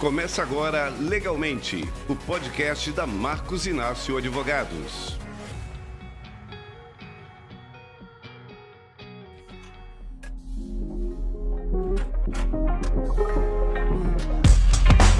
Começa 0.00 0.40
agora 0.40 0.88
Legalmente, 0.98 1.86
o 2.08 2.16
podcast 2.16 2.90
da 2.90 3.06
Marcos 3.06 3.66
Inácio 3.66 4.16
Advogados. 4.16 5.18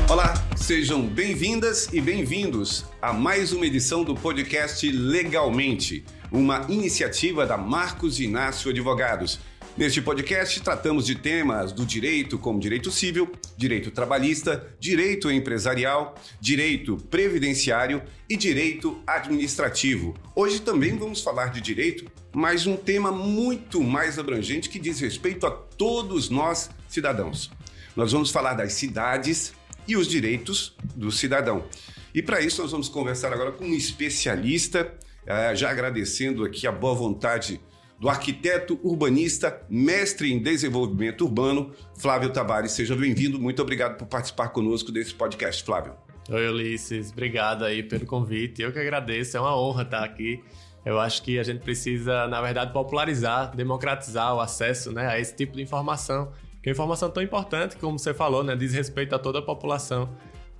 Olá, 0.08 0.32
sejam 0.56 1.06
bem-vindas 1.06 1.92
e 1.92 2.00
bem-vindos 2.00 2.86
a 3.02 3.12
mais 3.12 3.52
uma 3.52 3.66
edição 3.66 4.02
do 4.02 4.14
podcast 4.14 4.90
Legalmente, 4.90 6.06
uma 6.32 6.64
iniciativa 6.70 7.44
da 7.44 7.58
Marcos 7.58 8.18
Inácio 8.18 8.70
Advogados 8.70 9.40
Neste 9.76 10.02
podcast, 10.02 10.60
tratamos 10.60 11.06
de 11.06 11.14
temas 11.14 11.72
do 11.72 11.86
direito, 11.86 12.38
como 12.38 12.58
direito 12.58 12.90
civil, 12.90 13.30
direito 13.56 13.90
trabalhista, 13.90 14.66
direito 14.80 15.30
empresarial, 15.30 16.14
direito 16.40 16.96
previdenciário 17.08 18.02
e 18.28 18.36
direito 18.36 19.00
administrativo. 19.06 20.14
Hoje 20.34 20.60
também 20.60 20.98
vamos 20.98 21.22
falar 21.22 21.46
de 21.46 21.60
direito, 21.60 22.10
mas 22.32 22.66
um 22.66 22.76
tema 22.76 23.12
muito 23.12 23.82
mais 23.82 24.18
abrangente 24.18 24.68
que 24.68 24.78
diz 24.78 25.00
respeito 25.00 25.46
a 25.46 25.50
todos 25.50 26.28
nós 26.28 26.68
cidadãos. 26.88 27.50
Nós 27.94 28.12
vamos 28.12 28.30
falar 28.30 28.54
das 28.54 28.72
cidades 28.72 29.54
e 29.86 29.96
os 29.96 30.08
direitos 30.08 30.76
do 30.96 31.12
cidadão. 31.12 31.64
E 32.12 32.20
para 32.20 32.40
isso, 32.40 32.60
nós 32.60 32.72
vamos 32.72 32.88
conversar 32.88 33.32
agora 33.32 33.52
com 33.52 33.64
um 33.64 33.74
especialista, 33.74 34.92
eh, 35.24 35.54
já 35.54 35.70
agradecendo 35.70 36.44
aqui 36.44 36.66
a 36.66 36.72
boa 36.72 36.94
vontade 36.94 37.60
do 38.00 38.08
arquiteto 38.08 38.80
urbanista, 38.82 39.60
mestre 39.68 40.32
em 40.32 40.42
desenvolvimento 40.42 41.20
urbano, 41.20 41.70
Flávio 41.98 42.32
Tavares. 42.32 42.72
Seja 42.72 42.96
bem-vindo, 42.96 43.38
muito 43.38 43.60
obrigado 43.60 43.98
por 43.98 44.06
participar 44.06 44.48
conosco 44.48 44.90
desse 44.90 45.14
podcast, 45.14 45.62
Flávio. 45.62 45.92
Oi, 46.30 46.48
Ulisses, 46.48 47.12
obrigado 47.12 47.62
aí 47.62 47.82
pelo 47.82 48.06
convite. 48.06 48.62
Eu 48.62 48.72
que 48.72 48.78
agradeço, 48.78 49.36
é 49.36 49.40
uma 49.40 49.54
honra 49.54 49.82
estar 49.82 50.02
aqui. 50.02 50.42
Eu 50.82 50.98
acho 50.98 51.22
que 51.22 51.38
a 51.38 51.42
gente 51.42 51.60
precisa, 51.60 52.26
na 52.26 52.40
verdade, 52.40 52.72
popularizar, 52.72 53.54
democratizar 53.54 54.34
o 54.34 54.40
acesso 54.40 54.90
né, 54.92 55.06
a 55.06 55.20
esse 55.20 55.36
tipo 55.36 55.54
de 55.56 55.62
informação, 55.62 56.32
que 56.62 56.70
é 56.70 56.72
informação 56.72 57.10
tão 57.10 57.22
importante, 57.22 57.76
como 57.76 57.98
você 57.98 58.14
falou, 58.14 58.42
né, 58.42 58.56
diz 58.56 58.72
respeito 58.72 59.14
a 59.14 59.18
toda 59.18 59.40
a 59.40 59.42
população 59.42 60.08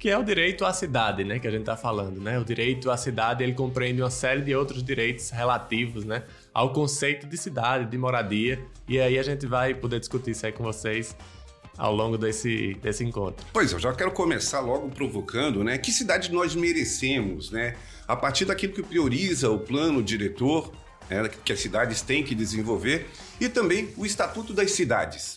que 0.01 0.09
é 0.09 0.17
o 0.17 0.25
direito 0.25 0.65
à 0.65 0.73
cidade, 0.73 1.23
né, 1.25 1.39
que 1.39 1.47
a 1.47 1.51
gente 1.51 1.61
está 1.61 1.77
falando, 1.77 2.19
né? 2.19 2.39
O 2.39 2.45
direito 2.45 2.91
à 2.91 2.97
cidade 2.97 3.45
ele 3.45 3.53
compreende 3.53 4.01
uma 4.01 4.09
série 4.09 4.41
de 4.41 4.57
outros 4.57 4.83
direitos 4.83 5.29
relativos, 5.29 6.07
né, 6.07 6.25
ao 6.53 6.73
conceito 6.73 7.27
de 7.27 7.37
cidade, 7.37 7.91
de 7.91 7.99
moradia. 7.99 8.59
E 8.89 9.01
aí 9.01 9.19
a 9.19 9.23
gente 9.23 9.47
vai 9.47 9.75
poder 9.75 10.01
discutir 10.01 10.33
isso 10.33 10.47
aí 10.47 10.53
com 10.53 10.65
vocês 10.65 11.17
ao 11.79 11.95
longo 11.95 12.19
desse, 12.19 12.75
desse 12.75 13.03
encontro. 13.05 13.47
Pois, 13.53 13.73
eu 13.73 13.79
já 13.79 13.93
quero 13.95 14.11
começar 14.11 14.61
logo 14.61 14.91
provocando, 14.91 15.65
né? 15.65 15.79
Que 15.79 15.91
cidade 15.91 16.31
nós 16.31 16.55
merecemos, 16.55 17.51
né? 17.51 17.77
A 18.07 18.15
partir 18.15 18.45
daquilo 18.45 18.73
que 18.73 18.83
prioriza 18.83 19.51
o 19.51 19.59
plano 19.59 20.03
diretor, 20.03 20.73
né, 21.09 21.29
que 21.45 21.53
as 21.53 21.61
cidades 21.61 22.03
têm 22.03 22.23
que 22.23 22.35
desenvolver, 22.35 23.09
e 23.41 23.49
também 23.49 23.89
o 23.97 24.07
Estatuto 24.07 24.53
das 24.53 24.73
Cidades. 24.73 25.37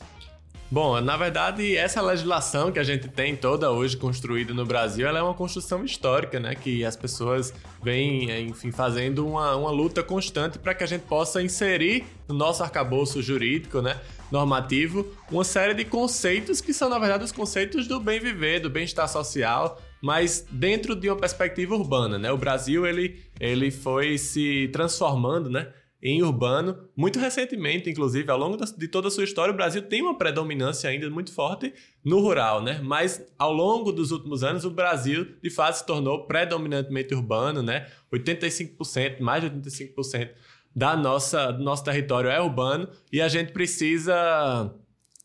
Bom, 0.72 1.00
na 1.02 1.16
verdade, 1.16 1.78
essa 1.78 2.02
legislação 2.02 2.72
que 2.72 2.80
a 2.80 2.84
gente 2.84 3.08
tem 3.08 3.36
toda 3.36 3.70
hoje 3.70 3.96
construída 3.96 4.56
no 4.56 4.66
Brasil, 4.66 5.08
ela 5.08 5.20
é 5.20 5.22
uma 5.22 5.36
construção 5.36 5.86
histórica, 5.86 6.40
né? 6.40 6.56
Que 6.56 6.84
as 6.84 6.96
pessoas 6.96 7.54
vêm, 7.84 8.48
enfim, 8.48 8.72
fazendo 8.72 9.28
uma, 9.28 9.56
uma 9.56 9.70
luta 9.70 10.02
constante 10.02 10.58
para 10.58 10.74
que 10.74 10.84
a 10.84 10.88
gente 10.88 11.04
possa 11.04 11.44
inserir 11.44 12.06
no 12.28 12.34
nosso 12.34 12.64
arcabouço 12.64 13.22
jurídico, 13.22 13.82
né? 13.82 14.00
Normativo, 14.32 15.06
uma 15.32 15.44
série 15.44 15.76
de 15.76 15.86
conceitos 15.86 16.60
que 16.60 16.74
são, 16.74 16.90
na 16.90 16.98
verdade, 16.98 17.24
os 17.24 17.32
conceitos 17.32 17.88
do 17.88 18.00
bem 18.00 18.20
viver, 18.20 18.60
do 18.60 18.70
bem-estar 18.70 19.08
social, 19.08 19.80
mas 20.02 20.44
dentro 20.50 20.96
de 20.96 21.08
uma 21.08 21.18
perspectiva 21.18 21.76
urbana, 21.76 22.18
né? 22.18 22.32
O 22.32 22.38
Brasil, 22.38 22.88
ele, 22.88 23.22
ele 23.40 23.70
foi 23.70 24.18
se 24.18 24.70
transformando, 24.74 25.52
né? 25.52 25.68
Em 26.04 26.22
urbano. 26.22 26.78
Muito 26.98 27.18
recentemente, 27.18 27.90
inclusive, 27.90 28.30
ao 28.30 28.38
longo 28.38 28.58
de 28.58 28.88
toda 28.90 29.08
a 29.08 29.12
sua 29.12 29.24
história, 29.24 29.54
o 29.54 29.56
Brasil 29.56 29.82
tem 29.84 30.02
uma 30.02 30.18
predominância 30.18 30.90
ainda 30.90 31.10
muito 31.10 31.34
forte 31.34 31.74
no 32.04 32.20
rural, 32.20 32.62
né? 32.62 32.82
Mas 32.84 33.26
ao 33.40 33.54
longo 33.54 33.94
dos 33.94 34.12
últimos 34.12 34.44
anos, 34.44 34.66
o 34.66 34.70
Brasil, 34.70 35.26
de 35.42 35.50
fato, 35.50 35.76
se 35.76 35.86
tornou 35.86 36.28
predominantemente 36.28 37.16
urbano, 37.16 37.64
né? 37.64 37.88
85%, 38.14 39.22
mais 39.22 39.42
de 39.42 39.50
85% 39.50 40.32
da 40.76 40.98
nossa, 40.98 41.52
do 41.52 41.64
nosso 41.64 41.84
território 41.84 42.30
é 42.30 42.42
urbano 42.42 42.90
e 43.12 43.22
a 43.22 43.28
gente 43.28 43.54
precisa 43.54 44.74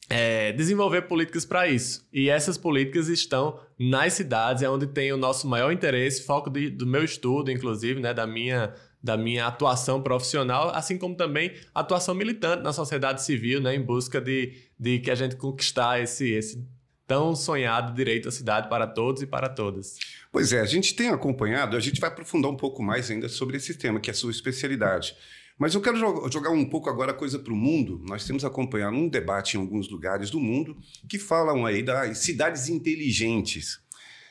é, 0.09 0.53
desenvolver 0.53 1.03
políticas 1.03 1.45
para 1.45 1.67
isso. 1.67 2.07
E 2.13 2.29
essas 2.29 2.57
políticas 2.57 3.09
estão 3.09 3.59
nas 3.79 4.13
cidades, 4.13 4.63
é 4.63 4.71
onde 4.71 4.87
tem 4.87 5.13
o 5.13 5.17
nosso 5.17 5.49
maior 5.49 5.73
interesse, 5.73 6.25
foco 6.25 6.51
de, 6.51 6.71
do 6.71 6.87
meu 6.87 7.03
estudo, 7.03 7.51
inclusive, 7.51 7.99
né, 7.99 8.15
da 8.15 8.27
minha 8.27 8.75
da 9.03 9.17
minha 9.17 9.47
atuação 9.47 10.03
profissional, 10.03 10.71
assim 10.75 10.99
como 10.99 11.15
também 11.15 11.53
atuação 11.75 12.15
militante 12.15 12.63
na 12.63 12.73
sociedade 12.73 13.23
civil, 13.23 13.61
né, 13.61 13.75
em 13.75 13.83
busca 13.83 14.21
de, 14.21 14.55
de 14.79 14.99
que 14.99 15.11
a 15.11 15.15
gente 15.15 15.37
conquistar 15.37 16.01
esse, 16.01 16.31
esse 16.31 16.67
tão 17.07 17.35
sonhado 17.35 17.95
direito 17.95 18.29
à 18.29 18.33
cidade 18.33 18.69
para 18.69 18.87
todos 18.87 19.23
e 19.23 19.27
para 19.27 19.49
todas. 19.49 19.97
Pois 20.31 20.53
é, 20.53 20.61
a 20.61 20.67
gente 20.67 20.95
tem 20.95 21.09
acompanhado, 21.09 21.77
a 21.77 21.81
gente 21.81 22.01
vai 22.01 22.11
aprofundar 22.11 22.51
um 22.51 22.57
pouco 22.57 22.83
mais 22.83 23.11
ainda 23.11 23.29
sobre 23.29 23.57
esse 23.57 23.75
tema, 23.75 23.99
que 23.99 24.11
é 24.11 24.13
a 24.13 24.15
sua 24.15 24.31
especialidade. 24.31 25.17
Mas 25.59 25.75
eu 25.75 25.81
quero 25.81 25.97
jogar 26.31 26.51
um 26.51 26.65
pouco 26.65 26.89
agora 26.89 27.11
a 27.11 27.15
coisa 27.15 27.37
para 27.39 27.53
o 27.53 27.57
mundo. 27.57 28.01
Nós 28.07 28.25
temos 28.25 28.45
acompanhado 28.45 28.95
um 28.95 29.09
debate 29.09 29.57
em 29.57 29.61
alguns 29.61 29.89
lugares 29.89 30.31
do 30.31 30.39
mundo 30.39 30.77
que 31.09 31.19
falam 31.19 31.67
aí 31.67 31.83
das 31.83 32.19
cidades 32.19 32.69
inteligentes. 32.69 33.81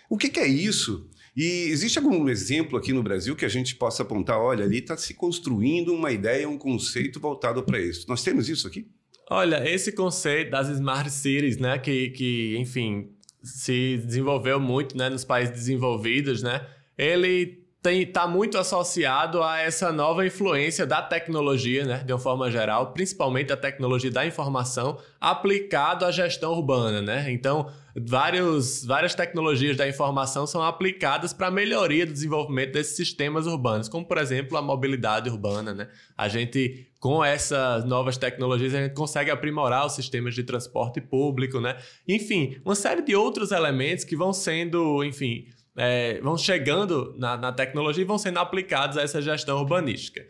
O 0.09 0.17
que, 0.17 0.29
que 0.29 0.39
é 0.39 0.47
isso? 0.47 1.09
E 1.37 1.69
existe 1.69 1.99
algum 1.99 2.27
exemplo 2.27 2.79
aqui 2.79 2.91
no 2.91 3.03
Brasil 3.03 3.35
que 3.35 3.45
a 3.45 3.49
gente 3.49 3.75
possa 3.75 4.01
apontar? 4.01 4.39
Olha, 4.39 4.65
ali 4.65 4.79
está 4.79 4.97
se 4.97 5.13
construindo 5.13 5.93
uma 5.93 6.11
ideia, 6.11 6.49
um 6.49 6.57
conceito 6.57 7.19
voltado 7.19 7.61
para 7.61 7.79
isso. 7.79 8.07
Nós 8.09 8.23
temos 8.23 8.49
isso 8.49 8.67
aqui? 8.67 8.87
Olha, 9.29 9.63
esse 9.69 9.91
conceito 9.91 10.49
das 10.49 10.67
smart 10.69 11.11
cities, 11.11 11.57
né, 11.57 11.77
que, 11.77 12.09
que 12.09 12.57
enfim, 12.57 13.11
se 13.43 13.97
desenvolveu 14.03 14.59
muito, 14.59 14.97
né, 14.97 15.09
nos 15.11 15.23
países 15.23 15.53
desenvolvidos, 15.53 16.41
né, 16.41 16.65
ele 16.97 17.66
está 17.85 18.27
muito 18.27 18.57
associado 18.57 19.41
a 19.41 19.59
essa 19.59 19.91
nova 19.91 20.25
influência 20.25 20.85
da 20.85 21.01
tecnologia, 21.01 21.85
né, 21.85 22.03
de 22.03 22.11
uma 22.11 22.19
forma 22.19 22.51
geral, 22.51 22.91
principalmente 22.91 23.53
a 23.53 23.57
tecnologia 23.57 24.11
da 24.11 24.25
informação 24.25 24.97
aplicado 25.21 26.05
à 26.05 26.11
gestão 26.11 26.51
urbana, 26.53 27.01
né? 27.01 27.31
Então, 27.31 27.71
vários, 27.95 28.85
várias 28.85 29.15
tecnologias 29.15 29.77
da 29.77 29.87
informação 29.87 30.45
são 30.45 30.61
aplicadas 30.61 31.33
para 31.33 31.47
a 31.47 31.51
melhoria 31.51 32.05
do 32.05 32.11
desenvolvimento 32.11 32.73
desses 32.73 32.95
sistemas 32.95 33.47
urbanos, 33.47 33.87
como 33.87 34.05
por 34.05 34.17
exemplo 34.17 34.57
a 34.57 34.61
mobilidade 34.61 35.29
urbana, 35.29 35.73
né? 35.73 35.87
A 36.17 36.27
gente 36.27 36.87
com 36.99 37.23
essas 37.23 37.85
novas 37.85 38.17
tecnologias 38.17 38.73
a 38.73 38.81
gente 38.81 38.95
consegue 38.95 39.29
aprimorar 39.29 39.85
os 39.85 39.93
sistemas 39.93 40.33
de 40.33 40.43
transporte 40.43 40.99
público, 40.99 41.61
né? 41.61 41.77
Enfim, 42.07 42.59
uma 42.65 42.75
série 42.75 43.01
de 43.01 43.15
outros 43.15 43.51
elementos 43.51 44.03
que 44.03 44.15
vão 44.15 44.33
sendo, 44.33 45.03
enfim, 45.03 45.47
é, 45.77 46.19
vão 46.21 46.35
chegando 46.37 47.13
na, 47.17 47.37
na 47.37 47.51
tecnologia 47.51 48.01
e 48.01 48.07
vão 48.07 48.17
sendo 48.17 48.39
aplicados 48.39 48.97
a 48.97 49.03
essa 49.03 49.21
gestão 49.21 49.59
urbanística. 49.59 50.25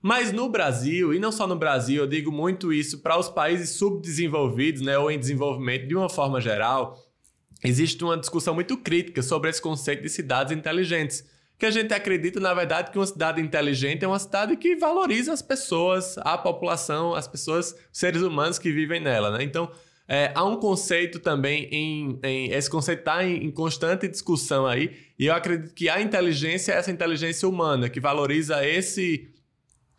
Mas 0.00 0.32
no 0.32 0.48
Brasil, 0.48 1.12
e 1.12 1.18
não 1.18 1.32
só 1.32 1.46
no 1.46 1.56
Brasil, 1.56 2.02
eu 2.02 2.06
digo 2.06 2.30
muito 2.30 2.72
isso 2.72 3.00
para 3.00 3.18
os 3.18 3.28
países 3.28 3.70
subdesenvolvidos, 3.70 4.82
né, 4.82 4.96
ou 4.96 5.10
em 5.10 5.18
desenvolvimento 5.18 5.88
de 5.88 5.96
uma 5.96 6.08
forma 6.08 6.40
geral, 6.40 7.02
existe 7.64 8.04
uma 8.04 8.16
discussão 8.16 8.54
muito 8.54 8.76
crítica 8.76 9.22
sobre 9.22 9.50
esse 9.50 9.60
conceito 9.60 10.02
de 10.02 10.10
cidades 10.10 10.56
inteligentes. 10.56 11.24
Que 11.58 11.66
a 11.66 11.70
gente 11.70 11.94
acredita, 11.94 12.38
na 12.38 12.52
verdade, 12.52 12.90
que 12.90 12.98
uma 12.98 13.06
cidade 13.06 13.40
inteligente 13.40 14.04
é 14.04 14.08
uma 14.08 14.18
cidade 14.18 14.56
que 14.56 14.76
valoriza 14.76 15.32
as 15.32 15.40
pessoas, 15.40 16.18
a 16.18 16.36
população, 16.36 17.14
as 17.14 17.26
pessoas, 17.26 17.74
seres 17.92 18.22
humanos 18.22 18.58
que 18.58 18.70
vivem 18.70 19.00
nela. 19.00 19.30
Né? 19.30 19.44
Então, 19.44 19.70
é, 20.06 20.32
há 20.34 20.44
um 20.44 20.56
conceito 20.56 21.18
também 21.18 21.64
em, 21.72 22.18
em 22.22 22.50
esse 22.50 22.68
conceito 22.68 22.98
está 23.00 23.24
em, 23.24 23.44
em, 23.44 23.50
constante 23.50 24.06
discussão 24.06 24.66
aí 24.66 24.94
e 25.18 25.26
eu 25.26 25.34
acredito 25.34 25.72
que 25.72 25.88
a 25.88 26.00
inteligência 26.00 26.72
é 26.72 26.76
essa 26.76 26.90
inteligência 26.90 27.48
humana 27.48 27.88
que 27.88 28.00
valoriza 28.00 28.66
esse 28.66 29.30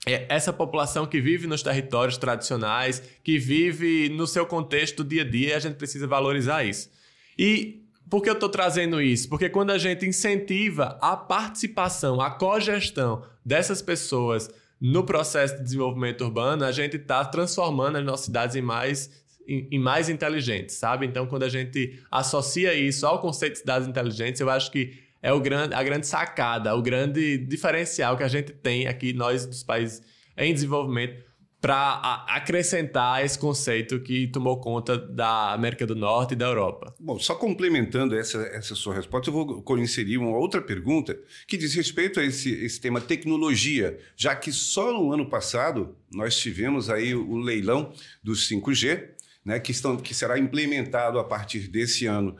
é, 0.05 0.27
essa 0.29 0.53
população 0.53 1.07
que 1.07 1.19
vive 1.19 1.47
nos 1.47 1.63
territórios 1.63 2.17
tradicionais, 2.17 3.01
que 3.23 3.39
vive 3.39 4.07
no 4.09 4.27
seu 4.27 4.45
contexto 4.45 5.03
dia 5.03 5.23
a 5.23 5.27
dia, 5.27 5.57
a 5.57 5.59
gente 5.59 5.75
precisa 5.75 6.05
valorizar 6.05 6.63
isso. 6.63 6.91
E 7.35 7.81
por 8.07 8.21
que 8.21 8.29
eu 8.29 8.33
estou 8.33 8.49
trazendo 8.49 9.01
isso? 9.01 9.27
Porque 9.27 9.49
quando 9.49 9.71
a 9.71 9.79
gente 9.79 10.05
incentiva 10.05 10.99
a 11.01 11.17
participação, 11.17 12.21
a 12.21 12.29
cogestão 12.29 13.23
dessas 13.43 13.81
pessoas 13.81 14.47
no 14.79 15.03
processo 15.03 15.57
de 15.57 15.63
desenvolvimento 15.63 16.23
urbano, 16.23 16.63
a 16.63 16.71
gente 16.71 16.97
está 16.97 17.25
transformando 17.25 17.97
as 17.97 18.05
nossas 18.05 18.25
cidades 18.27 18.55
em 18.55 18.61
mais 18.61 19.24
em, 19.47 19.79
mais 19.79 20.09
inteligentes, 20.09 20.75
sabe? 20.75 21.05
Então, 21.05 21.27
quando 21.27 21.43
a 21.43 21.49
gente 21.49 21.99
associa 22.11 22.73
isso 22.73 23.05
ao 23.05 23.19
conceito 23.19 23.53
de 23.53 23.59
cidades 23.59 23.87
inteligentes, 23.87 24.41
eu 24.41 24.49
acho 24.49 24.71
que 24.71 25.05
é 25.21 25.33
o 25.33 25.39
grande, 25.39 25.73
a 25.73 25.81
grande 25.81 26.05
sacada, 26.05 26.75
o 26.75 26.81
grande 26.81 27.37
diferencial 27.37 28.15
que 28.15 28.23
a 28.23 28.27
gente 28.27 28.51
tem 28.51 28.87
aqui, 28.87 29.13
nós 29.13 29.45
dos 29.45 29.63
países 29.63 30.01
em 30.37 30.53
desenvolvimento, 30.53 31.23
para 31.65 32.25
acrescentar 32.27 33.25
esse 33.25 33.39
conceito 33.39 33.99
que 33.99 34.27
tomou 34.27 34.59
conta 34.59 34.99
da 34.99 35.51
América 35.51 35.83
do 35.87 35.95
Norte 35.95 36.33
e 36.33 36.35
da 36.35 36.45
Europa. 36.45 36.93
Bom, 36.99 37.17
só 37.17 37.33
complementando 37.33 38.15
essa, 38.15 38.37
essa 38.53 38.75
sua 38.75 38.93
resposta, 38.93 39.31
eu 39.31 39.33
vou 39.33 39.79
inserir 39.79 40.19
uma 40.19 40.37
outra 40.37 40.61
pergunta 40.61 41.17
que 41.47 41.57
diz 41.57 41.73
respeito 41.73 42.19
a 42.19 42.23
esse, 42.23 42.51
esse 42.63 42.79
tema 42.79 43.01
tecnologia, 43.01 43.97
já 44.15 44.35
que 44.35 44.51
só 44.51 44.93
no 44.93 45.11
ano 45.11 45.27
passado 45.27 45.95
nós 46.13 46.37
tivemos 46.37 46.87
aí 46.87 47.15
o 47.15 47.35
leilão 47.37 47.91
dos 48.23 48.47
5G, 48.47 49.14
né, 49.45 49.59
que, 49.59 49.71
estão, 49.71 49.95
que 49.95 50.13
será 50.13 50.39
implementado 50.39 51.19
a 51.19 51.23
partir 51.23 51.67
desse 51.67 52.07
ano. 52.07 52.35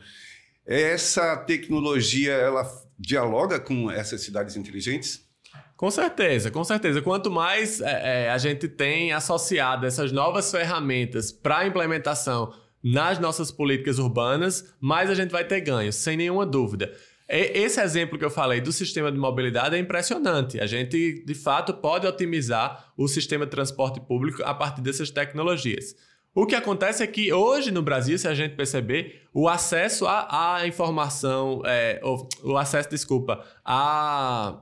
Essa 0.66 1.36
tecnologia, 1.36 2.32
ela 2.32 2.68
dialoga 2.98 3.60
com 3.60 3.88
essas 3.90 4.22
cidades 4.22 4.56
inteligentes? 4.56 5.24
Com 5.76 5.90
certeza, 5.90 6.50
com 6.50 6.64
certeza. 6.64 7.00
Quanto 7.02 7.30
mais 7.30 7.80
é, 7.80 8.24
é, 8.24 8.30
a 8.30 8.38
gente 8.38 8.66
tem 8.66 9.12
associado 9.12 9.86
essas 9.86 10.10
novas 10.10 10.50
ferramentas 10.50 11.30
para 11.30 11.66
implementação 11.66 12.52
nas 12.82 13.18
nossas 13.18 13.50
políticas 13.50 13.98
urbanas, 13.98 14.74
mais 14.80 15.10
a 15.10 15.14
gente 15.14 15.30
vai 15.30 15.44
ter 15.44 15.60
ganhos, 15.60 15.96
sem 15.96 16.16
nenhuma 16.16 16.46
dúvida. 16.46 16.92
Esse 17.28 17.80
exemplo 17.80 18.16
que 18.16 18.24
eu 18.24 18.30
falei 18.30 18.60
do 18.60 18.72
sistema 18.72 19.10
de 19.10 19.18
mobilidade 19.18 19.74
é 19.74 19.78
impressionante. 19.78 20.60
A 20.60 20.66
gente, 20.66 21.24
de 21.24 21.34
fato, 21.34 21.74
pode 21.74 22.06
otimizar 22.06 22.92
o 22.96 23.08
sistema 23.08 23.44
de 23.44 23.50
transporte 23.50 24.00
público 24.00 24.42
a 24.44 24.54
partir 24.54 24.80
dessas 24.80 25.10
tecnologias. 25.10 25.96
O 26.36 26.44
que 26.44 26.54
acontece 26.54 27.02
é 27.02 27.06
que 27.06 27.32
hoje 27.32 27.70
no 27.70 27.80
Brasil, 27.80 28.18
se 28.18 28.28
a 28.28 28.34
gente 28.34 28.54
perceber, 28.54 29.22
o 29.32 29.48
acesso 29.48 30.06
à, 30.06 30.56
à 30.56 30.66
informação, 30.66 31.62
é, 31.64 31.98
o, 32.04 32.28
o 32.52 32.58
acesso, 32.58 32.90
desculpa, 32.90 33.42
a 33.64 34.60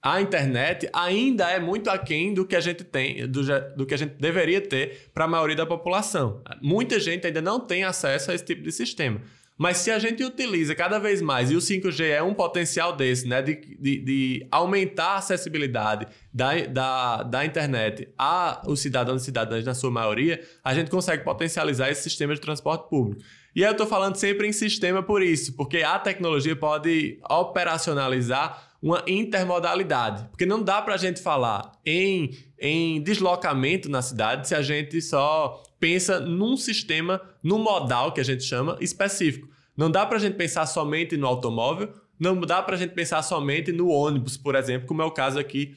a 0.00 0.20
internet 0.20 0.88
ainda 0.92 1.50
é 1.50 1.58
muito 1.58 1.90
aquém 1.90 2.32
do 2.32 2.46
que 2.46 2.54
a 2.54 2.60
gente 2.60 2.84
tem, 2.84 3.26
do, 3.26 3.42
do 3.76 3.84
que 3.84 3.92
a 3.92 3.96
gente 3.96 4.14
deveria 4.20 4.60
ter 4.60 5.10
para 5.12 5.24
a 5.24 5.28
maioria 5.28 5.56
da 5.56 5.66
população. 5.66 6.44
Muita 6.62 7.00
gente 7.00 7.26
ainda 7.26 7.42
não 7.42 7.58
tem 7.58 7.82
acesso 7.82 8.30
a 8.30 8.34
esse 8.34 8.44
tipo 8.44 8.62
de 8.62 8.70
sistema. 8.70 9.20
Mas 9.58 9.78
se 9.78 9.90
a 9.90 9.98
gente 9.98 10.22
utiliza 10.22 10.74
cada 10.74 10.98
vez 10.98 11.22
mais, 11.22 11.50
e 11.50 11.56
o 11.56 11.58
5G 11.58 12.04
é 12.04 12.22
um 12.22 12.34
potencial 12.34 12.94
desse, 12.94 13.26
né, 13.26 13.40
de, 13.40 13.54
de, 13.78 13.98
de 13.98 14.46
aumentar 14.50 15.12
a 15.12 15.16
acessibilidade 15.16 16.06
da, 16.32 16.54
da, 16.66 17.22
da 17.22 17.44
internet 17.44 18.08
aos 18.18 18.80
cidadãos 18.80 19.22
e 19.22 19.24
cidadãs, 19.24 19.64
na 19.64 19.74
sua 19.74 19.90
maioria, 19.90 20.42
a 20.62 20.74
gente 20.74 20.90
consegue 20.90 21.24
potencializar 21.24 21.90
esse 21.90 22.02
sistema 22.02 22.34
de 22.34 22.40
transporte 22.40 22.88
público. 22.90 23.22
E 23.54 23.64
aí 23.64 23.70
eu 23.70 23.72
estou 23.72 23.86
falando 23.86 24.16
sempre 24.16 24.46
em 24.46 24.52
sistema 24.52 25.02
por 25.02 25.22
isso, 25.22 25.56
porque 25.56 25.78
a 25.78 25.98
tecnologia 25.98 26.54
pode 26.54 27.18
operacionalizar 27.30 28.65
uma 28.82 29.02
intermodalidade. 29.06 30.28
Porque 30.30 30.46
não 30.46 30.62
dá 30.62 30.80
para 30.82 30.94
a 30.94 30.96
gente 30.96 31.20
falar 31.20 31.72
em, 31.84 32.36
em 32.58 33.02
deslocamento 33.02 33.88
na 33.88 34.02
cidade 34.02 34.48
se 34.48 34.54
a 34.54 34.62
gente 34.62 35.00
só 35.00 35.62
pensa 35.80 36.20
num 36.20 36.56
sistema, 36.56 37.20
num 37.42 37.58
modal 37.58 38.12
que 38.12 38.20
a 38.20 38.24
gente 38.24 38.44
chama 38.44 38.76
específico. 38.80 39.48
Não 39.76 39.90
dá 39.90 40.06
para 40.06 40.16
a 40.16 40.20
gente 40.20 40.36
pensar 40.36 40.66
somente 40.66 41.16
no 41.16 41.26
automóvel, 41.26 41.92
não 42.18 42.40
dá 42.40 42.62
para 42.62 42.76
a 42.76 42.78
gente 42.78 42.94
pensar 42.94 43.22
somente 43.22 43.72
no 43.72 43.88
ônibus, 43.88 44.36
por 44.36 44.54
exemplo, 44.54 44.86
como 44.86 45.02
é 45.02 45.04
o 45.04 45.10
caso 45.10 45.38
aqui, 45.38 45.74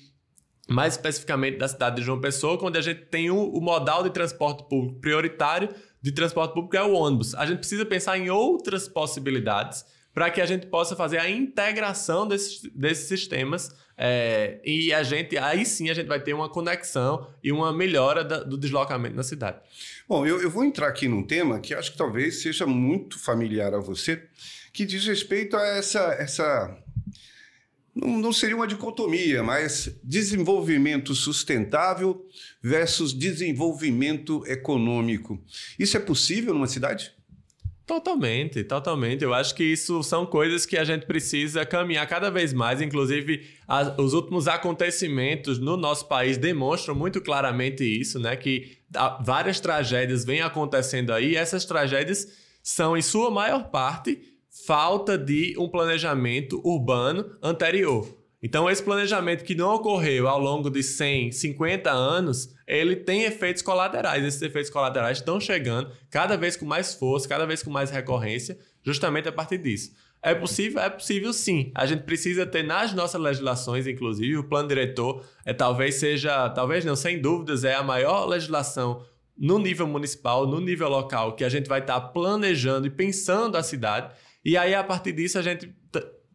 mais 0.70 0.94
especificamente 0.94 1.58
da 1.58 1.68
cidade 1.68 1.98
de 1.98 2.04
João 2.04 2.22
Pessoa, 2.22 2.58
onde 2.62 2.78
a 2.78 2.82
gente 2.82 3.02
tem 3.06 3.30
o, 3.30 3.50
o 3.50 3.60
modal 3.60 4.04
de 4.04 4.12
transporte 4.12 4.64
público 4.70 5.00
prioritário 5.02 5.70
de 6.02 6.12
transporte 6.12 6.54
público 6.54 6.78
é 6.78 6.84
o 6.84 6.94
ônibus. 6.94 7.36
A 7.36 7.46
gente 7.46 7.58
precisa 7.58 7.86
pensar 7.86 8.18
em 8.18 8.30
outras 8.30 8.88
possibilidades 8.88 9.84
para 10.14 10.30
que 10.30 10.42
a 10.42 10.46
gente 10.46 10.68
possa 10.68 10.96
fazer 10.96 11.18
a 11.18 11.30
integração 11.30 12.28
desses, 12.28 12.62
desses 12.74 13.08
sistemas 13.08 13.70
é, 14.02 14.62
e 14.64 14.94
a 14.94 15.04
gente 15.04 15.38
aí 15.38 15.66
sim 15.66 15.90
a 15.90 15.94
gente 15.94 16.08
vai 16.08 16.22
ter 16.22 16.34
uma 16.34 16.48
conexão 16.48 17.28
e 17.44 17.52
uma 17.52 17.74
melhora 17.74 18.24
da, 18.24 18.42
do 18.42 18.58
deslocamento 18.58 19.14
na 19.14 19.24
cidade. 19.24 19.60
Bom, 20.08 20.26
eu, 20.26 20.42
eu 20.42 20.50
vou 20.50 20.64
entrar 20.64 20.88
aqui 20.88 21.08
num 21.08 21.22
tema 21.22 21.60
que 21.60 21.74
acho 21.74 21.92
que 21.92 21.98
talvez 21.98 22.42
seja 22.42 22.66
muito 22.66 23.20
familiar 23.20 23.74
a 23.74 23.80
você, 23.80 24.24
que 24.72 24.86
diz 24.86 25.06
respeito 25.06 25.58
a 25.58 25.66
essa, 25.66 26.00
essa 26.14 26.82
não, 27.94 28.18
não 28.20 28.32
seria 28.32 28.56
uma 28.56 28.68
dicotomia, 28.68 29.44
mas 29.44 29.94
desenvolvimento 30.02 31.14
sustentável 31.14 32.26
versus 32.64 33.14
desenvolvimento 33.14 34.46
econômico. 34.48 35.44
Isso 35.78 35.98
é 35.98 36.00
possível 36.00 36.54
numa 36.54 36.68
cidade? 36.68 37.14
Totalmente, 37.90 38.64
totalmente. 38.64 39.24
Eu 39.24 39.34
acho 39.34 39.56
que 39.56 39.64
isso 39.64 40.04
são 40.04 40.24
coisas 40.24 40.64
que 40.64 40.78
a 40.78 40.84
gente 40.84 41.08
precisa 41.08 41.66
caminhar 41.66 42.06
cada 42.06 42.30
vez 42.30 42.54
mais. 42.54 42.82
Inclusive, 42.82 43.48
os 43.98 44.14
últimos 44.14 44.48
acontecimentos 44.48 45.58
no 45.58 45.76
nosso 45.76 46.08
país 46.08 46.38
demonstram 46.38 46.94
muito 46.94 47.20
claramente 47.20 47.84
isso, 47.84 48.20
né? 48.20 48.36
Que 48.36 48.78
várias 49.26 49.60
tragédias 49.60 50.24
vêm 50.24 50.42
acontecendo 50.42 51.12
aí. 51.12 51.32
E 51.32 51.36
essas 51.36 51.66
tragédias 51.66 52.28
são, 52.62 52.96
em 52.96 53.02
sua 53.02 53.32
maior 53.32 53.72
parte, 53.72 54.22
falta 54.68 55.18
de 55.18 55.56
um 55.58 55.68
planejamento 55.68 56.62
urbano 56.64 57.26
anterior. 57.42 58.19
Então, 58.42 58.70
esse 58.70 58.82
planejamento 58.82 59.44
que 59.44 59.54
não 59.54 59.76
ocorreu 59.76 60.28
ao 60.28 60.40
longo 60.40 60.70
de 60.70 60.82
100, 60.82 61.34
50 61.34 61.92
anos, 61.92 62.56
ele 62.66 62.96
tem 62.96 63.24
efeitos 63.24 63.62
colaterais. 63.62 64.24
Esses 64.24 64.42
efeitos 64.42 64.72
colaterais 64.72 65.18
estão 65.18 65.40
chegando 65.42 65.92
cada 66.10 66.38
vez 66.38 66.56
com 66.56 66.66
mais 66.66 66.94
força, 66.94 67.28
cada 67.28 67.46
vez 67.46 67.62
com 67.62 67.70
mais 67.70 67.92
recorrência, 67.92 68.58
justamente 68.82 69.28
a 69.28 69.32
partir 69.32 69.58
disso. 69.58 69.92
É 70.22 70.34
possível? 70.34 70.82
É 70.82 70.90
possível 70.90 71.34
sim. 71.34 71.72
A 71.76 71.86
gente 71.86 72.04
precisa 72.04 72.46
ter 72.46 72.64
nas 72.64 72.94
nossas 72.94 73.20
legislações, 73.20 73.88
inclusive, 73.88 74.38
o 74.38 74.44
plano 74.44 74.68
diretor 74.68 75.26
é 75.46 75.54
talvez 75.54 75.96
seja, 75.96 76.50
talvez 76.50 76.84
não, 76.84 76.96
sem 76.96 77.22
dúvidas, 77.22 77.64
é 77.64 77.74
a 77.74 77.84
maior 77.84 78.26
legislação 78.26 79.06
no 79.38 79.58
nível 79.58 79.88
municipal, 79.88 80.46
no 80.46 80.60
nível 80.60 80.90
local, 80.90 81.36
que 81.36 81.46
a 81.46 81.50
gente 81.50 81.70
vai 81.70 81.80
estar 81.80 82.00
planejando 82.00 82.88
e 82.88 82.90
pensando 82.90 83.56
a 83.56 83.64
cidade. 83.64 84.14
E 84.44 84.58
aí, 84.58 84.76
a 84.76 84.84
partir 84.84 85.14
disso, 85.14 85.40
a 85.40 85.42
gente 85.42 85.74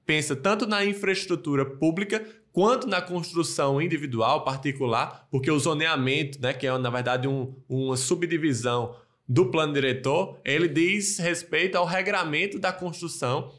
pensa 0.06 0.36
tanto 0.36 0.66
na 0.66 0.84
infraestrutura 0.84 1.64
pública 1.64 2.24
quanto 2.52 2.86
na 2.86 3.02
construção 3.02 3.82
individual, 3.82 4.44
particular, 4.44 5.26
porque 5.30 5.50
o 5.50 5.58
zoneamento, 5.58 6.40
né, 6.40 6.52
que 6.52 6.66
é 6.66 6.78
na 6.78 6.90
verdade 6.90 7.26
um, 7.26 7.54
uma 7.68 7.96
subdivisão 7.96 8.96
do 9.28 9.50
plano 9.50 9.72
diretor, 9.72 10.38
ele 10.44 10.68
diz 10.68 11.18
respeito 11.18 11.76
ao 11.76 11.84
regramento 11.84 12.58
da 12.58 12.72
construção 12.72 13.52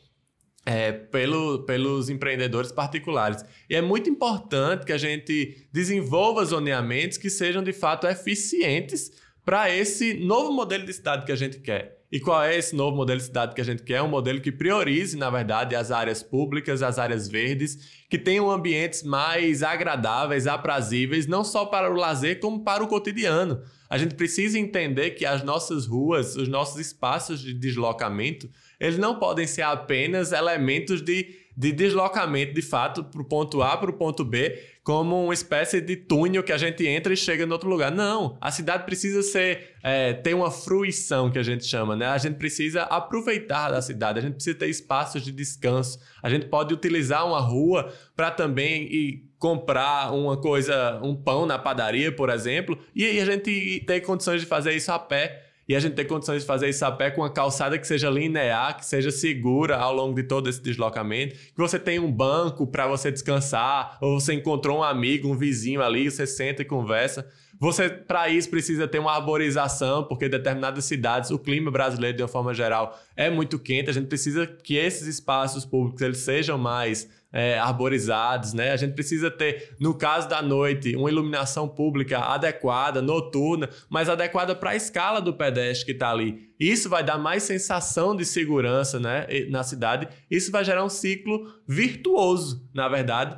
é, 0.66 0.92
pelo, 0.92 1.64
pelos 1.64 2.10
empreendedores 2.10 2.72
particulares. 2.72 3.44
E 3.70 3.76
é 3.76 3.82
muito 3.82 4.10
importante 4.10 4.86
que 4.86 4.94
a 4.94 4.98
gente 4.98 5.68
desenvolva 5.72 6.46
zoneamentos 6.46 7.18
que 7.18 7.30
sejam 7.30 7.64
de 7.64 7.74
fato 7.74 8.08
eficientes 8.08 9.12
para 9.44 9.70
esse 9.70 10.14
novo 10.16 10.52
modelo 10.52 10.86
de 10.86 10.94
cidade 10.94 11.26
que 11.26 11.32
a 11.32 11.36
gente 11.36 11.60
quer. 11.60 11.95
E 12.12 12.20
qual 12.20 12.44
é 12.44 12.56
esse 12.56 12.76
novo 12.76 12.96
modelo 12.96 13.20
de 13.20 13.26
cidade 13.26 13.56
que 13.56 13.62
a 13.62 13.66
gente 13.66 13.84
quer? 13.84 14.02
Um 14.02 14.08
modelo 14.08 14.40
que 14.40 14.52
priorize, 14.52 15.18
na 15.18 15.30
verdade, 15.30 15.76
as 15.76 15.92
áreas 15.92 16.22
públicas, 16.22 16.84
as 16.84 17.00
áreas 17.00 17.28
verdes, 17.28 18.06
que 18.10 18.18
tenham 18.18 18.50
ambientes 18.50 19.04
mais 19.04 19.64
agradáveis, 19.64 20.46
aprazíveis, 20.46 21.26
não 21.26 21.44
só 21.44 21.66
para 21.66 21.92
o 21.92 21.96
lazer, 21.96 22.40
como 22.40 22.64
para 22.64 22.84
o 22.84 22.88
cotidiano. 22.88 23.62
A 23.90 23.98
gente 23.98 24.16
precisa 24.16 24.58
entender 24.58 25.12
que 25.12 25.26
as 25.26 25.44
nossas 25.44 25.86
ruas, 25.86 26.36
os 26.36 26.48
nossos 26.48 26.80
espaços 26.80 27.40
de 27.40 27.54
deslocamento, 27.54 28.50
eles 28.80 28.98
não 28.98 29.18
podem 29.20 29.48
ser 29.48 29.62
apenas 29.62 30.32
elementos 30.32 31.02
de, 31.02 31.45
de 31.58 31.72
deslocamento, 31.72 32.54
de 32.54 32.62
fato, 32.62 33.04
para 33.04 33.22
o 33.22 33.26
ponto 33.26 33.62
A 33.62 33.78
para 33.78 33.90
o 33.90 33.94
ponto 33.94 34.26
B, 34.26 34.62
como 34.84 35.24
uma 35.24 35.34
espécie 35.34 35.80
de 35.80 35.96
túnel 35.96 36.44
que 36.44 36.52
a 36.52 36.58
gente 36.58 36.86
entra 36.86 37.14
e 37.14 37.18
chega 37.18 37.46
em 37.46 37.52
outro 37.52 37.70
lugar. 37.70 37.92
Não, 37.92 38.38
a 38.42 38.52
cidade 38.52 38.84
precisa 38.84 39.24
ser 39.24 39.76
é, 39.82 40.14
ter 40.14 40.34
uma 40.34 40.52
fruição 40.52 41.32
que 41.32 41.40
a 41.40 41.44
gente 41.44 41.66
chama, 41.66 41.96
né? 41.96 42.08
A 42.08 42.18
gente 42.18 42.36
precisa 42.36 42.84
aproveitar 42.84 43.72
da 43.72 43.82
cidade, 43.82 44.20
a 44.20 44.22
gente 44.22 44.36
precisa 44.36 44.58
ter 44.58 44.68
espaços 44.68 45.24
de 45.24 45.32
descanso. 45.32 46.00
A 46.22 46.30
gente 46.30 46.48
pode 46.48 46.74
utilizar 46.74 47.26
uma 47.26 47.40
rua 47.40 47.92
para 48.16 48.30
também 48.30 48.84
ir 48.84 49.30
comprar 49.40 50.14
uma 50.14 50.38
coisa, 50.38 51.00
um 51.04 51.16
pão 51.16 51.46
na 51.46 51.58
padaria, 51.58 52.12
por 52.12 52.30
exemplo, 52.30 52.78
e 52.96 53.20
a 53.20 53.26
gente 53.26 53.84
ter 53.86 54.02
condições 54.02 54.42
de 54.42 54.48
fazer 54.48 54.74
isso 54.74 54.92
a 54.92 55.00
pé 55.00 55.45
e 55.68 55.76
a 55.76 55.80
gente 55.80 55.96
ter 55.96 56.06
condições 56.06 56.42
de 56.42 56.48
fazer 56.48 56.70
isso 56.70 56.86
a 56.86 56.92
pé 56.92 57.10
com 57.10 57.22
uma 57.22 57.30
calçada 57.30 57.78
que 57.78 57.88
seja 57.88 58.10
linear, 58.10 58.78
que 58.78 58.86
seja 58.86 59.12
segura 59.12 59.78
ao 59.78 59.94
longo 59.94 60.14
de 60.14 60.24
todo 60.24 60.50
esse 60.50 60.62
deslocamento, 60.62 61.36
que 61.36 61.58
você 61.58 61.80
tenha 61.80 62.02
um 62.02 62.12
banco 62.12 62.68
para 62.68 62.88
você 62.88 63.12
descansar, 63.12 63.98
ou 64.02 64.20
você 64.20 64.34
encontrou 64.34 64.80
um 64.80 64.84
amigo, 64.84 65.28
um 65.28 65.36
vizinho 65.36 65.82
ali, 65.82 66.10
você 66.10 66.28
senta 66.28 66.62
e 66.62 66.66
conversa. 66.66 67.28
Você, 67.60 67.90
para 67.90 68.30
isso, 68.30 68.50
precisa 68.50 68.88
ter 68.88 69.00
uma 69.00 69.14
arborização, 69.14 70.04
porque 70.04 70.26
em 70.26 70.30
determinadas 70.30 70.86
cidades, 70.86 71.32
o 71.32 71.40
clima 71.40 71.72
brasileiro, 71.72 72.18
de 72.18 72.24
uma 72.24 72.30
forma 72.30 72.54
geral, 72.54 73.00
é 73.16 73.30
muito 73.30 73.58
quente. 73.58 73.90
A 73.90 73.94
gente 73.94 74.08
precisa 74.08 74.46
que 74.46 74.76
esses 74.76 75.08
espaços 75.08 75.66
públicos 75.66 76.02
eles 76.02 76.18
sejam 76.18 76.58
mais 76.58 77.10
é, 77.36 77.60
arborizados, 77.60 78.54
né? 78.54 78.72
A 78.72 78.78
gente 78.78 78.94
precisa 78.94 79.30
ter, 79.30 79.76
no 79.78 79.94
caso 79.94 80.30
da 80.30 80.42
noite, 80.42 80.96
uma 80.96 81.10
iluminação 81.10 81.68
pública 81.68 82.20
adequada, 82.20 83.02
noturna, 83.02 83.70
mas 83.90 84.08
adequada 84.08 84.56
para 84.56 84.70
a 84.70 84.76
escala 84.76 85.22
do 85.22 85.34
pedestre 85.34 85.86
que 85.86 85.92
está 85.92 86.12
ali. 86.12 86.50
Isso 86.58 86.90
vai 86.90 87.04
dar 87.04 87.18
mais 87.18 87.44
sensação 87.44 88.16
de 88.16 88.24
segurança 88.24 89.02
né, 89.02 89.28
na 89.50 89.64
cidade. 89.64 90.08
Isso 90.32 90.50
vai 90.50 90.64
gerar 90.64 90.86
um 90.86 90.90
ciclo 90.90 91.46
virtuoso, 91.68 92.66
na 92.74 92.88
verdade, 92.88 93.38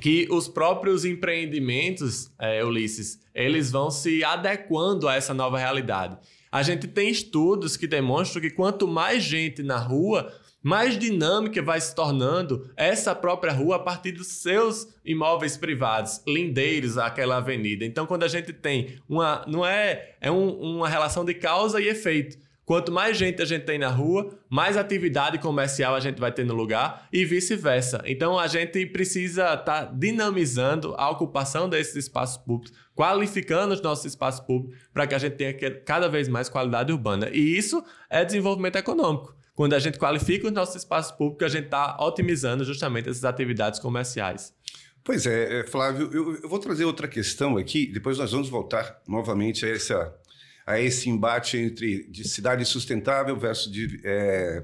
que 0.00 0.28
os 0.30 0.48
próprios 0.48 1.04
empreendimentos, 1.04 2.30
é, 2.38 2.64
Ulisses, 2.64 3.20
eles 3.34 3.70
vão 3.70 3.90
se 3.90 4.22
adequando 4.22 5.08
a 5.08 5.14
essa 5.14 5.34
nova 5.34 5.58
realidade. 5.58 6.16
A 6.50 6.62
gente 6.62 6.86
tem 6.86 7.10
estudos 7.10 7.76
que 7.76 7.86
demonstram 7.86 8.40
que 8.40 8.50
quanto 8.50 8.88
mais 8.88 9.22
gente 9.22 9.62
na 9.62 9.76
rua, 9.76 10.32
mais 10.62 10.98
dinâmica 10.98 11.62
vai 11.62 11.80
se 11.80 11.94
tornando 11.94 12.70
essa 12.76 13.14
própria 13.14 13.52
rua 13.52 13.76
a 13.76 13.78
partir 13.78 14.12
dos 14.12 14.28
seus 14.28 14.88
imóveis 15.04 15.56
privados, 15.56 16.20
lindeiros 16.26 16.96
aquela 16.96 17.36
avenida. 17.36 17.84
Então, 17.84 18.06
quando 18.06 18.24
a 18.24 18.28
gente 18.28 18.52
tem 18.52 18.98
uma. 19.08 19.44
Não 19.46 19.64
é. 19.64 20.16
É 20.20 20.30
um, 20.30 20.76
uma 20.76 20.88
relação 20.88 21.24
de 21.24 21.34
causa 21.34 21.80
e 21.80 21.88
efeito. 21.88 22.38
Quanto 22.68 22.92
mais 22.92 23.16
gente 23.16 23.40
a 23.40 23.46
gente 23.46 23.64
tem 23.64 23.78
na 23.78 23.88
rua, 23.88 24.28
mais 24.46 24.76
atividade 24.76 25.38
comercial 25.38 25.94
a 25.94 26.00
gente 26.00 26.20
vai 26.20 26.30
ter 26.30 26.44
no 26.44 26.52
lugar 26.52 27.08
e 27.10 27.24
vice-versa. 27.24 28.02
Então 28.04 28.38
a 28.38 28.46
gente 28.46 28.84
precisa 28.84 29.54
estar 29.54 29.64
tá 29.64 29.84
dinamizando 29.86 30.94
a 30.98 31.08
ocupação 31.08 31.66
desses 31.66 31.96
espaços 31.96 32.36
públicos, 32.36 32.78
qualificando 32.94 33.72
os 33.72 33.80
nossos 33.80 34.04
espaços 34.04 34.40
públicos 34.40 34.78
para 34.92 35.06
que 35.06 35.14
a 35.14 35.18
gente 35.18 35.36
tenha 35.36 35.54
cada 35.80 36.10
vez 36.10 36.28
mais 36.28 36.50
qualidade 36.50 36.92
urbana. 36.92 37.30
E 37.32 37.56
isso 37.56 37.82
é 38.10 38.22
desenvolvimento 38.22 38.76
econômico. 38.76 39.34
Quando 39.54 39.72
a 39.72 39.78
gente 39.78 39.98
qualifica 39.98 40.46
os 40.46 40.52
nossos 40.52 40.76
espaços 40.76 41.12
públicos, 41.12 41.46
a 41.46 41.48
gente 41.48 41.64
está 41.64 41.96
otimizando 41.98 42.64
justamente 42.64 43.08
essas 43.08 43.24
atividades 43.24 43.80
comerciais. 43.80 44.52
Pois 45.02 45.24
é, 45.26 45.60
é 45.60 45.64
Flávio, 45.66 46.10
eu, 46.12 46.34
eu, 46.42 46.46
vou 46.46 46.58
trazer 46.58 46.84
outra 46.84 47.08
questão 47.08 47.56
aqui, 47.56 47.86
depois 47.86 48.18
nós 48.18 48.30
vamos 48.30 48.50
voltar 48.50 49.00
novamente 49.08 49.64
a, 49.64 49.70
essa, 49.70 50.14
a 50.68 50.78
esse 50.78 51.08
embate 51.08 51.56
entre 51.56 52.04
de 52.10 52.28
cidade 52.28 52.62
sustentável 52.66 53.34
versus 53.34 53.72
de, 53.72 54.02
é, 54.04 54.62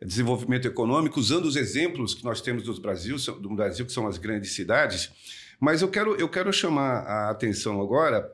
desenvolvimento 0.00 0.68
econômico, 0.68 1.18
usando 1.18 1.46
os 1.46 1.56
exemplos 1.56 2.14
que 2.14 2.22
nós 2.22 2.40
temos 2.40 2.62
do 2.62 2.80
Brasil, 2.80 3.16
do 3.16 3.56
Brasil, 3.56 3.84
que 3.84 3.92
são 3.92 4.06
as 4.06 4.16
grandes 4.16 4.52
cidades. 4.52 5.10
Mas 5.58 5.82
eu 5.82 5.88
quero, 5.88 6.14
eu 6.14 6.28
quero 6.28 6.52
chamar 6.52 7.00
a 7.00 7.30
atenção 7.30 7.82
agora 7.82 8.30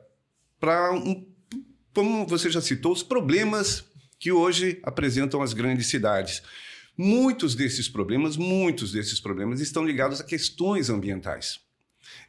para 0.59 0.93
um, 0.93 1.25
como 1.91 2.27
você 2.27 2.51
já 2.51 2.61
citou, 2.61 2.91
os 2.91 3.01
problemas 3.01 3.83
que 4.19 4.31
hoje 4.31 4.79
apresentam 4.83 5.41
as 5.41 5.53
grandes 5.53 5.87
cidades. 5.87 6.43
Muitos 6.95 7.55
desses 7.55 7.89
problemas, 7.89 8.37
muitos 8.37 8.91
desses 8.91 9.19
problemas 9.19 9.59
estão 9.59 9.83
ligados 9.83 10.21
a 10.21 10.23
questões 10.23 10.87
ambientais. 10.87 11.59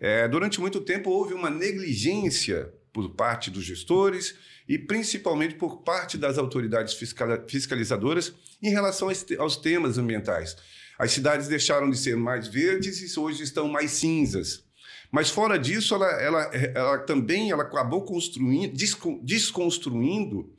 É, 0.01 0.27
durante 0.27 0.59
muito 0.61 0.81
tempo 0.81 1.11
houve 1.11 1.35
uma 1.35 1.51
negligência 1.51 2.73
por 2.99 3.11
parte 3.11 3.51
dos 3.51 3.65
gestores 3.65 4.35
e 4.69 4.77
principalmente 4.77 5.55
por 5.55 5.83
parte 5.83 6.19
das 6.19 6.37
autoridades 6.37 6.99
fiscalizadoras 7.47 8.35
em 8.61 8.71
relação 8.71 9.09
aos 9.39 9.57
temas 9.57 9.99
ambientais. 9.99 10.57
As 10.99 11.13
cidades 11.13 11.47
deixaram 11.47 11.89
de 11.89 11.97
ser 11.97 12.17
mais 12.17 12.49
verdes 12.49 13.01
e 13.01 13.21
hoje 13.21 13.45
estão 13.45 13.69
mais 13.69 13.93
cinzas. 13.93 14.65
Mas 15.13 15.31
fora 15.31 15.57
disso, 15.57 15.95
ela, 15.95 16.11
ela, 16.21 16.43
ela 16.75 16.99
também 16.99 17.53
ela 17.53 17.63
acabou 17.63 18.05
construindo, 18.05 18.75
desconstruindo 19.23 20.53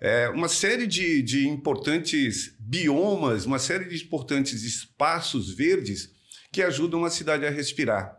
é, 0.00 0.30
uma 0.30 0.48
série 0.48 0.86
de, 0.86 1.22
de 1.22 1.46
importantes 1.46 2.54
biomas, 2.58 3.44
uma 3.44 3.58
série 3.58 3.84
de 3.84 4.02
importantes 4.02 4.64
espaços 4.64 5.52
verdes 5.52 6.10
que 6.50 6.62
ajudam 6.62 7.04
a 7.04 7.10
cidade 7.10 7.46
a 7.46 7.50
respirar. 7.50 8.18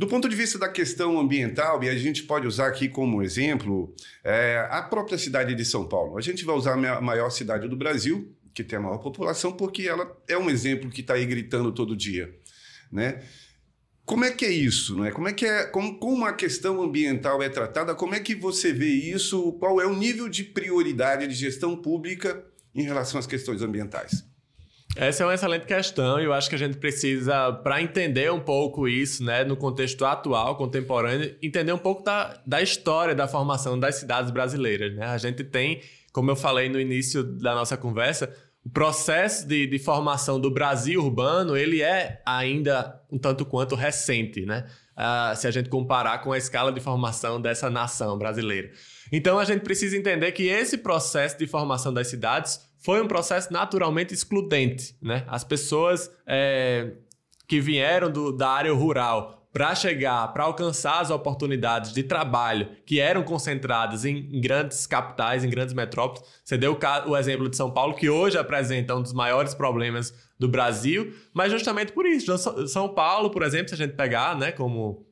Do 0.00 0.06
ponto 0.06 0.30
de 0.30 0.34
vista 0.34 0.58
da 0.58 0.66
questão 0.66 1.20
ambiental, 1.20 1.84
e 1.84 1.88
a 1.90 1.94
gente 1.94 2.22
pode 2.22 2.46
usar 2.46 2.68
aqui 2.68 2.88
como 2.88 3.22
exemplo 3.22 3.94
é, 4.24 4.66
a 4.70 4.80
própria 4.80 5.18
cidade 5.18 5.54
de 5.54 5.62
São 5.62 5.86
Paulo. 5.86 6.16
A 6.16 6.22
gente 6.22 6.42
vai 6.42 6.56
usar 6.56 6.72
a 6.72 7.00
maior 7.02 7.28
cidade 7.28 7.68
do 7.68 7.76
Brasil, 7.76 8.34
que 8.54 8.64
tem 8.64 8.78
a 8.78 8.80
maior 8.80 8.96
população, 8.96 9.52
porque 9.52 9.86
ela 9.86 10.10
é 10.26 10.38
um 10.38 10.48
exemplo 10.48 10.88
que 10.88 11.02
está 11.02 11.12
aí 11.12 11.26
gritando 11.26 11.70
todo 11.70 11.94
dia. 11.94 12.34
Né? 12.90 13.22
Como 14.06 14.24
é 14.24 14.30
que 14.30 14.46
é 14.46 14.50
isso, 14.50 14.96
não 14.96 15.04
é? 15.04 15.10
Como 15.10 15.28
é 15.28 15.34
que 15.34 15.44
é, 15.44 15.64
como, 15.64 15.98
como 15.98 16.24
a 16.24 16.32
questão 16.32 16.82
ambiental 16.82 17.42
é 17.42 17.50
tratada? 17.50 17.94
Como 17.94 18.14
é 18.14 18.20
que 18.20 18.34
você 18.34 18.72
vê 18.72 18.88
isso? 18.88 19.52
Qual 19.58 19.82
é 19.82 19.86
o 19.86 19.94
nível 19.94 20.30
de 20.30 20.44
prioridade 20.44 21.26
de 21.26 21.34
gestão 21.34 21.76
pública 21.76 22.42
em 22.74 22.84
relação 22.84 23.20
às 23.20 23.26
questões 23.26 23.60
ambientais? 23.60 24.24
Essa 24.96 25.22
é 25.22 25.26
uma 25.26 25.34
excelente 25.34 25.66
questão 25.66 26.20
e 26.20 26.24
eu 26.24 26.32
acho 26.32 26.48
que 26.48 26.56
a 26.56 26.58
gente 26.58 26.76
precisa, 26.76 27.52
para 27.52 27.80
entender 27.80 28.30
um 28.32 28.40
pouco 28.40 28.88
isso, 28.88 29.24
né, 29.24 29.44
no 29.44 29.56
contexto 29.56 30.04
atual, 30.04 30.56
contemporâneo, 30.56 31.34
entender 31.40 31.72
um 31.72 31.78
pouco 31.78 32.02
da, 32.02 32.40
da 32.44 32.60
história 32.60 33.14
da 33.14 33.28
formação 33.28 33.78
das 33.78 33.96
cidades 33.96 34.30
brasileiras. 34.30 34.94
Né? 34.94 35.06
A 35.06 35.16
gente 35.16 35.44
tem, 35.44 35.80
como 36.12 36.30
eu 36.30 36.36
falei 36.36 36.68
no 36.68 36.80
início 36.80 37.22
da 37.22 37.54
nossa 37.54 37.76
conversa, 37.76 38.34
o 38.64 38.68
processo 38.68 39.46
de, 39.46 39.66
de, 39.66 39.78
formação 39.78 40.38
do 40.38 40.50
Brasil 40.50 41.02
urbano 41.02 41.56
ele 41.56 41.80
é 41.80 42.20
ainda 42.26 43.00
um 43.10 43.18
tanto 43.18 43.46
quanto 43.46 43.74
recente, 43.74 44.44
né? 44.44 44.66
Uh, 44.98 45.34
se 45.34 45.46
a 45.46 45.50
gente 45.50 45.70
comparar 45.70 46.18
com 46.18 46.30
a 46.30 46.36
escala 46.36 46.70
de 46.70 46.78
formação 46.78 47.40
dessa 47.40 47.70
nação 47.70 48.18
brasileira. 48.18 48.70
Então 49.10 49.38
a 49.38 49.46
gente 49.46 49.62
precisa 49.62 49.96
entender 49.96 50.30
que 50.32 50.42
esse 50.42 50.76
processo 50.76 51.38
de 51.38 51.46
formação 51.46 51.90
das 51.90 52.08
cidades 52.08 52.60
foi 52.80 53.02
um 53.02 53.06
processo 53.06 53.52
naturalmente 53.52 54.14
excludente, 54.14 54.96
né? 55.00 55.24
As 55.28 55.44
pessoas 55.44 56.10
é, 56.26 56.92
que 57.46 57.60
vieram 57.60 58.10
do, 58.10 58.32
da 58.32 58.48
área 58.48 58.72
rural 58.72 59.40
para 59.52 59.74
chegar, 59.74 60.28
para 60.32 60.44
alcançar 60.44 61.00
as 61.00 61.10
oportunidades 61.10 61.92
de 61.92 62.04
trabalho 62.04 62.68
que 62.86 63.00
eram 63.00 63.22
concentradas 63.22 64.04
em, 64.04 64.40
grandes 64.40 64.86
capitais, 64.86 65.44
em 65.44 65.50
grandes 65.50 65.74
metrópoles. 65.74 66.22
Você 66.44 66.56
deu 66.56 66.72
o, 66.72 67.10
o, 67.10 67.16
exemplo 67.16 67.48
de 67.48 67.56
São 67.56 67.70
Paulo, 67.70 67.94
que 67.94 68.08
hoje 68.08 68.38
apresenta 68.38 68.94
um 68.94 69.02
dos 69.02 69.12
maiores 69.12 69.54
problemas 69.54 70.14
do 70.38 70.48
Brasil, 70.48 71.12
mas 71.34 71.50
justamente 71.50 71.92
por 71.92 72.06
isso. 72.06 72.36
São 72.68 72.88
Paulo, 72.88 73.30
por 73.30 73.42
exemplo, 73.42 73.68
se 73.68 73.74
a 73.74 73.78
gente 73.78 73.94
pegar 73.94 74.36
né, 74.38 74.52
como, 74.52 75.04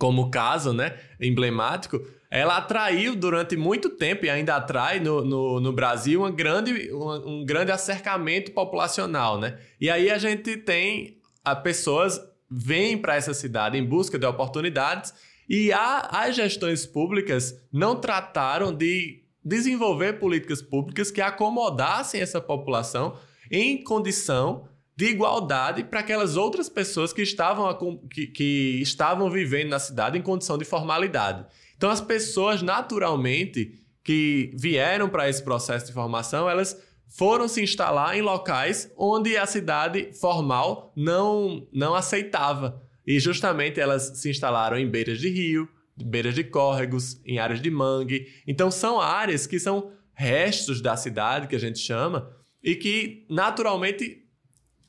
como 0.00 0.30
caso 0.30 0.72
né, 0.72 0.96
emblemático, 1.20 2.00
ela 2.30 2.56
atraiu 2.56 3.14
durante 3.14 3.54
muito 3.54 3.90
tempo 3.90 4.24
e 4.24 4.30
ainda 4.30 4.56
atrai 4.56 4.98
no, 4.98 5.22
no, 5.22 5.60
no 5.60 5.72
Brasil 5.72 6.20
uma 6.20 6.30
grande, 6.30 6.90
um, 6.90 7.40
um 7.40 7.44
grande 7.44 7.70
acercamento 7.70 8.50
populacional. 8.52 9.38
Né? 9.38 9.58
E 9.78 9.90
aí 9.90 10.10
a 10.10 10.16
gente 10.16 10.56
tem 10.56 11.18
a 11.44 11.54
pessoas 11.54 12.18
vêm 12.50 12.96
para 12.96 13.14
essa 13.14 13.34
cidade 13.34 13.76
em 13.76 13.84
busca 13.84 14.18
de 14.18 14.24
oportunidades 14.24 15.12
e 15.48 15.70
a, 15.70 16.08
as 16.10 16.34
gestões 16.34 16.86
públicas 16.86 17.54
não 17.70 17.94
trataram 17.94 18.72
de 18.74 19.22
desenvolver 19.44 20.14
políticas 20.14 20.62
públicas 20.62 21.10
que 21.10 21.20
acomodassem 21.20 22.22
essa 22.22 22.40
população 22.40 23.18
em 23.50 23.84
condição 23.84 24.66
de 24.96 25.06
igualdade 25.06 25.84
para 25.84 26.00
aquelas 26.00 26.36
outras 26.36 26.68
pessoas 26.68 27.12
que 27.12 27.22
estavam, 27.22 27.74
que, 28.12 28.26
que 28.26 28.80
estavam 28.82 29.30
vivendo 29.30 29.70
na 29.70 29.78
cidade 29.78 30.18
em 30.18 30.22
condição 30.22 30.58
de 30.58 30.64
formalidade. 30.64 31.46
Então, 31.76 31.90
as 31.90 32.00
pessoas 32.00 32.60
naturalmente 32.60 33.80
que 34.02 34.50
vieram 34.54 35.08
para 35.08 35.28
esse 35.28 35.42
processo 35.42 35.86
de 35.86 35.92
formação, 35.92 36.48
elas 36.48 36.76
foram 37.08 37.48
se 37.48 37.62
instalar 37.62 38.16
em 38.16 38.22
locais 38.22 38.90
onde 38.96 39.36
a 39.36 39.46
cidade 39.46 40.12
formal 40.12 40.92
não, 40.96 41.66
não 41.72 41.94
aceitava. 41.94 42.82
E 43.06 43.18
justamente 43.18 43.80
elas 43.80 44.18
se 44.18 44.30
instalaram 44.30 44.78
em 44.78 44.88
beiras 44.88 45.18
de 45.18 45.28
rio, 45.28 45.68
beiras 45.96 46.34
de 46.34 46.44
córregos, 46.44 47.20
em 47.24 47.38
áreas 47.38 47.60
de 47.60 47.70
mangue. 47.70 48.28
Então 48.46 48.70
são 48.70 49.00
áreas 49.00 49.46
que 49.46 49.58
são 49.58 49.90
restos 50.12 50.80
da 50.80 50.96
cidade, 50.96 51.48
que 51.48 51.56
a 51.56 51.60
gente 51.60 51.78
chama, 51.78 52.30
e 52.62 52.76
que 52.76 53.26
naturalmente 53.28 54.24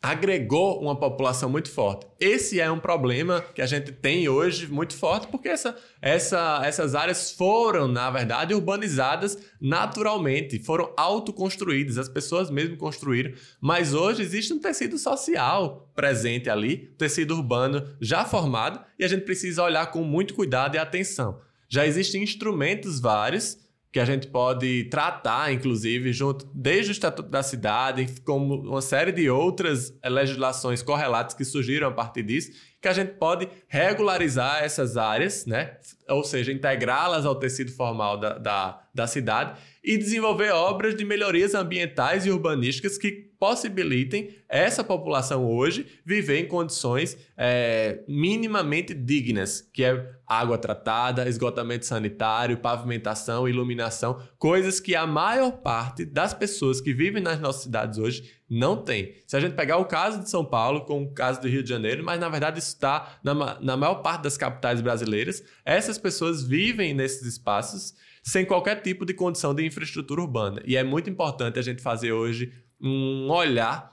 agregou 0.01 0.81
uma 0.81 0.95
população 0.95 1.47
muito 1.47 1.69
forte. 1.69 2.07
Esse 2.19 2.59
é 2.59 2.71
um 2.71 2.79
problema 2.79 3.41
que 3.53 3.61
a 3.61 3.67
gente 3.67 3.91
tem 3.91 4.27
hoje 4.27 4.65
muito 4.67 4.95
forte, 4.95 5.27
porque 5.27 5.47
essa, 5.47 5.77
essa, 6.01 6.61
essas 6.65 6.95
áreas 6.95 7.31
foram, 7.31 7.87
na 7.87 8.09
verdade, 8.09 8.55
urbanizadas 8.55 9.37
naturalmente, 9.61 10.57
foram 10.57 10.91
autoconstruídas, 10.97 11.99
as 11.99 12.09
pessoas 12.09 12.49
mesmo 12.49 12.77
construíram, 12.77 13.33
mas 13.59 13.93
hoje 13.93 14.23
existe 14.23 14.51
um 14.51 14.59
tecido 14.59 14.97
social 14.97 15.91
presente 15.95 16.49
ali, 16.49 16.77
tecido 16.97 17.35
urbano 17.35 17.87
já 18.01 18.25
formado, 18.25 18.83
e 18.97 19.03
a 19.03 19.07
gente 19.07 19.23
precisa 19.23 19.61
olhar 19.61 19.85
com 19.91 20.03
muito 20.03 20.33
cuidado 20.33 20.75
e 20.75 20.79
atenção. 20.79 21.39
Já 21.69 21.85
existem 21.85 22.23
instrumentos 22.23 22.99
vários 22.99 23.60
que 23.91 23.99
a 23.99 24.05
gente 24.05 24.27
pode 24.27 24.85
tratar, 24.85 25.51
inclusive, 25.51 26.13
junto 26.13 26.49
desde 26.53 26.91
o 26.91 26.93
Estatuto 26.93 27.29
da 27.29 27.43
Cidade, 27.43 28.07
como 28.23 28.55
uma 28.55 28.81
série 28.81 29.11
de 29.11 29.29
outras 29.29 29.93
legislações 30.03 30.81
correlatas 30.81 31.35
que 31.35 31.43
surgiram 31.43 31.89
a 31.89 31.91
partir 31.91 32.23
disso, 32.23 32.51
que 32.81 32.87
a 32.87 32.93
gente 32.93 33.13
pode 33.15 33.49
regularizar 33.67 34.63
essas 34.63 34.95
áreas, 34.95 35.45
né? 35.45 35.77
ou 36.07 36.23
seja, 36.23 36.53
integrá-las 36.53 37.25
ao 37.25 37.35
tecido 37.35 37.71
formal 37.73 38.17
da, 38.17 38.37
da, 38.37 38.81
da 38.93 39.07
cidade 39.07 39.59
e 39.83 39.97
desenvolver 39.97 40.51
obras 40.51 40.95
de 40.95 41.03
melhorias 41.03 41.53
ambientais 41.53 42.25
e 42.25 42.31
urbanísticas 42.31 42.97
que 42.97 43.30
possibilitem 43.41 44.35
essa 44.47 44.83
população 44.83 45.49
hoje 45.49 45.99
viver 46.05 46.37
em 46.37 46.47
condições 46.47 47.17
é, 47.35 48.03
minimamente 48.07 48.93
dignas, 48.93 49.67
que 49.73 49.83
é 49.83 50.11
água 50.27 50.59
tratada, 50.59 51.27
esgotamento 51.27 51.87
sanitário, 51.87 52.59
pavimentação, 52.59 53.49
iluminação, 53.49 54.21
coisas 54.37 54.79
que 54.79 54.95
a 54.95 55.07
maior 55.07 55.53
parte 55.53 56.05
das 56.05 56.35
pessoas 56.35 56.79
que 56.79 56.93
vivem 56.93 57.23
nas 57.23 57.39
nossas 57.39 57.63
cidades 57.63 57.97
hoje 57.97 58.31
não 58.47 58.77
tem. 58.77 59.15
Se 59.25 59.35
a 59.35 59.39
gente 59.39 59.55
pegar 59.55 59.77
o 59.77 59.85
caso 59.85 60.19
de 60.19 60.29
São 60.29 60.45
Paulo 60.45 60.85
com 60.85 61.01
o 61.01 61.11
caso 61.11 61.41
do 61.41 61.47
Rio 61.47 61.63
de 61.63 61.69
Janeiro, 61.69 62.03
mas 62.03 62.19
na 62.19 62.29
verdade 62.29 62.59
está 62.59 63.17
na, 63.23 63.59
na 63.59 63.75
maior 63.75 64.03
parte 64.03 64.21
das 64.21 64.37
capitais 64.37 64.81
brasileiras. 64.81 65.43
Essas 65.65 65.97
pessoas 65.97 66.43
vivem 66.43 66.93
nesses 66.93 67.23
espaços 67.23 67.95
sem 68.23 68.45
qualquer 68.45 68.81
tipo 68.81 69.05
de 69.05 69.13
condição 69.13 69.53
de 69.53 69.65
infraestrutura 69.65 70.21
urbana. 70.21 70.61
E 70.65 70.77
é 70.77 70.83
muito 70.83 71.09
importante 71.09 71.57
a 71.57 71.61
gente 71.61 71.81
fazer 71.81 72.11
hoje 72.11 72.51
um 72.81 73.29
olhar 73.29 73.91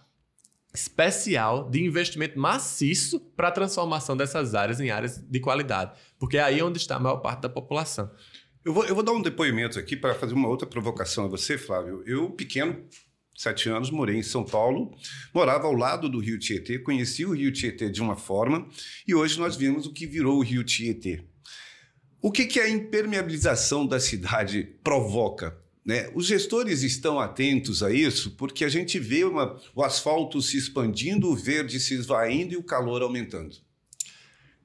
especial 0.74 1.68
de 1.68 1.82
investimento 1.82 2.38
maciço 2.38 3.20
para 3.36 3.48
a 3.48 3.52
transformação 3.52 4.16
dessas 4.16 4.54
áreas 4.54 4.80
em 4.80 4.90
áreas 4.90 5.18
de 5.18 5.40
qualidade, 5.40 5.92
porque 6.18 6.36
é 6.36 6.42
aí 6.42 6.62
onde 6.62 6.78
está 6.78 6.96
a 6.96 7.00
maior 7.00 7.18
parte 7.18 7.42
da 7.42 7.48
população. 7.48 8.10
Eu 8.64 8.72
vou, 8.72 8.84
eu 8.84 8.94
vou 8.94 9.02
dar 9.02 9.12
um 9.12 9.22
depoimento 9.22 9.78
aqui 9.78 9.96
para 9.96 10.14
fazer 10.14 10.34
uma 10.34 10.48
outra 10.48 10.66
provocação 10.66 11.24
a 11.24 11.28
você, 11.28 11.56
Flávio. 11.56 12.02
Eu, 12.06 12.30
pequeno, 12.30 12.84
sete 13.36 13.68
anos, 13.68 13.90
morei 13.90 14.16
em 14.16 14.22
São 14.22 14.44
Paulo, 14.44 14.94
morava 15.32 15.66
ao 15.66 15.72
lado 15.72 16.08
do 16.08 16.18
Rio 16.18 16.38
Tietê, 16.38 16.78
conheci 16.78 17.24
o 17.24 17.32
Rio 17.32 17.52
Tietê 17.52 17.88
de 17.88 18.02
uma 18.02 18.16
forma 18.16 18.68
e 19.06 19.14
hoje 19.14 19.38
nós 19.38 19.56
vimos 19.56 19.86
o 19.86 19.92
que 19.92 20.06
virou 20.06 20.38
o 20.38 20.42
Rio 20.42 20.64
Tietê. 20.64 21.24
O 22.20 22.32
que, 22.32 22.46
que 22.46 22.60
a 22.60 22.68
impermeabilização 22.68 23.86
da 23.86 24.00
cidade 24.00 24.64
provoca? 24.82 25.56
Né? 25.88 26.10
Os 26.14 26.26
gestores 26.26 26.82
estão 26.82 27.18
atentos 27.18 27.82
a 27.82 27.90
isso 27.90 28.32
porque 28.32 28.62
a 28.62 28.68
gente 28.68 28.98
vê 28.98 29.24
uma, 29.24 29.58
o 29.74 29.82
asfalto 29.82 30.42
se 30.42 30.58
expandindo, 30.58 31.30
o 31.30 31.34
verde 31.34 31.80
se 31.80 31.94
esvaindo 31.94 32.52
e 32.52 32.58
o 32.58 32.62
calor 32.62 33.00
aumentando. 33.00 33.56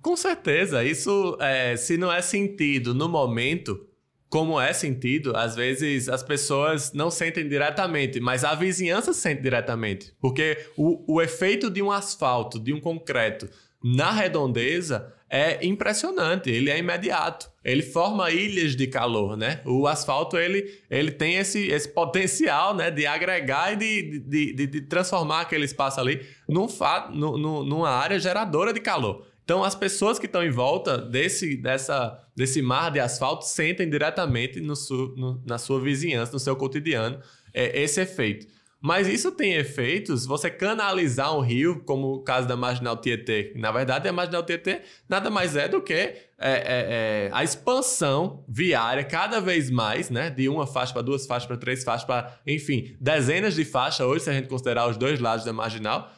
Com 0.01 0.17
certeza, 0.17 0.83
isso 0.83 1.37
é, 1.39 1.77
se 1.77 1.95
não 1.95 2.11
é 2.11 2.21
sentido 2.21 2.93
no 2.93 3.07
momento, 3.07 3.87
como 4.27 4.59
é 4.59 4.73
sentido, 4.73 5.33
às 5.33 5.55
vezes 5.55 6.09
as 6.09 6.21
pessoas 6.21 6.91
não 6.91 7.09
sentem 7.09 7.47
diretamente, 7.47 8.19
mas 8.19 8.43
a 8.43 8.53
vizinhança 8.53 9.13
sente 9.13 9.41
diretamente. 9.41 10.13
Porque 10.19 10.57
o, 10.75 11.05
o 11.07 11.21
efeito 11.21 11.69
de 11.69 11.81
um 11.81 11.89
asfalto, 11.89 12.59
de 12.59 12.73
um 12.73 12.81
concreto 12.81 13.49
na 13.83 14.11
redondeza 14.11 15.13
é 15.29 15.65
impressionante, 15.65 16.49
ele 16.49 16.69
é 16.69 16.77
imediato. 16.77 17.49
Ele 17.65 17.81
forma 17.81 18.29
ilhas 18.29 18.75
de 18.75 18.85
calor, 18.85 19.35
né? 19.35 19.61
O 19.65 19.87
asfalto 19.87 20.37
ele, 20.37 20.79
ele 20.89 21.11
tem 21.11 21.37
esse, 21.37 21.67
esse 21.67 21.89
potencial 21.89 22.75
né, 22.75 22.91
de 22.91 23.07
agregar 23.07 23.73
e 23.73 23.75
de, 23.75 24.19
de, 24.19 24.53
de, 24.53 24.67
de 24.67 24.81
transformar 24.81 25.41
aquele 25.41 25.65
espaço 25.65 25.99
ali 25.99 26.23
num, 26.47 26.67
num, 27.11 27.63
numa 27.63 27.89
área 27.89 28.19
geradora 28.19 28.71
de 28.71 28.79
calor. 28.79 29.25
Então, 29.43 29.63
as 29.63 29.75
pessoas 29.75 30.17
que 30.17 30.25
estão 30.25 30.43
em 30.43 30.51
volta 30.51 30.97
desse, 30.97 31.57
dessa, 31.57 32.17
desse 32.35 32.61
mar 32.61 32.91
de 32.91 32.99
asfalto 32.99 33.43
sentem 33.43 33.89
diretamente 33.89 34.61
no 34.61 34.75
su, 34.75 35.13
no, 35.17 35.41
na 35.45 35.57
sua 35.57 35.81
vizinhança, 35.81 36.31
no 36.31 36.39
seu 36.39 36.55
cotidiano, 36.55 37.19
é, 37.53 37.81
esse 37.81 37.99
efeito. 37.99 38.47
Mas 38.85 39.07
isso 39.07 39.31
tem 39.31 39.53
efeitos, 39.53 40.25
você 40.25 40.49
canalizar 40.49 41.33
um 41.33 41.39
rio, 41.39 41.81
como 41.85 42.15
o 42.15 42.21
caso 42.21 42.49
da 42.49 42.57
Marginal 42.57 42.97
Tietê. 42.97 43.53
Na 43.55 43.71
verdade, 43.71 44.09
a 44.09 44.11
Marginal 44.11 44.43
Tietê 44.43 44.81
nada 45.07 45.29
mais 45.29 45.55
é 45.55 45.69
do 45.69 45.81
que 45.81 45.93
é, 45.93 46.17
é, 46.37 46.37
é, 46.37 47.29
a 47.31 47.45
expansão 47.45 48.43
viária 48.45 49.01
cada 49.05 49.39
vez 49.39 49.69
mais, 49.69 50.09
né? 50.09 50.29
De 50.29 50.49
uma 50.49 50.67
faixa 50.67 50.91
para 50.91 51.01
duas 51.01 51.25
faixas, 51.25 51.47
para 51.47 51.55
três 51.55 51.81
faixas, 51.81 52.05
para, 52.05 52.37
enfim, 52.45 52.93
dezenas 52.99 53.55
de 53.55 53.63
faixas 53.63 54.05
hoje, 54.05 54.25
se 54.25 54.29
a 54.29 54.33
gente 54.33 54.49
considerar 54.49 54.89
os 54.89 54.97
dois 54.97 55.17
lados 55.17 55.45
da 55.45 55.53
Marginal, 55.53 56.11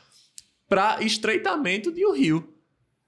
para 0.68 1.04
estreitamento 1.04 1.92
de 1.92 2.04
um 2.04 2.16
rio. 2.16 2.52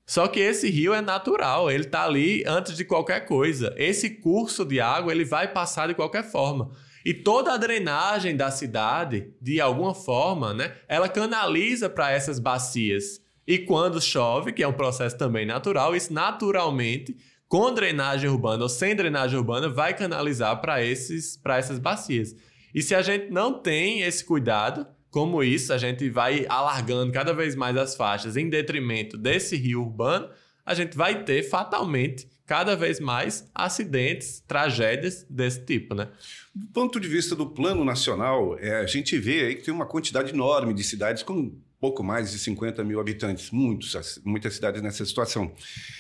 Só 0.05 0.27
que 0.27 0.39
esse 0.39 0.69
rio 0.69 0.93
é 0.93 1.01
natural, 1.01 1.71
ele 1.71 1.85
está 1.85 2.05
ali 2.05 2.43
antes 2.45 2.77
de 2.77 2.85
qualquer 2.85 3.25
coisa. 3.25 3.73
Esse 3.75 4.11
curso 4.21 4.63
de 4.63 4.79
água 4.79 5.11
ele 5.11 5.25
vai 5.25 5.51
passar 5.51 5.87
de 5.87 5.95
qualquer 5.95 6.23
forma. 6.23 6.69
E 7.07 7.13
toda 7.13 7.53
a 7.53 7.57
drenagem 7.57 8.35
da 8.35 8.51
cidade, 8.51 9.33
de 9.41 9.61
alguma 9.61 9.95
forma, 9.95 10.53
né, 10.53 10.73
ela 10.89 11.07
canaliza 11.07 11.89
para 11.89 12.11
essas 12.11 12.37
bacias. 12.37 13.21
E 13.47 13.59
quando 13.59 14.01
chove, 14.01 14.51
que 14.51 14.61
é 14.61 14.67
um 14.67 14.73
processo 14.73 15.17
também 15.17 15.45
natural, 15.45 15.95
isso 15.95 16.11
naturalmente, 16.11 17.15
com 17.47 17.73
drenagem 17.73 18.29
urbana 18.29 18.63
ou 18.63 18.67
sem 18.67 18.93
drenagem 18.93 19.39
urbana, 19.39 19.69
vai 19.69 19.93
canalizar 19.93 20.59
para 20.59 20.81
essas 20.83 21.79
bacias. 21.79 22.35
E 22.75 22.81
se 22.81 22.93
a 22.93 23.01
gente 23.01 23.31
não 23.31 23.53
tem 23.53 24.01
esse 24.01 24.25
cuidado, 24.25 24.85
como 25.09 25.41
isso, 25.41 25.71
a 25.71 25.77
gente 25.77 26.09
vai 26.09 26.45
alargando 26.49 27.13
cada 27.13 27.33
vez 27.33 27.55
mais 27.55 27.77
as 27.77 27.95
faixas 27.95 28.35
em 28.35 28.49
detrimento 28.49 29.17
desse 29.17 29.55
rio 29.55 29.79
urbano, 29.79 30.27
a 30.65 30.73
gente 30.73 30.97
vai 30.97 31.23
ter 31.23 31.41
fatalmente 31.43 32.27
cada 32.47 32.75
vez 32.77 32.99
mais 32.99 33.47
acidentes, 33.53 34.41
tragédias 34.47 35.25
desse 35.29 35.63
tipo, 35.65 35.93
né? 35.93 36.07
Do 36.55 36.67
ponto 36.67 36.99
de 36.99 37.07
vista 37.07 37.35
do 37.35 37.45
plano 37.45 37.83
nacional, 37.83 38.57
é, 38.57 38.79
a 38.79 38.87
gente 38.87 39.17
vê 39.19 39.41
aí 39.41 39.55
que 39.55 39.63
tem 39.63 39.73
uma 39.73 39.85
quantidade 39.85 40.33
enorme 40.33 40.73
de 40.73 40.83
cidades 40.83 41.21
com 41.21 41.59
pouco 41.79 42.03
mais 42.03 42.31
de 42.31 42.39
50 42.39 42.83
mil 42.83 42.99
habitantes, 42.99 43.51
muitos, 43.51 44.19
muitas 44.25 44.55
cidades 44.55 44.81
nessa 44.81 45.05
situação. 45.05 45.51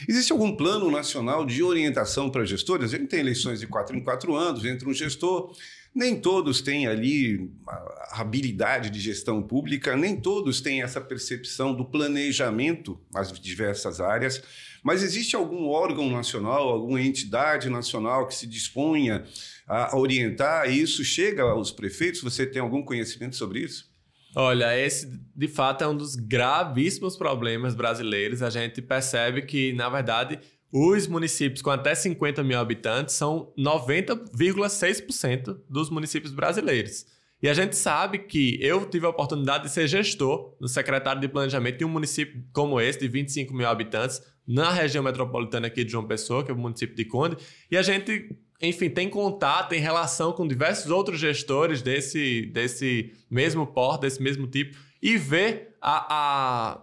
Existe 0.07 0.31
algum 0.31 0.55
plano 0.55 0.89
nacional 0.89 1.45
de 1.45 1.61
orientação 1.61 2.29
para 2.29 2.45
gestores? 2.45 2.93
A 2.93 2.97
gente 2.97 3.09
tem 3.09 3.19
eleições 3.19 3.59
de 3.59 3.67
quatro 3.67 3.95
em 3.95 4.03
quatro 4.03 4.35
anos, 4.35 4.65
entra 4.65 4.89
um 4.89 4.93
gestor, 4.93 5.55
nem 5.93 6.19
todos 6.19 6.61
têm 6.61 6.87
ali 6.87 7.51
a 7.67 8.21
habilidade 8.21 8.89
de 8.89 8.99
gestão 8.99 9.41
pública, 9.41 9.95
nem 9.95 10.15
todos 10.15 10.61
têm 10.61 10.81
essa 10.81 11.01
percepção 11.01 11.73
do 11.73 11.85
planejamento 11.85 12.99
nas 13.11 13.31
diversas 13.39 13.99
áreas, 13.99 14.41
mas 14.83 15.03
existe 15.03 15.35
algum 15.35 15.67
órgão 15.67 16.09
nacional, 16.09 16.69
alguma 16.69 17.01
entidade 17.01 17.69
nacional 17.69 18.27
que 18.27 18.35
se 18.35 18.47
disponha 18.47 19.25
a 19.67 19.97
orientar, 19.97 20.71
isso 20.71 21.03
chega 21.03 21.43
aos 21.43 21.71
prefeitos? 21.71 22.21
Você 22.21 22.45
tem 22.45 22.61
algum 22.61 22.83
conhecimento 22.83 23.35
sobre 23.35 23.59
isso? 23.59 23.89
Olha, 24.35 24.77
esse 24.77 25.07
de 25.35 25.47
fato 25.47 25.83
é 25.83 25.87
um 25.87 25.95
dos 25.95 26.15
gravíssimos 26.15 27.15
problemas 27.15 27.75
brasileiros. 27.75 28.41
A 28.41 28.49
gente 28.49 28.81
percebe 28.81 29.43
que, 29.43 29.73
na 29.73 29.87
verdade, 29.89 30.39
os 30.71 31.07
municípios 31.07 31.61
com 31.61 31.69
até 31.69 31.93
50 31.95 32.43
mil 32.43 32.59
habitantes 32.59 33.15
são 33.15 33.53
90,6% 33.57 35.57
dos 35.69 35.89
municípios 35.89 36.33
brasileiros. 36.33 37.05
E 37.41 37.47
a 37.47 37.53
gente 37.53 37.75
sabe 37.75 38.19
que 38.19 38.57
eu 38.61 38.85
tive 38.89 39.05
a 39.05 39.09
oportunidade 39.09 39.65
de 39.65 39.71
ser 39.71 39.87
gestor 39.87 40.55
no 40.59 40.67
secretário 40.67 41.21
de 41.21 41.27
planejamento 41.27 41.77
de 41.77 41.85
um 41.85 41.89
município 41.89 42.43
como 42.51 42.81
esse, 42.81 42.99
de 42.99 43.07
25 43.07 43.53
mil 43.53 43.67
habitantes, 43.67 44.21
na 44.47 44.71
região 44.71 45.03
metropolitana 45.03 45.67
aqui 45.67 45.83
de 45.83 45.91
João 45.91 46.07
Pessoa, 46.07 46.43
que 46.43 46.49
é 46.49 46.53
o 46.53 46.57
município 46.57 46.95
de 46.95 47.05
Conde. 47.05 47.37
E 47.69 47.77
a 47.77 47.81
gente 47.81 48.35
enfim, 48.61 48.89
tem 48.89 49.09
contato, 49.09 49.69
tem 49.69 49.79
relação 49.79 50.33
com 50.33 50.47
diversos 50.47 50.89
outros 50.89 51.19
gestores 51.19 51.81
desse, 51.81 52.47
desse 52.47 53.13
mesmo 53.29 53.67
porte, 53.67 54.01
desse 54.01 54.21
mesmo 54.21 54.47
tipo, 54.47 54.77
e 55.01 55.15
vê 55.17 55.69
a, 55.81 56.15
a, 56.15 56.81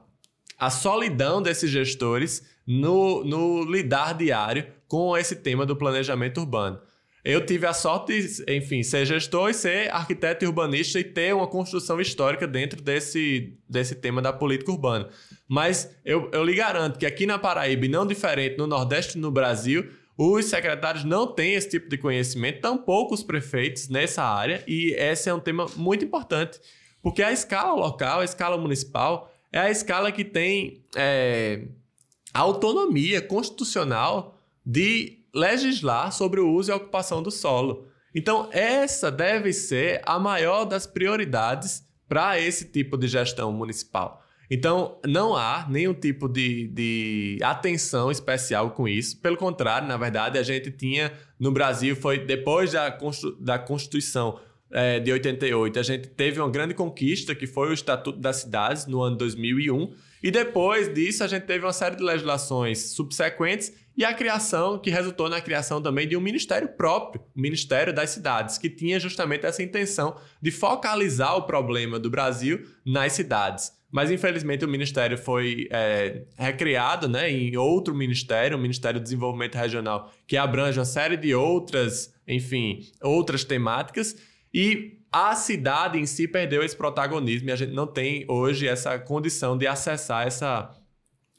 a 0.59 0.71
solidão 0.71 1.43
desses 1.43 1.71
gestores 1.71 2.45
no, 2.67 3.25
no 3.25 3.65
lidar 3.65 4.15
diário 4.15 4.67
com 4.87 5.17
esse 5.17 5.37
tema 5.37 5.67
do 5.67 5.77
planejamento 5.77 6.39
urbano. 6.39 6.81
Eu 7.25 7.45
tive 7.45 7.67
a 7.67 7.73
sorte, 7.73 8.45
enfim, 8.47 8.83
ser 8.83 9.07
gestor 9.07 9.49
e 9.49 9.55
ser 9.55 9.91
arquiteto 9.91 10.45
e 10.45 10.49
urbanista 10.49 11.01
e 11.01 11.05
ter 11.05 11.35
uma 11.35 11.47
construção 11.47 11.99
histórica 11.99 12.47
dentro 12.47 12.83
desse, 12.83 13.59
desse 13.67 13.95
tema 13.95 14.21
da 14.21 14.31
política 14.31 14.71
urbana. 14.71 15.09
Mas 15.49 15.91
eu, 16.05 16.31
eu 16.33 16.45
lhe 16.45 16.55
garanto 16.55 16.99
que 16.99 17.07
aqui 17.07 17.25
na 17.25 17.39
Paraíba, 17.39 17.87
e 17.87 17.89
não 17.89 18.07
diferente 18.07 18.59
no 18.59 18.67
Nordeste 18.67 19.17
e 19.17 19.21
no 19.21 19.31
Brasil, 19.31 19.89
os 20.16 20.46
secretários 20.46 21.05
não 21.05 21.27
têm 21.27 21.55
esse 21.55 21.68
tipo 21.68 21.88
de 21.88 21.98
conhecimento, 21.98 22.61
tampouco 22.61 23.14
os 23.14 23.22
prefeitos 23.22 23.88
nessa 23.88 24.22
área, 24.22 24.62
e 24.66 24.92
esse 24.92 25.29
é 25.29 25.35
um 25.35 25.40
tema 25.40 25.66
muito 25.77 26.05
importante, 26.05 26.61
porque 27.03 27.22
a 27.22 27.33
escala 27.33 27.74
local, 27.74 28.20
a 28.20 28.24
escala 28.24 28.57
municipal, 28.57 29.33
é 29.53 29.59
a 29.59 29.70
escala 29.70 30.11
que 30.11 30.24
tem 30.24 30.85
é, 30.96 31.62
autonomia 32.33 33.20
constitucional 33.20 34.38
de 34.64 35.18
legislar 35.35 36.12
sobre 36.12 36.40
o 36.40 36.50
uso 36.50 36.70
e 36.70 36.72
a 36.72 36.77
ocupação 36.77 37.22
do 37.22 37.31
solo. 37.31 37.87
Então, 38.14 38.48
essa 38.53 39.11
deve 39.11 39.53
ser 39.53 40.00
a 40.07 40.18
maior 40.18 40.64
das 40.64 40.87
prioridades 40.87 41.85
para 42.09 42.38
esse 42.38 42.66
tipo 42.66 42.96
de 42.96 43.09
gestão 43.09 43.53
municipal. 43.53 44.24
Então, 44.50 44.98
não 45.07 45.35
há 45.35 45.66
nenhum 45.68 45.94
tipo 45.94 46.28
de, 46.28 46.68
de 46.68 47.38
atenção 47.42 48.11
especial 48.11 48.70
com 48.70 48.87
isso. 48.87 49.20
Pelo 49.20 49.37
contrário, 49.37 49.88
na 49.88 49.96
verdade, 49.96 50.38
a 50.38 50.42
gente 50.42 50.70
tinha 50.70 51.12
no 51.38 51.50
Brasil, 51.50 51.96
foi 51.96 52.18
depois 52.18 52.72
da, 52.72 52.96
da 53.40 53.59
Constituição 53.59 54.38
é, 54.70 54.98
de 54.98 55.12
88, 55.12 55.78
a 55.78 55.83
gente 55.83 56.09
teve 56.09 56.40
uma 56.40 56.50
grande 56.50 56.74
conquista, 56.74 57.35
que 57.35 57.46
foi 57.46 57.70
o 57.70 57.72
Estatuto 57.72 58.18
das 58.18 58.38
Cidades, 58.38 58.87
no 58.87 59.00
ano 59.00 59.16
2001. 59.16 59.94
E 60.22 60.30
depois 60.30 60.92
disso, 60.92 61.22
a 61.22 61.26
gente 61.26 61.44
teve 61.44 61.64
uma 61.64 61.72
série 61.72 61.96
de 61.96 62.02
legislações 62.02 62.78
subsequentes 62.94 63.72
e 63.96 64.04
a 64.04 64.12
criação, 64.12 64.78
que 64.78 64.90
resultou 64.90 65.28
na 65.28 65.40
criação 65.40 65.80
também 65.80 66.09
de 66.09 66.16
um 66.16 66.20
ministério 66.20 66.66
próprio, 66.66 67.22
o 67.37 67.40
Ministério 67.40 67.92
das 67.92 68.11
Cidades, 68.11 68.59
que 68.59 68.68
tinha 68.68 68.98
justamente 68.98 69.46
essa 69.46 69.62
intenção 69.62 70.16
de 70.42 70.50
focalizar 70.50 71.37
o 71.37 71.42
problema 71.42 71.98
do 71.98 72.11
Brasil 72.11 72.66
nas 72.85 73.12
cidades. 73.12 73.72
Mas 73.94 74.11
infelizmente 74.11 74.64
o 74.64 74.68
ministério 74.68 75.16
foi 75.16 75.68
é, 75.70 76.24
recriado 76.37 77.09
né, 77.09 77.30
em 77.30 77.57
outro 77.57 77.94
ministério, 77.94 78.59
o 78.59 78.61
Ministério 78.61 78.98
do 78.98 79.04
Desenvolvimento 79.04 79.54
Regional, 79.54 80.12
que 80.26 80.37
abrange 80.37 80.80
uma 80.80 80.85
série 80.85 81.16
de 81.16 81.33
outras, 81.33 82.12
enfim, 82.26 82.80
outras 83.00 83.44
temáticas. 83.44 84.16
E 84.52 84.98
a 85.12 85.37
cidade 85.37 85.96
em 85.96 86.07
si 86.07 86.26
perdeu 86.26 86.64
esse 86.64 86.76
protagonismo 86.76 87.48
e 87.48 87.52
a 87.52 87.57
gente 87.57 87.72
não 87.72 87.87
tem 87.87 88.24
hoje 88.28 88.66
essa 88.66 88.98
condição 88.98 89.57
de 89.57 89.68
acessar 89.68 90.26
essa 90.26 90.74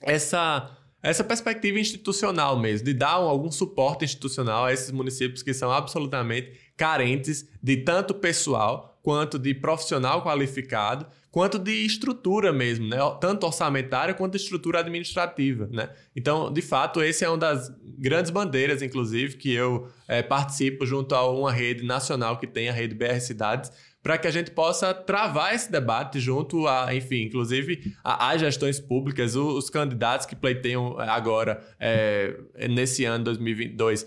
essa 0.02 0.72
essa 1.04 1.26
perspectiva 1.26 1.78
institucional 1.78 2.58
mesmo, 2.58 2.86
de 2.86 2.94
dar 2.94 3.16
algum 3.16 3.52
suporte 3.52 4.06
institucional 4.06 4.64
a 4.64 4.74
esses 4.74 4.92
municípios 4.92 5.44
que 5.44 5.54
são 5.54 5.74
absolutamente 5.74 6.54
carentes 6.78 7.50
de 7.62 7.76
tanto 7.78 8.14
pessoal 8.14 8.98
quanto 9.04 9.38
de 9.38 9.54
profissional 9.54 10.24
qualificado, 10.24 11.06
quanto 11.36 11.60
de 11.60 11.86
estrutura 11.86 12.54
mesmo, 12.54 12.88
né? 12.88 12.96
tanto 13.20 13.46
orçamentária 13.46 14.14
quanto 14.14 14.38
estrutura 14.38 14.80
administrativa. 14.80 15.68
Né? 15.70 15.90
Então, 16.16 16.50
de 16.50 16.62
fato, 16.62 17.04
esse 17.04 17.26
é 17.26 17.30
uma 17.30 17.38
das 17.38 17.70
grandes 18.00 18.32
bandeiras, 18.32 18.82
inclusive, 18.82 19.36
que 19.36 19.54
eu 19.54 19.90
é, 20.08 20.24
participo 20.24 20.86
junto 20.86 21.14
a 21.14 21.30
uma 21.30 21.52
rede 21.52 21.86
nacional 21.86 22.40
que 22.40 22.48
tem 22.48 22.70
a 22.70 22.72
rede 22.72 22.96
BR 22.96 23.20
Cidades, 23.20 23.70
para 24.02 24.18
que 24.18 24.28
a 24.28 24.32
gente 24.32 24.50
possa 24.50 24.94
travar 24.94 25.54
esse 25.54 25.70
debate 25.70 26.22
junto 26.22 26.70
a, 26.70 26.96
enfim, 26.96 27.24
inclusive 27.24 27.94
às 28.02 28.40
gestões 28.40 28.80
públicas, 28.80 29.36
os, 29.36 29.66
os, 29.66 29.70
candidatos 29.70 30.26
que 30.26 30.38
pleiteiam 30.38 30.98
agora, 31.00 31.62
é, 31.78 32.40
nesse 32.70 33.04
ano 33.04 33.26
2022, 33.26 34.06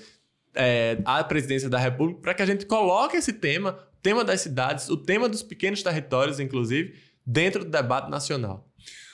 é, 0.55 0.97
à 1.05 1.23
presidência 1.23 1.69
da 1.69 1.79
República, 1.79 2.23
para 2.23 2.33
que 2.33 2.41
a 2.41 2.47
gente 2.47 2.64
coloque 2.64 3.19
esse 3.19 3.35
tema, 3.35 3.79
o 3.99 4.01
tema 4.01 4.25
das 4.25 4.41
cidades, 4.41 4.88
o 4.88 4.97
tema 4.97 5.29
dos 5.29 5.43
pequenos 5.43 5.83
territórios, 5.83 6.41
inclusive, 6.41 7.07
dentro 7.29 7.62
do 7.62 7.71
debate 7.71 8.11
nacional. 8.11 8.67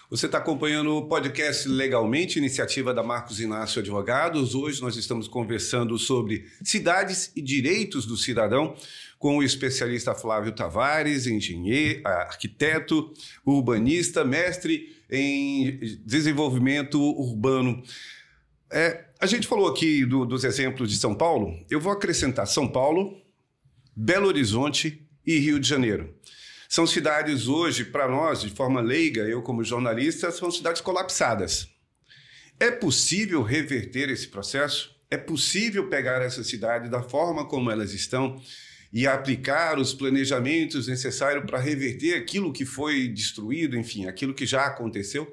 Você 0.08 0.26
está 0.26 0.38
acompanhando 0.38 0.94
o 0.94 1.08
podcast 1.08 1.66
Legalmente, 1.68 2.38
iniciativa 2.38 2.94
da 2.94 3.02
Marcos 3.02 3.40
Inácio 3.40 3.80
Advogados. 3.80 4.54
Hoje 4.54 4.80
nós 4.80 4.96
estamos 4.96 5.26
conversando 5.26 5.98
sobre 5.98 6.46
cidades 6.62 7.32
e 7.34 7.42
direitos 7.42 8.06
do 8.06 8.16
cidadão 8.16 8.76
com 9.18 9.38
o 9.38 9.42
especialista 9.42 10.14
Flávio 10.14 10.52
Tavares, 10.52 11.26
engenheiro, 11.26 12.06
arquiteto, 12.06 13.12
urbanista, 13.44 14.24
mestre 14.24 14.94
em 15.10 15.80
desenvolvimento 16.06 17.00
urbano. 17.00 17.82
É, 18.70 19.06
a 19.18 19.26
gente 19.26 19.48
falou 19.48 19.66
aqui 19.66 20.04
do, 20.04 20.24
dos 20.24 20.44
exemplos 20.44 20.88
de 20.88 20.98
São 20.98 21.16
Paulo. 21.16 21.58
Eu 21.68 21.80
vou 21.80 21.92
acrescentar 21.92 22.46
São 22.46 22.68
Paulo, 22.68 23.20
Belo 23.96 24.28
Horizonte 24.28 25.04
e 25.26 25.38
Rio 25.38 25.58
de 25.58 25.68
Janeiro. 25.68 26.14
São 26.74 26.88
cidades 26.88 27.46
hoje, 27.46 27.84
para 27.84 28.08
nós, 28.08 28.40
de 28.40 28.50
forma 28.50 28.80
leiga, 28.80 29.22
eu 29.22 29.40
como 29.42 29.62
jornalista, 29.62 30.32
são 30.32 30.50
cidades 30.50 30.82
colapsadas. 30.82 31.68
É 32.58 32.68
possível 32.68 33.44
reverter 33.44 34.10
esse 34.10 34.26
processo? 34.26 34.92
É 35.08 35.16
possível 35.16 35.88
pegar 35.88 36.20
essa 36.20 36.42
cidade 36.42 36.90
da 36.90 37.00
forma 37.00 37.46
como 37.46 37.70
elas 37.70 37.94
estão 37.94 38.42
e 38.92 39.06
aplicar 39.06 39.78
os 39.78 39.94
planejamentos 39.94 40.88
necessários 40.88 41.44
para 41.44 41.60
reverter 41.60 42.14
aquilo 42.14 42.52
que 42.52 42.64
foi 42.64 43.06
destruído, 43.06 43.78
enfim, 43.78 44.08
aquilo 44.08 44.34
que 44.34 44.44
já 44.44 44.66
aconteceu? 44.66 45.32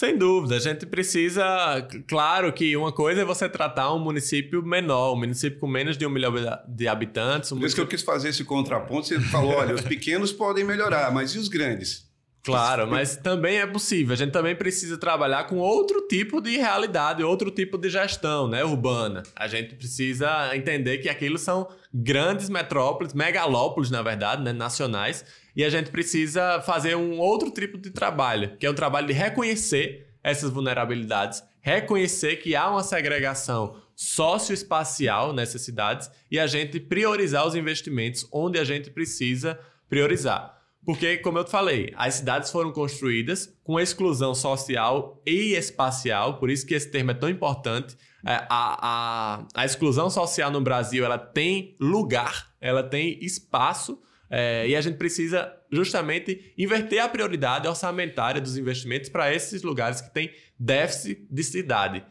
Sem 0.00 0.16
dúvida, 0.16 0.56
a 0.56 0.58
gente 0.58 0.86
precisa. 0.86 1.86
Claro 2.08 2.50
que 2.54 2.74
uma 2.74 2.90
coisa 2.90 3.20
é 3.20 3.24
você 3.24 3.46
tratar 3.50 3.92
um 3.92 3.98
município 3.98 4.62
menor, 4.62 5.12
um 5.12 5.18
município 5.18 5.60
com 5.60 5.66
menos 5.66 5.98
de 5.98 6.06
um 6.06 6.08
milhão 6.08 6.32
de 6.66 6.88
habitantes. 6.88 7.52
Um 7.52 7.58
Por 7.58 7.66
isso 7.66 7.74
que 7.74 7.82
eu 7.82 7.86
quis 7.86 8.00
fazer 8.00 8.30
esse 8.30 8.42
contraponto. 8.42 9.08
Você 9.08 9.20
falou: 9.20 9.52
olha, 9.52 9.74
os 9.74 9.82
pequenos 9.82 10.32
podem 10.32 10.64
melhorar, 10.64 11.12
mas 11.12 11.34
e 11.34 11.38
os 11.38 11.48
grandes? 11.48 12.08
Claro, 12.42 12.88
mas 12.88 13.16
também 13.16 13.58
é 13.58 13.66
possível. 13.66 14.14
A 14.14 14.16
gente 14.16 14.30
também 14.30 14.56
precisa 14.56 14.96
trabalhar 14.96 15.44
com 15.44 15.58
outro 15.58 16.06
tipo 16.08 16.40
de 16.40 16.56
realidade, 16.56 17.22
outro 17.22 17.50
tipo 17.50 17.76
de 17.76 17.90
gestão 17.90 18.48
né, 18.48 18.64
urbana. 18.64 19.22
A 19.36 19.46
gente 19.46 19.74
precisa 19.74 20.56
entender 20.56 20.96
que 20.98 21.10
aquilo 21.10 21.36
são 21.36 21.68
grandes 21.92 22.48
metrópoles, 22.48 23.12
megalópolis, 23.12 23.90
na 23.90 24.00
verdade, 24.00 24.42
né, 24.42 24.54
nacionais, 24.54 25.22
e 25.60 25.64
a 25.64 25.68
gente 25.68 25.90
precisa 25.90 26.62
fazer 26.62 26.96
um 26.96 27.18
outro 27.18 27.50
tipo 27.50 27.76
de 27.76 27.90
trabalho, 27.90 28.56
que 28.56 28.64
é 28.64 28.70
um 28.70 28.74
trabalho 28.74 29.06
de 29.06 29.12
reconhecer 29.12 30.06
essas 30.24 30.48
vulnerabilidades, 30.48 31.44
reconhecer 31.60 32.36
que 32.36 32.56
há 32.56 32.70
uma 32.70 32.82
segregação 32.82 33.76
socioespacial 33.94 35.34
nessas 35.34 35.60
cidades 35.60 36.10
e 36.30 36.38
a 36.38 36.46
gente 36.46 36.80
priorizar 36.80 37.46
os 37.46 37.54
investimentos 37.54 38.26
onde 38.32 38.58
a 38.58 38.64
gente 38.64 38.88
precisa 38.90 39.60
priorizar. 39.86 40.58
Porque, 40.82 41.18
como 41.18 41.36
eu 41.36 41.44
te 41.44 41.50
falei, 41.50 41.92
as 41.94 42.14
cidades 42.14 42.50
foram 42.50 42.72
construídas 42.72 43.54
com 43.62 43.78
exclusão 43.78 44.34
social 44.34 45.20
e 45.26 45.52
espacial, 45.52 46.38
por 46.38 46.48
isso 46.48 46.66
que 46.66 46.72
esse 46.72 46.90
termo 46.90 47.10
é 47.10 47.14
tão 47.14 47.28
importante. 47.28 47.98
É, 48.26 48.32
a, 48.48 48.48
a, 48.48 49.46
a 49.54 49.64
exclusão 49.66 50.08
social 50.08 50.50
no 50.50 50.62
Brasil 50.62 51.04
ela 51.04 51.18
tem 51.18 51.76
lugar, 51.78 52.50
ela 52.62 52.82
tem 52.82 53.22
espaço, 53.22 54.00
é, 54.30 54.68
e 54.68 54.76
a 54.76 54.80
gente 54.80 54.96
precisa 54.96 55.52
justamente 55.72 56.54
inverter 56.56 57.02
a 57.02 57.08
prioridade 57.08 57.66
orçamentária 57.66 58.40
dos 58.40 58.56
investimentos 58.56 59.08
para 59.08 59.34
esses 59.34 59.62
lugares 59.62 60.00
que 60.00 60.14
têm 60.14 60.30
déficit 60.58 61.26
de 61.28 61.42
cidade. 61.42 62.04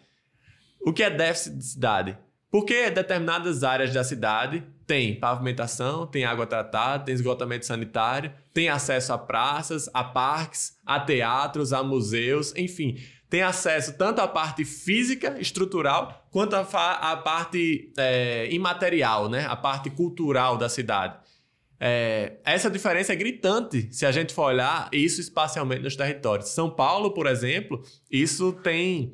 O 0.82 0.92
que 0.92 1.02
é 1.02 1.10
déficit 1.10 1.58
de 1.58 1.64
cidade? 1.64 2.18
Porque 2.52 2.90
determinadas 2.90 3.64
áreas 3.64 3.94
da 3.94 4.04
cidade 4.04 4.64
têm 4.86 5.20
pavimentação, 5.20 6.08
tem 6.08 6.26
água 6.26 6.48
tratada, 6.48 7.06
tem 7.06 7.14
esgotamento 7.14 7.66
sanitário, 7.66 8.34
tem 8.54 8.70
acesso 8.70 9.14
a 9.14 9.18
praças, 9.18 9.90
a 9.94 10.04
parques, 10.04 10.78
a 10.86 11.00
teatros, 11.00 11.72
a 11.72 11.84
museus, 11.84 12.54
enfim, 12.56 12.98
tem 13.30 13.44
acesso 13.44 13.96
tanto 13.98 14.20
à 14.20 14.28
parte 14.28 14.66
física, 14.66 15.40
estrutural, 15.40 16.28
quanto 16.32 16.56
à, 16.56 16.62
à 17.12 17.16
parte 17.18 17.94
é, 17.96 18.52
imaterial, 18.52 19.30
né? 19.30 19.46
a 19.48 19.56
parte 19.56 19.92
cultural 19.92 20.58
da 20.58 20.68
cidade. 20.68 21.16
É, 21.80 22.38
essa 22.44 22.70
diferença 22.70 23.14
é 23.14 23.16
gritante 23.16 23.88
se 23.92 24.06
a 24.06 24.12
gente 24.12 24.34
for 24.34 24.48
olhar 24.48 24.90
isso 24.92 25.22
espacialmente 25.22 25.82
nos 25.82 25.96
territórios. 25.96 26.50
São 26.50 26.70
Paulo, 26.70 27.12
por 27.14 27.26
exemplo, 27.26 27.82
isso 28.12 28.52
tem 28.52 29.14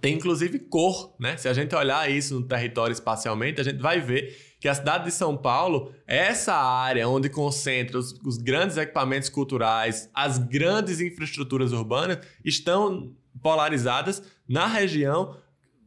tem 0.00 0.16
inclusive 0.16 0.58
cor, 0.58 1.14
né? 1.18 1.34
Se 1.38 1.48
a 1.48 1.54
gente 1.54 1.74
olhar 1.74 2.10
isso 2.10 2.38
no 2.38 2.46
território 2.46 2.92
espacialmente, 2.92 3.60
a 3.60 3.64
gente 3.64 3.80
vai 3.80 4.00
ver 4.00 4.36
que 4.60 4.68
a 4.68 4.74
cidade 4.74 5.04
de 5.04 5.10
São 5.10 5.34
Paulo 5.34 5.94
é 6.06 6.16
essa 6.16 6.54
área 6.54 7.08
onde 7.08 7.30
concentra 7.30 7.98
os, 7.98 8.12
os 8.24 8.36
grandes 8.36 8.76
equipamentos 8.76 9.30
culturais, 9.30 10.10
as 10.12 10.36
grandes 10.36 11.00
infraestruturas 11.00 11.72
urbanas, 11.72 12.18
estão 12.44 13.14
polarizadas 13.42 14.22
na 14.46 14.66
região 14.66 15.38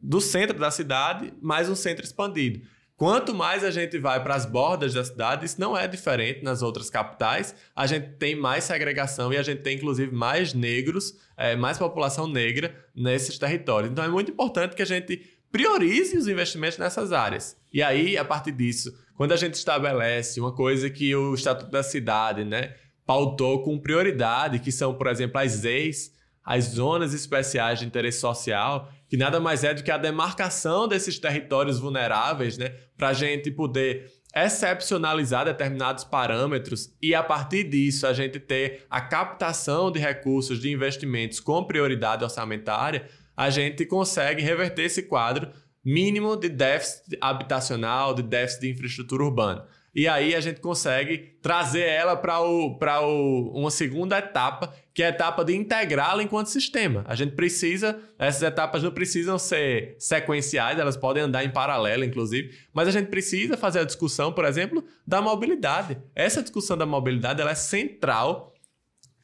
do 0.02 0.20
centro 0.20 0.58
da 0.58 0.70
cidade, 0.70 1.32
mais 1.40 1.68
um 1.68 1.74
centro 1.76 2.04
expandido. 2.04 2.60
Quanto 2.98 3.32
mais 3.32 3.62
a 3.62 3.70
gente 3.70 3.96
vai 3.96 4.20
para 4.20 4.34
as 4.34 4.44
bordas 4.44 4.92
da 4.92 5.04
cidade, 5.04 5.46
isso 5.46 5.60
não 5.60 5.78
é 5.78 5.86
diferente 5.86 6.42
nas 6.42 6.62
outras 6.62 6.90
capitais. 6.90 7.54
A 7.74 7.86
gente 7.86 8.16
tem 8.16 8.34
mais 8.34 8.64
segregação 8.64 9.32
e 9.32 9.36
a 9.36 9.42
gente 9.42 9.62
tem, 9.62 9.76
inclusive, 9.76 10.12
mais 10.12 10.52
negros, 10.52 11.14
é, 11.36 11.54
mais 11.54 11.78
população 11.78 12.26
negra 12.26 12.74
nesses 12.92 13.38
territórios. 13.38 13.92
Então 13.92 14.04
é 14.04 14.08
muito 14.08 14.32
importante 14.32 14.74
que 14.74 14.82
a 14.82 14.84
gente 14.84 15.22
priorize 15.48 16.16
os 16.16 16.26
investimentos 16.26 16.76
nessas 16.76 17.12
áreas. 17.12 17.56
E 17.72 17.84
aí, 17.84 18.18
a 18.18 18.24
partir 18.24 18.50
disso, 18.50 18.92
quando 19.14 19.30
a 19.30 19.36
gente 19.36 19.54
estabelece 19.54 20.40
uma 20.40 20.50
coisa 20.52 20.90
que 20.90 21.14
o 21.14 21.34
Estatuto 21.34 21.70
da 21.70 21.84
Cidade 21.84 22.44
né, 22.44 22.74
pautou 23.06 23.62
com 23.62 23.78
prioridade, 23.78 24.58
que 24.58 24.72
são, 24.72 24.92
por 24.92 25.06
exemplo, 25.06 25.40
as 25.40 25.52
ZEIs, 25.52 26.12
as 26.44 26.64
zonas 26.64 27.14
especiais 27.14 27.78
de 27.78 27.86
interesse 27.86 28.18
social, 28.18 28.90
que 29.08 29.16
nada 29.16 29.40
mais 29.40 29.64
é 29.64 29.72
do 29.72 29.82
que 29.82 29.90
a 29.90 29.98
demarcação 29.98 30.86
desses 30.86 31.18
territórios 31.18 31.78
vulneráveis, 31.78 32.58
né, 32.58 32.74
para 32.96 33.08
a 33.08 33.12
gente 33.12 33.50
poder 33.50 34.12
excepcionalizar 34.34 35.46
determinados 35.46 36.04
parâmetros 36.04 36.94
e 37.00 37.14
a 37.14 37.22
partir 37.22 37.64
disso 37.64 38.06
a 38.06 38.12
gente 38.12 38.38
ter 38.38 38.86
a 38.90 39.00
captação 39.00 39.90
de 39.90 39.98
recursos 39.98 40.60
de 40.60 40.70
investimentos 40.70 41.40
com 41.40 41.64
prioridade 41.64 42.22
orçamentária, 42.22 43.08
a 43.36 43.50
gente 43.50 43.86
consegue 43.86 44.42
reverter 44.42 44.82
esse 44.82 45.04
quadro 45.04 45.50
mínimo 45.84 46.36
de 46.36 46.48
déficit 46.48 47.16
habitacional, 47.20 48.12
de 48.12 48.22
déficit 48.22 48.60
de 48.60 48.70
infraestrutura 48.70 49.24
urbana. 49.24 49.64
E 49.94 50.06
aí 50.06 50.34
a 50.34 50.40
gente 50.40 50.60
consegue 50.60 51.36
trazer 51.42 51.86
ela 51.86 52.16
para 52.16 52.40
o, 52.40 52.78
o, 52.78 53.58
uma 53.58 53.70
segunda 53.70 54.18
etapa, 54.18 54.72
que 54.94 55.02
é 55.02 55.06
a 55.06 55.10
etapa 55.10 55.44
de 55.44 55.54
integrá-la 55.54 56.22
enquanto 56.22 56.48
sistema. 56.48 57.04
A 57.06 57.14
gente 57.14 57.34
precisa, 57.34 57.98
essas 58.18 58.42
etapas 58.42 58.82
não 58.82 58.90
precisam 58.90 59.38
ser 59.38 59.96
sequenciais, 59.98 60.78
elas 60.78 60.96
podem 60.96 61.22
andar 61.22 61.44
em 61.44 61.50
paralelo, 61.50 62.04
inclusive, 62.04 62.54
mas 62.72 62.88
a 62.88 62.90
gente 62.90 63.08
precisa 63.08 63.56
fazer 63.56 63.80
a 63.80 63.84
discussão, 63.84 64.32
por 64.32 64.44
exemplo, 64.44 64.84
da 65.06 65.20
mobilidade. 65.20 65.98
Essa 66.14 66.42
discussão 66.42 66.76
da 66.76 66.86
mobilidade 66.86 67.40
ela 67.40 67.52
é 67.52 67.56
central 67.56 68.54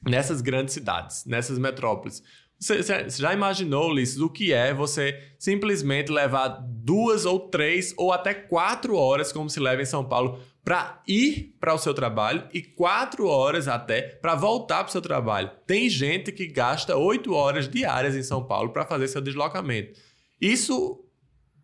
nessas 0.06 0.40
grandes 0.40 0.74
cidades, 0.74 1.24
nessas 1.24 1.58
metrópoles. 1.58 2.22
Você, 2.58 2.82
já 3.10 3.34
imaginou, 3.34 3.90
Ulisses, 3.90 4.20
o 4.20 4.30
que 4.30 4.52
é 4.52 4.72
você 4.72 5.20
simplesmente 5.38 6.10
levar 6.10 6.48
duas 6.48 7.26
ou 7.26 7.40
três 7.48 7.92
ou 7.96 8.12
até 8.12 8.32
quatro 8.32 8.96
horas, 8.96 9.32
como 9.32 9.50
se 9.50 9.60
leva 9.60 9.82
em 9.82 9.86
São 9.86 10.04
Paulo, 10.04 10.40
para 10.64 11.02
ir 11.06 11.54
para 11.60 11.74
o 11.74 11.78
seu 11.78 11.92
trabalho 11.92 12.48
e 12.52 12.62
quatro 12.62 13.26
horas 13.26 13.68
até 13.68 14.00
para 14.00 14.34
voltar 14.34 14.78
para 14.78 14.88
o 14.88 14.92
seu 14.92 15.02
trabalho. 15.02 15.50
Tem 15.66 15.88
gente 15.90 16.32
que 16.32 16.46
gasta 16.46 16.96
oito 16.96 17.34
horas 17.34 17.68
diárias 17.68 18.16
em 18.16 18.22
São 18.22 18.42
Paulo 18.42 18.70
para 18.70 18.86
fazer 18.86 19.08
seu 19.08 19.20
deslocamento. 19.20 20.00
Isso 20.40 21.04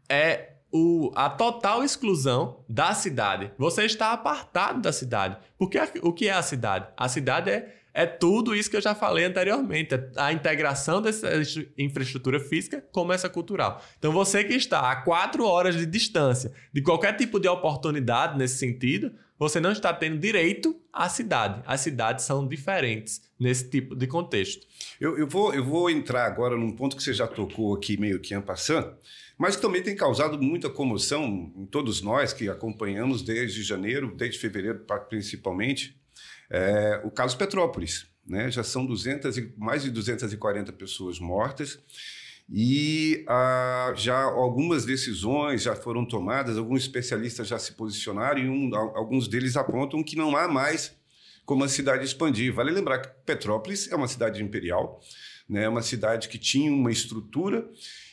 é 0.08 0.56
o, 0.70 1.10
a 1.14 1.30
total 1.30 1.82
exclusão 1.82 2.62
da 2.68 2.92
cidade. 2.94 3.50
Você 3.58 3.84
está 3.84 4.12
apartado 4.12 4.80
da 4.80 4.92
cidade. 4.92 5.36
Porque 5.58 5.78
o 6.02 6.12
que 6.12 6.28
é 6.28 6.32
a 6.32 6.42
cidade? 6.42 6.88
A 6.96 7.08
cidade 7.08 7.50
é 7.50 7.79
é 7.92 8.06
tudo 8.06 8.54
isso 8.54 8.70
que 8.70 8.76
eu 8.76 8.80
já 8.80 8.94
falei 8.94 9.24
anteriormente. 9.24 9.94
A 10.16 10.32
integração 10.32 11.02
dessa 11.02 11.28
infraestrutura 11.76 12.38
física 12.40 12.84
como 12.92 13.12
essa 13.12 13.28
cultural. 13.28 13.82
Então, 13.98 14.12
você 14.12 14.44
que 14.44 14.54
está 14.54 14.90
a 14.90 14.96
quatro 14.96 15.44
horas 15.44 15.76
de 15.76 15.86
distância 15.86 16.52
de 16.72 16.82
qualquer 16.82 17.16
tipo 17.16 17.38
de 17.38 17.48
oportunidade 17.48 18.38
nesse 18.38 18.58
sentido, 18.58 19.12
você 19.38 19.58
não 19.58 19.72
está 19.72 19.92
tendo 19.92 20.18
direito 20.18 20.78
à 20.92 21.08
cidade. 21.08 21.62
As 21.66 21.80
cidades 21.80 22.24
são 22.26 22.46
diferentes 22.46 23.22
nesse 23.38 23.70
tipo 23.70 23.96
de 23.96 24.06
contexto. 24.06 24.66
Eu, 25.00 25.16
eu, 25.16 25.26
vou, 25.26 25.54
eu 25.54 25.64
vou 25.64 25.90
entrar 25.90 26.26
agora 26.26 26.56
num 26.56 26.72
ponto 26.72 26.94
que 26.94 27.02
você 27.02 27.14
já 27.14 27.26
tocou 27.26 27.74
aqui 27.74 27.98
meio 27.98 28.20
que 28.20 28.38
passando, 28.40 28.94
mas 29.38 29.56
que 29.56 29.62
também 29.62 29.82
tem 29.82 29.96
causado 29.96 30.40
muita 30.40 30.68
comoção 30.68 31.50
em 31.56 31.64
todos 31.64 32.02
nós 32.02 32.34
que 32.34 32.50
acompanhamos 32.50 33.22
desde 33.22 33.62
janeiro, 33.62 34.14
desde 34.14 34.38
fevereiro 34.38 34.84
principalmente, 35.08 35.98
é, 36.50 37.00
o 37.04 37.10
caso 37.10 37.36
Petrópolis. 37.36 38.06
Né? 38.26 38.50
Já 38.50 38.62
são 38.62 38.84
200 38.84 39.38
e, 39.38 39.54
mais 39.56 39.82
de 39.82 39.90
240 39.90 40.72
pessoas 40.72 41.18
mortas 41.18 41.78
e 42.52 43.24
ah, 43.28 43.92
já 43.96 44.20
algumas 44.22 44.84
decisões 44.84 45.62
já 45.62 45.76
foram 45.76 46.04
tomadas, 46.04 46.58
alguns 46.58 46.82
especialistas 46.82 47.46
já 47.46 47.58
se 47.58 47.72
posicionaram 47.72 48.40
e 48.40 48.48
um, 48.48 48.74
alguns 48.74 49.28
deles 49.28 49.56
apontam 49.56 50.02
que 50.02 50.16
não 50.16 50.36
há 50.36 50.48
mais 50.48 50.92
como 51.46 51.62
a 51.62 51.68
cidade 51.68 52.04
expandir. 52.04 52.52
Vale 52.52 52.72
lembrar 52.72 52.98
que 52.98 53.08
Petrópolis 53.24 53.90
é 53.90 53.94
uma 53.94 54.08
cidade 54.08 54.42
imperial, 54.42 55.00
né? 55.48 55.64
é 55.64 55.68
uma 55.68 55.82
cidade 55.82 56.28
que 56.28 56.38
tinha 56.38 56.72
uma 56.72 56.90
estrutura 56.90 57.68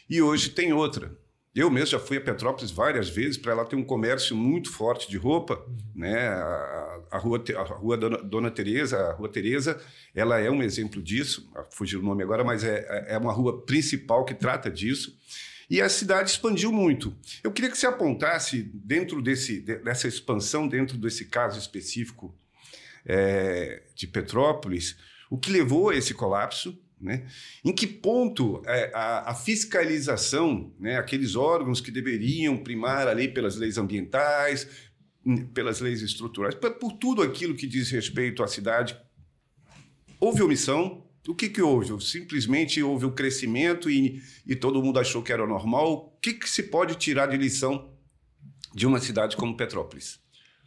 e 0.08 0.21
hoje 0.21 0.52
tem 0.52 0.71
outra. 0.71 1.12
Eu 1.55 1.71
mesmo 1.71 1.88
já 1.88 1.99
fui 1.99 2.17
a 2.17 2.21
Petrópolis 2.21 2.69
várias 2.69 3.10
vezes, 3.10 3.38
para 3.38 3.51
ela 3.51 3.65
ter 3.65 3.75
um 3.75 3.83
comércio 3.83 4.36
muito 4.36 4.71
forte 4.71 5.10
de 5.10 5.17
roupa, 5.17 5.55
uhum. 5.55 5.77
né? 5.95 6.27
A, 6.27 7.01
a, 7.12 7.17
rua, 7.17 7.43
a 7.55 7.63
rua 7.63 7.97
Dona, 7.97 8.17
Dona 8.17 8.51
Teresa, 8.51 8.97
a 8.97 9.13
Rua 9.13 9.29
Teresa, 9.29 9.81
ela 10.13 10.39
é 10.39 10.51
um 10.51 10.62
exemplo 10.62 11.01
disso. 11.01 11.49
Ah, 11.55 11.65
fugiu 11.71 11.99
o 11.99 12.03
nome 12.03 12.21
agora, 12.23 12.43
mas 12.43 12.63
é, 12.63 12.86
é, 12.89 13.13
é 13.13 13.17
uma 13.17 13.33
rua 13.33 13.65
principal 13.65 14.23
que 14.23 14.36
trata 14.36 14.69
disso. 14.69 15.17
E 15.69 15.81
a 15.81 15.89
cidade 15.89 16.29
expandiu 16.29 16.71
muito. 16.71 17.13
Eu 17.43 17.51
queria 17.51 17.69
que 17.69 17.77
você 17.77 17.88
apontasse 17.88 18.62
dentro 18.73 19.21
desse, 19.21 19.60
dessa 19.60 20.07
expansão, 20.07 20.67
dentro 20.67 20.97
desse 20.97 21.25
caso 21.25 21.60
específico 21.60 22.33
é, 23.05 23.83
de 23.93 24.07
Petrópolis, 24.07 24.95
o 25.29 25.38
que 25.38 25.51
levou 25.51 25.89
a 25.89 25.95
esse 25.95 26.13
colapso, 26.13 26.79
né? 26.99 27.27
Em 27.63 27.71
que 27.71 27.86
ponto 27.86 28.62
é, 28.65 28.91
a, 28.93 29.31
a, 29.31 29.36
fiscalização, 29.36 30.73
né, 30.79 30.97
aqueles 30.97 31.36
órgãos 31.36 31.79
que 31.79 31.91
deveriam 31.91 32.57
primar 32.57 33.07
a 33.07 33.12
lei 33.12 33.27
pelas 33.27 33.55
leis 33.55 33.77
ambientais, 33.77 34.67
pelas 35.53 35.79
leis 35.79 36.01
estruturais, 36.01 36.55
por, 36.55 36.71
por 36.75 36.93
tudo 36.93 37.21
aquilo 37.21 37.55
que 37.55 37.67
diz 37.67 37.91
respeito 37.91 38.43
à 38.43 38.47
cidade, 38.47 38.97
houve 40.19 40.41
omissão? 40.41 41.05
O 41.27 41.36
que, 41.36 41.49
que 41.49 41.62
houve? 41.62 42.01
Simplesmente 42.03 42.81
houve 42.81 43.05
o 43.05 43.12
crescimento 43.12 43.89
e, 43.89 44.21
e 44.45 44.55
todo 44.55 44.81
mundo 44.81 44.97
achou 44.97 45.21
que 45.21 45.33
era 45.33 45.45
normal? 45.45 45.93
O 45.93 46.19
que, 46.21 46.33
que 46.33 46.49
se 46.49 46.63
pode 46.63 46.95
tirar 46.95 47.27
de 47.27 47.38
lição 47.38 47.93
de 48.73 48.88
uma 48.88 48.99
cidade 48.99 49.36
como 49.36 49.57
Petrópolis? 49.57 50.19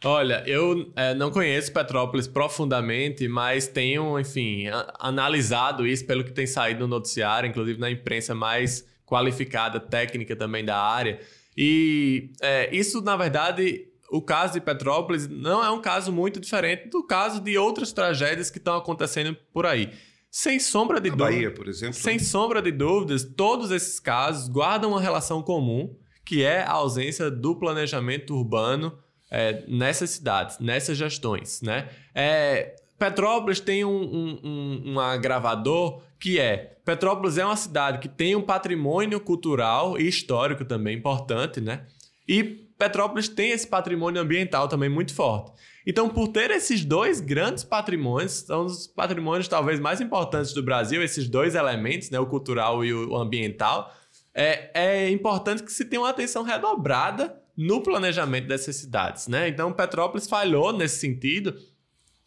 Olha, 0.03 0.43
eu 0.47 0.91
é, 0.95 1.13
não 1.13 1.29
conheço 1.29 1.71
Petrópolis 1.71 2.27
profundamente, 2.27 3.27
mas 3.27 3.67
tenho, 3.67 4.19
enfim, 4.19 4.65
analisado 4.97 5.85
isso 5.85 6.05
pelo 6.05 6.23
que 6.23 6.31
tem 6.31 6.47
saído 6.47 6.81
no 6.81 6.87
noticiário, 6.87 7.47
inclusive 7.47 7.79
na 7.79 7.91
imprensa 7.91 8.33
mais 8.33 8.87
qualificada, 9.05 9.79
técnica 9.79 10.35
também 10.35 10.65
da 10.65 10.77
área. 10.77 11.19
E 11.55 12.31
é, 12.41 12.75
isso, 12.75 13.01
na 13.01 13.15
verdade, 13.15 13.87
o 14.09 14.21
caso 14.21 14.53
de 14.53 14.61
Petrópolis 14.61 15.27
não 15.27 15.63
é 15.63 15.69
um 15.69 15.79
caso 15.79 16.11
muito 16.11 16.39
diferente 16.39 16.89
do 16.89 17.03
caso 17.03 17.39
de 17.39 17.57
outras 17.57 17.93
tragédias 17.93 18.49
que 18.49 18.57
estão 18.57 18.75
acontecendo 18.75 19.37
por 19.53 19.67
aí. 19.67 19.91
Sem 20.31 20.59
sombra 20.59 20.99
de 20.99 21.09
dúvidas. 21.09 21.35
Bahia, 21.35 21.53
por 21.53 21.67
exemplo. 21.67 21.93
Sem 21.93 22.17
sombra 22.17 22.61
de 22.61 22.71
dúvidas, 22.71 23.23
todos 23.23 23.69
esses 23.69 23.99
casos 23.99 24.47
guardam 24.47 24.91
uma 24.91 25.01
relação 25.01 25.43
comum, 25.43 25.93
que 26.25 26.41
é 26.41 26.63
a 26.63 26.71
ausência 26.71 27.29
do 27.29 27.55
planejamento 27.55 28.33
urbano 28.33 28.97
é, 29.31 29.63
nessas 29.67 30.09
cidades, 30.11 30.59
nessas 30.59 30.97
gestões, 30.97 31.61
né? 31.61 31.87
É, 32.13 32.75
Petrópolis 32.99 33.59
tem 33.59 33.83
um, 33.83 33.89
um, 33.89 34.39
um, 34.43 34.91
um 34.91 34.99
agravador 34.99 36.03
que 36.19 36.39
é 36.39 36.77
Petrópolis 36.85 37.37
é 37.37 37.45
uma 37.45 37.55
cidade 37.55 37.99
que 37.99 38.09
tem 38.09 38.35
um 38.35 38.41
patrimônio 38.41 39.19
cultural 39.19 39.99
e 39.99 40.07
histórico 40.07 40.65
também 40.65 40.97
importante, 40.97 41.61
né? 41.61 41.85
E 42.27 42.43
Petrópolis 42.43 43.29
tem 43.29 43.51
esse 43.51 43.67
patrimônio 43.67 44.21
ambiental 44.21 44.67
também 44.67 44.89
muito 44.89 45.13
forte. 45.13 45.51
Então, 45.85 46.09
por 46.09 46.27
ter 46.27 46.51
esses 46.51 46.83
dois 46.83 47.19
grandes 47.19 47.63
patrimônios, 47.63 48.33
são 48.33 48.65
os 48.65 48.87
patrimônios 48.87 49.47
talvez 49.47 49.79
mais 49.79 50.01
importantes 50.01 50.53
do 50.53 50.61
Brasil, 50.61 51.03
esses 51.03 51.27
dois 51.27 51.55
elementos, 51.55 52.09
né, 52.09 52.19
o 52.19 52.25
cultural 52.25 52.83
e 52.85 52.93
o 52.93 53.15
ambiental, 53.15 53.91
é, 54.33 54.71
é 54.73 55.09
importante 55.09 55.63
que 55.63 55.71
se 55.71 55.85
tenha 55.85 56.01
uma 56.01 56.09
atenção 56.09 56.43
redobrada 56.43 57.40
no 57.55 57.81
planejamento 57.81 58.47
dessas 58.47 58.75
cidades, 58.77 59.27
né? 59.27 59.47
Então, 59.47 59.71
Petrópolis 59.73 60.27
falhou 60.27 60.71
nesse 60.73 60.99
sentido, 60.99 61.55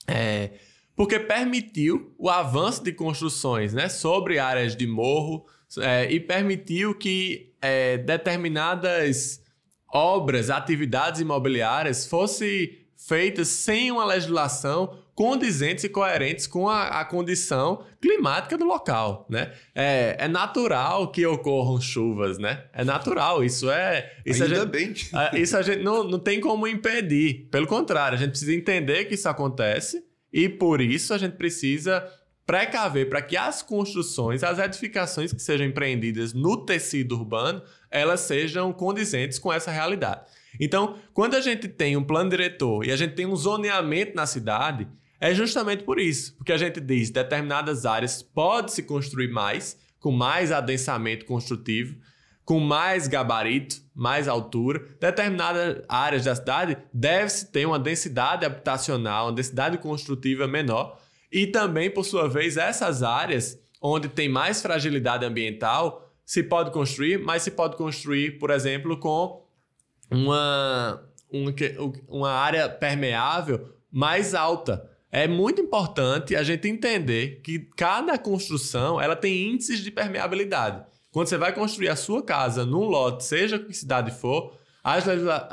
é, 0.06 0.50
porque 0.94 1.18
permitiu 1.18 2.14
o 2.18 2.28
avanço 2.30 2.82
de 2.82 2.92
construções, 2.92 3.72
né, 3.74 3.88
sobre 3.88 4.38
áreas 4.38 4.76
de 4.76 4.86
morro 4.86 5.44
é, 5.78 6.10
e 6.10 6.20
permitiu 6.20 6.94
que 6.94 7.52
é, 7.60 7.98
determinadas 7.98 9.42
obras, 9.92 10.50
atividades 10.50 11.20
imobiliárias 11.20 12.06
fossem 12.06 12.78
feitas 12.96 13.48
sem 13.48 13.90
uma 13.90 14.04
legislação 14.04 14.98
condizentes 15.14 15.84
e 15.84 15.88
coerentes 15.88 16.46
com 16.46 16.68
a, 16.68 17.00
a 17.00 17.04
condição 17.04 17.84
climática 18.00 18.58
do 18.58 18.64
local, 18.64 19.26
né? 19.30 19.52
É, 19.74 20.16
é, 20.18 20.28
natural 20.28 21.10
que 21.12 21.24
ocorram 21.24 21.80
chuvas, 21.80 22.38
né? 22.38 22.64
É 22.72 22.84
natural, 22.84 23.44
isso 23.44 23.70
é... 23.70 24.12
Isso 24.26 24.42
Ainda 24.42 24.56
a 24.56 24.58
gente, 24.60 24.70
bem. 24.70 24.94
Isso 25.40 25.56
a 25.56 25.62
gente 25.62 25.82
não, 25.82 26.04
não 26.04 26.18
tem 26.18 26.40
como 26.40 26.66
impedir. 26.66 27.48
Pelo 27.50 27.66
contrário, 27.66 28.16
a 28.16 28.20
gente 28.20 28.30
precisa 28.30 28.52
entender 28.52 29.04
que 29.04 29.14
isso 29.14 29.28
acontece 29.28 30.02
e 30.32 30.48
por 30.48 30.80
isso 30.80 31.14
a 31.14 31.18
gente 31.18 31.36
precisa 31.36 32.04
precaver 32.46 33.08
para 33.08 33.22
que 33.22 33.36
as 33.36 33.62
construções, 33.62 34.42
as 34.42 34.58
edificações 34.58 35.32
que 35.32 35.40
sejam 35.40 35.66
empreendidas 35.66 36.32
no 36.32 36.64
tecido 36.64 37.16
urbano, 37.16 37.62
elas 37.90 38.20
sejam 38.20 38.72
condizentes 38.72 39.38
com 39.38 39.52
essa 39.52 39.70
realidade. 39.70 40.22
Então, 40.60 40.96
quando 41.12 41.34
a 41.34 41.40
gente 41.40 41.68
tem 41.68 41.96
um 41.96 42.04
plano 42.04 42.30
diretor 42.30 42.86
e 42.86 42.92
a 42.92 42.96
gente 42.96 43.14
tem 43.14 43.26
um 43.26 43.34
zoneamento 43.34 44.14
na 44.14 44.26
cidade, 44.26 44.86
é 45.24 45.34
justamente 45.34 45.84
por 45.84 45.98
isso, 45.98 46.36
porque 46.36 46.52
a 46.52 46.58
gente 46.58 46.78
diz 46.78 47.08
determinadas 47.08 47.86
áreas 47.86 48.22
pode 48.22 48.72
se 48.72 48.82
construir 48.82 49.28
mais, 49.28 49.74
com 49.98 50.12
mais 50.12 50.52
adensamento 50.52 51.24
construtivo, 51.24 51.96
com 52.44 52.60
mais 52.60 53.08
gabarito, 53.08 53.76
mais 53.94 54.28
altura. 54.28 54.86
Determinadas 55.00 55.82
áreas 55.88 56.24
da 56.24 56.34
cidade 56.34 56.76
deve-se 56.92 57.50
ter 57.50 57.64
uma 57.64 57.78
densidade 57.78 58.44
habitacional, 58.44 59.28
uma 59.28 59.32
densidade 59.32 59.78
construtiva 59.78 60.46
menor. 60.46 61.00
E 61.32 61.46
também, 61.46 61.90
por 61.90 62.04
sua 62.04 62.28
vez, 62.28 62.58
essas 62.58 63.02
áreas 63.02 63.58
onde 63.80 64.10
tem 64.10 64.28
mais 64.28 64.60
fragilidade 64.60 65.24
ambiental 65.24 66.12
se 66.22 66.42
pode 66.42 66.70
construir, 66.70 67.18
mas 67.18 67.40
se 67.40 67.50
pode 67.50 67.78
construir, 67.78 68.38
por 68.38 68.50
exemplo, 68.50 68.98
com 68.98 69.42
uma, 70.10 71.02
uma 72.06 72.30
área 72.30 72.68
permeável 72.68 73.72
mais 73.90 74.34
alta 74.34 74.92
é 75.14 75.28
muito 75.28 75.62
importante 75.62 76.34
a 76.34 76.42
gente 76.42 76.66
entender 76.66 77.40
que 77.40 77.60
cada 77.76 78.18
construção 78.18 79.00
ela 79.00 79.14
tem 79.14 79.48
índices 79.48 79.78
de 79.78 79.92
permeabilidade. 79.92 80.84
Quando 81.12 81.28
você 81.28 81.38
vai 81.38 81.54
construir 81.54 81.88
a 81.88 81.94
sua 81.94 82.20
casa 82.20 82.66
num 82.66 82.80
lote, 82.80 83.22
seja 83.22 83.56
que 83.56 83.72
cidade 83.72 84.10
for, 84.10 84.58
as, 84.82 85.06
legisla 85.06 85.48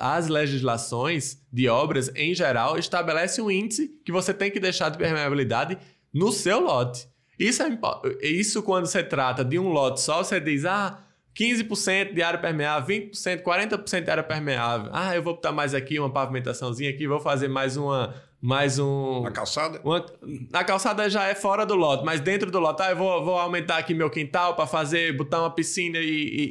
as 0.00 0.28
legislações 0.28 1.38
de 1.52 1.68
obras, 1.68 2.10
em 2.16 2.34
geral, 2.34 2.78
estabelecem 2.78 3.44
um 3.44 3.50
índice 3.50 3.90
que 4.02 4.10
você 4.10 4.32
tem 4.32 4.50
que 4.50 4.58
deixar 4.58 4.88
de 4.88 4.96
permeabilidade 4.96 5.76
no 6.10 6.32
seu 6.32 6.60
lote. 6.60 7.06
Isso, 7.38 7.62
é, 7.62 7.78
isso 8.22 8.62
quando 8.62 8.86
você 8.86 9.02
trata 9.02 9.44
de 9.44 9.58
um 9.58 9.68
lote 9.68 10.00
só, 10.00 10.24
você 10.24 10.40
diz, 10.40 10.64
ah, 10.64 11.04
15% 11.38 12.14
de 12.14 12.22
área 12.22 12.40
permeável, 12.40 12.96
20%, 13.10 13.42
40% 13.42 14.04
de 14.04 14.10
área 14.10 14.22
permeável. 14.22 14.90
Ah, 14.90 15.14
eu 15.14 15.22
vou 15.22 15.34
botar 15.34 15.52
mais 15.52 15.74
aqui 15.74 15.98
uma 15.98 16.10
pavimentaçãozinha 16.10 16.88
aqui, 16.88 17.06
vou 17.06 17.20
fazer 17.20 17.48
mais 17.48 17.76
uma 17.76 18.14
mais 18.42 18.76
um. 18.80 19.24
A 19.24 19.30
calçada? 19.30 19.80
Uma, 19.84 20.04
a 20.52 20.64
calçada 20.64 21.08
já 21.08 21.28
é 21.28 21.34
fora 21.34 21.64
do 21.64 21.76
lote, 21.76 22.04
mas 22.04 22.20
dentro 22.20 22.50
do 22.50 22.58
lote, 22.58 22.82
ah, 22.82 22.90
eu 22.90 22.96
vou, 22.96 23.24
vou 23.24 23.38
aumentar 23.38 23.78
aqui 23.78 23.94
meu 23.94 24.10
quintal 24.10 24.56
para 24.56 24.66
fazer, 24.66 25.16
botar 25.16 25.38
uma 25.38 25.50
piscina 25.50 25.98
e, 25.98 26.02
e, 26.10 26.50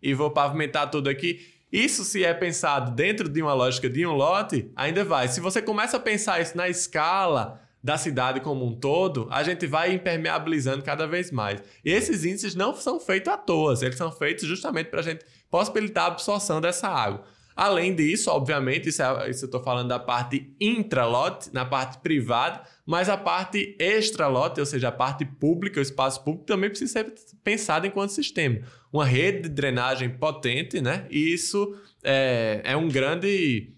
e, 0.00 0.10
e, 0.10 0.14
vou 0.14 0.30
pavimentar 0.30 0.88
tudo 0.88 1.10
aqui. 1.10 1.44
Isso, 1.72 2.04
se 2.04 2.22
é 2.22 2.32
pensado 2.32 2.92
dentro 2.92 3.28
de 3.28 3.42
uma 3.42 3.52
lógica 3.52 3.90
de 3.90 4.06
um 4.06 4.12
lote, 4.12 4.70
ainda 4.76 5.04
vai. 5.04 5.26
Se 5.26 5.40
você 5.40 5.60
começa 5.60 5.96
a 5.96 6.00
pensar 6.00 6.40
isso 6.40 6.56
na 6.56 6.68
escala 6.68 7.60
da 7.82 7.98
cidade 7.98 8.38
como 8.38 8.64
um 8.64 8.72
todo, 8.72 9.26
a 9.28 9.42
gente 9.42 9.66
vai 9.66 9.92
impermeabilizando 9.92 10.84
cada 10.84 11.04
vez 11.04 11.32
mais. 11.32 11.60
E 11.84 11.90
esses 11.90 12.24
índices 12.24 12.54
não 12.54 12.76
são 12.76 13.00
feitos 13.00 13.32
à 13.32 13.36
toa, 13.36 13.74
eles 13.82 13.96
são 13.96 14.12
feitos 14.12 14.46
justamente 14.46 14.86
para 14.86 15.00
a 15.00 15.02
gente 15.02 15.24
possibilitar 15.50 16.04
a 16.04 16.06
absorção 16.08 16.60
dessa 16.60 16.88
água. 16.88 17.24
Além 17.56 17.94
disso, 17.94 18.30
obviamente, 18.30 18.88
isso, 18.88 19.00
é, 19.00 19.30
isso 19.30 19.44
eu 19.44 19.46
estou 19.46 19.62
falando 19.62 19.88
da 19.88 19.98
parte 19.98 20.52
intra-lote, 20.60 21.50
na 21.52 21.64
parte 21.64 21.98
privada, 21.98 22.62
mas 22.84 23.08
a 23.08 23.16
parte 23.16 23.76
extra-lote, 23.78 24.58
ou 24.58 24.66
seja, 24.66 24.88
a 24.88 24.92
parte 24.92 25.24
pública, 25.24 25.78
o 25.78 25.82
espaço 25.82 26.24
público, 26.24 26.46
também 26.46 26.68
precisa 26.68 26.92
ser 26.92 27.14
pensado 27.44 27.86
enquanto 27.86 28.10
sistema. 28.10 28.60
Uma 28.92 29.04
rede 29.04 29.42
de 29.42 29.48
drenagem 29.50 30.10
potente, 30.10 30.80
né? 30.80 31.06
E 31.10 31.32
isso 31.32 31.76
é, 32.02 32.60
é 32.64 32.76
um 32.76 32.88
grande, 32.88 33.72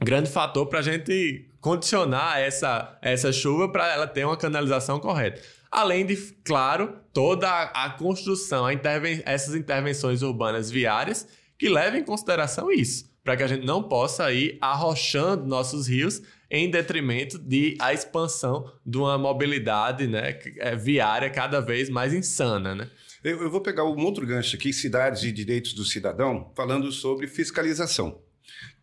grande 0.00 0.30
fator 0.30 0.66
para 0.66 0.78
a 0.78 0.82
gente 0.82 1.48
condicionar 1.60 2.38
essa, 2.38 2.98
essa 3.02 3.30
chuva 3.30 3.68
para 3.70 3.92
ela 3.92 4.06
ter 4.06 4.24
uma 4.24 4.36
canalização 4.36 4.98
correta. 4.98 5.40
Além 5.70 6.04
de, 6.04 6.16
claro, 6.44 6.96
toda 7.12 7.48
a, 7.48 7.86
a 7.86 7.90
construção, 7.90 8.66
a 8.66 8.74
interven 8.74 9.22
essas 9.24 9.54
intervenções 9.54 10.22
urbanas 10.22 10.70
viárias 10.70 11.26
que 11.62 11.68
levem 11.68 12.00
em 12.00 12.04
consideração 12.04 12.72
isso, 12.72 13.08
para 13.22 13.36
que 13.36 13.42
a 13.44 13.46
gente 13.46 13.64
não 13.64 13.84
possa 13.84 14.32
ir 14.32 14.58
arrochando 14.60 15.46
nossos 15.46 15.86
rios 15.86 16.20
em 16.50 16.68
detrimento 16.68 17.38
de 17.38 17.76
a 17.78 17.94
expansão 17.94 18.68
de 18.84 18.98
uma 18.98 19.16
mobilidade 19.16 20.08
né, 20.08 20.40
é, 20.56 20.74
viária 20.74 21.30
cada 21.30 21.60
vez 21.60 21.88
mais 21.88 22.12
insana. 22.12 22.74
Né? 22.74 22.90
Eu, 23.22 23.42
eu 23.42 23.48
vou 23.48 23.60
pegar 23.60 23.84
um 23.84 23.96
outro 24.04 24.26
gancho 24.26 24.56
aqui, 24.56 24.72
cidades 24.72 25.22
e 25.22 25.30
direitos 25.30 25.72
do 25.72 25.84
cidadão, 25.84 26.50
falando 26.56 26.90
sobre 26.90 27.28
fiscalização. 27.28 28.20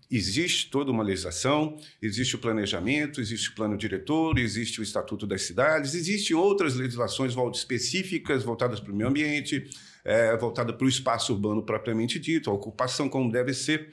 Existe 0.10 0.70
toda 0.70 0.90
uma 0.90 1.04
legislação, 1.04 1.78
existe 2.02 2.34
o 2.38 2.40
planejamento, 2.40 3.20
existe 3.20 3.50
o 3.50 3.56
plano 3.56 3.76
diretor, 3.76 4.40
existe 4.40 4.80
o 4.80 4.84
Estatuto 4.84 5.28
das 5.28 5.42
Cidades, 5.42 5.96
existem 5.96 6.34
outras 6.34 6.76
legislações 6.76 7.36
específicas 7.54 8.42
voltadas 8.42 8.80
para 8.80 8.94
o 8.94 8.96
meio 8.96 9.10
ambiente, 9.10 9.70
é, 10.04 10.36
voltadas 10.38 10.76
para 10.76 10.86
o 10.86 10.90
espaço 10.90 11.34
urbano 11.34 11.64
propriamente 11.64 12.20
dito, 12.20 12.50
a 12.50 12.54
ocupação 12.54 13.10
como 13.10 13.32
deve 13.32 13.54
ser. 13.54 13.92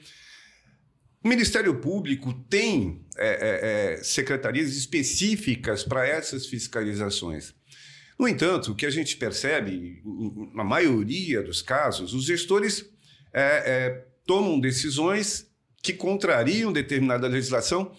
O 1.23 1.27
Ministério 1.27 1.75
Público 1.79 2.33
tem 2.49 3.05
é, 3.17 3.27
é, 3.27 3.95
é 3.99 4.03
secretarias 4.03 4.75
específicas 4.75 5.83
para 5.83 6.07
essas 6.07 6.45
fiscalizações. 6.45 7.53
No 8.17 8.27
entanto, 8.27 8.71
o 8.71 8.75
que 8.75 8.85
a 8.85 8.89
gente 8.89 9.15
percebe, 9.15 10.01
na 10.53 10.63
maioria 10.63 11.43
dos 11.43 11.61
casos, 11.61 12.13
os 12.13 12.25
gestores 12.25 12.89
é, 13.31 13.41
é, 13.65 14.05
tomam 14.25 14.59
decisões 14.59 15.47
que 15.83 15.93
contrariam 15.93 16.73
determinada 16.73 17.27
legislação 17.27 17.93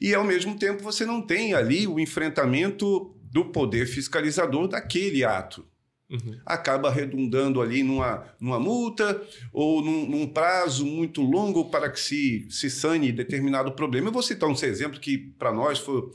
e, 0.00 0.14
ao 0.14 0.22
mesmo 0.22 0.56
tempo, 0.56 0.82
você 0.82 1.04
não 1.04 1.20
tem 1.20 1.54
ali 1.54 1.86
o 1.88 1.98
enfrentamento 1.98 3.16
do 3.24 3.46
poder 3.46 3.86
fiscalizador 3.86 4.68
daquele 4.68 5.24
ato. 5.24 5.66
Uhum. 6.14 6.38
Acaba 6.46 6.90
redundando 6.90 7.60
ali 7.60 7.82
numa, 7.82 8.24
numa 8.38 8.60
multa 8.60 9.20
ou 9.52 9.82
num, 9.82 10.06
num, 10.06 10.26
prazo 10.28 10.86
muito 10.86 11.20
longo 11.20 11.70
para 11.70 11.90
que 11.90 11.98
se, 11.98 12.46
se 12.48 12.70
sane 12.70 13.10
determinado 13.10 13.72
problema. 13.72 14.08
Eu 14.08 14.12
vou 14.12 14.22
citar 14.22 14.48
um 14.48 14.52
exemplo 14.52 15.00
que, 15.00 15.18
para 15.18 15.52
nós, 15.52 15.78
foi. 15.78 16.10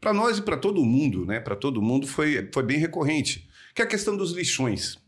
Para 0.00 0.12
nós 0.12 0.38
e 0.38 0.42
para 0.42 0.56
todo 0.56 0.84
mundo, 0.84 1.24
né? 1.24 1.40
Para 1.40 1.56
todo 1.56 1.80
mundo 1.80 2.06
foi, 2.06 2.48
foi 2.52 2.62
bem 2.62 2.78
recorrente, 2.78 3.48
que 3.74 3.80
é 3.80 3.84
a 3.84 3.88
questão 3.88 4.16
dos 4.16 4.32
lixões. 4.32 4.98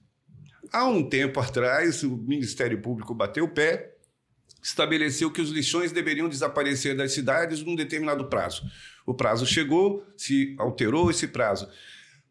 Há 0.72 0.86
um 0.86 1.02
tempo 1.02 1.38
atrás, 1.40 2.02
o 2.02 2.16
Ministério 2.16 2.80
Público 2.80 3.14
bateu 3.14 3.44
o 3.44 3.48
pé 3.48 3.96
estabeleceu 4.62 5.30
que 5.30 5.40
os 5.40 5.50
lixões 5.50 5.92
deveriam 5.92 6.28
desaparecer 6.28 6.96
das 6.96 7.12
cidades 7.12 7.62
num 7.62 7.76
determinado 7.76 8.24
prazo. 8.28 8.64
O 9.06 9.14
prazo 9.14 9.46
chegou, 9.46 10.04
se 10.16 10.56
alterou 10.58 11.08
esse 11.08 11.28
prazo. 11.28 11.68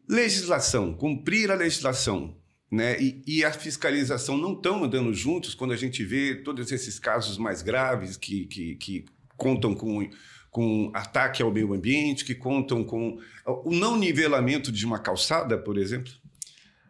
Legislação, 0.08 0.94
cumprir 0.94 1.50
a 1.50 1.54
legislação 1.54 2.36
né? 2.70 3.00
E, 3.00 3.22
e, 3.26 3.44
a 3.44 3.52
fiscalização 3.52 4.36
não 4.36 4.52
estão 4.52 4.84
andando 4.84 5.14
juntos 5.14 5.54
quando 5.54 5.72
a 5.72 5.76
gente 5.76 6.04
vê 6.04 6.34
todos 6.34 6.72
esses 6.72 6.98
casos 6.98 7.38
mais 7.38 7.62
graves 7.62 8.16
que, 8.16 8.44
que, 8.46 8.74
que 8.74 9.04
contam 9.36 9.74
com, 9.74 10.08
com 10.50 10.90
ataque 10.92 11.42
ao 11.42 11.52
meio 11.52 11.72
ambiente, 11.72 12.24
que 12.24 12.34
contam 12.34 12.82
com 12.82 13.18
o 13.46 13.72
não 13.72 13.96
nivelamento 13.96 14.72
de 14.72 14.84
uma 14.84 14.98
calçada, 14.98 15.56
por 15.56 15.78
exemplo. 15.78 16.12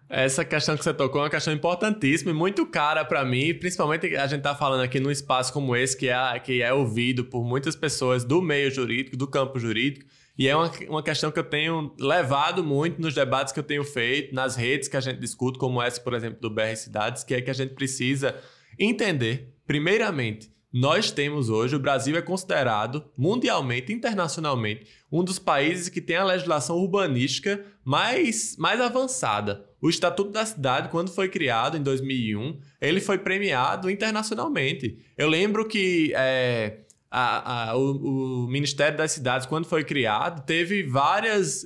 Essa 0.09 0.45
questão 0.45 0.77
que 0.77 0.85
você 0.85 0.95
tocou 0.95 1.21
é 1.21 1.25
uma 1.25 1.31
questão 1.31 1.53
importantíssima 1.53 2.31
e 2.31 2.35
muito 2.35 2.65
cara 2.65 3.05
para 3.05 3.25
mim, 3.25 3.53
principalmente 3.53 4.17
a 4.17 4.27
gente 4.29 4.41
tá 4.41 4.55
falando 4.55 4.83
aqui 4.83 5.01
num 5.01 5.11
espaço 5.11 5.53
como 5.53 5.75
esse, 5.75 5.97
que 5.97 6.09
é, 6.09 6.39
que 6.39 6.63
é 6.63 6.73
ouvido 6.73 7.25
por 7.25 7.45
muitas 7.45 7.75
pessoas 7.75 8.25
do 8.25 8.41
meio 8.41 8.71
jurídico, 8.71 9.17
do 9.17 9.27
campo 9.27 9.59
jurídico, 9.59 10.07
e 10.39 10.49
é 10.49 10.55
uma, 10.55 10.71
uma 10.89 11.03
questão 11.03 11.31
que 11.31 11.39
eu 11.39 11.45
tenho 11.45 11.95
levado 11.99 12.63
muito 12.63 13.01
nos 13.01 13.15
debates 13.15 13.53
que 13.53 13.59
eu 13.59 13.65
tenho 13.65 13.85
feito, 13.85 14.35
nas 14.35 14.57
redes 14.57 14.89
que 14.89 14.97
a 14.97 15.01
gente 15.01 15.19
discute, 15.19 15.59
como 15.59 15.81
essa, 15.81 16.01
por 16.01 16.15
exemplo, 16.15 16.41
do 16.41 16.51
BR 16.51 16.77
Cidades, 16.77 17.25
que 17.25 17.35
é 17.35 17.41
que 17.41 17.51
a 17.51 17.55
gente 17.55 17.75
precisa 17.75 18.35
entender, 18.79 19.55
primeiramente, 19.67 20.55
nós 20.73 21.11
temos 21.11 21.49
hoje, 21.49 21.75
o 21.75 21.79
Brasil 21.79 22.17
é 22.19 22.21
considerado 22.21 23.07
mundialmente, 23.17 23.95
internacionalmente, 23.95 24.87
um 25.11 25.25
dos 25.25 25.39
países 25.39 25.89
que 25.89 26.03
tem 26.03 26.17
a 26.17 26.25
legislação 26.25 26.77
urbanística 26.77 27.65
mais, 27.83 28.57
mais 28.59 28.79
avançada. 28.79 29.65
O 29.81 29.89
Estatuto 29.89 30.33
da 30.33 30.45
Cidade, 30.45 30.91
quando 30.91 31.11
foi 31.11 31.31
criado 31.31 31.79
em 31.79 31.83
2001, 31.83 32.61
ele 32.79 33.01
foi 33.01 33.17
premiado 33.17 33.89
internacionalmente. 33.89 34.99
Eu 35.17 35.31
lembro 35.31 35.67
que 35.67 36.13
é, 36.15 36.81
a, 37.11 37.71
a, 37.71 37.77
o, 37.77 38.45
o, 38.45 38.49
Ministério 38.49 38.97
das 38.97 39.13
Cidades, 39.13 39.47
quando 39.47 39.67
foi 39.67 39.85
criado, 39.85 40.45
teve 40.45 40.83
várias 40.83 41.65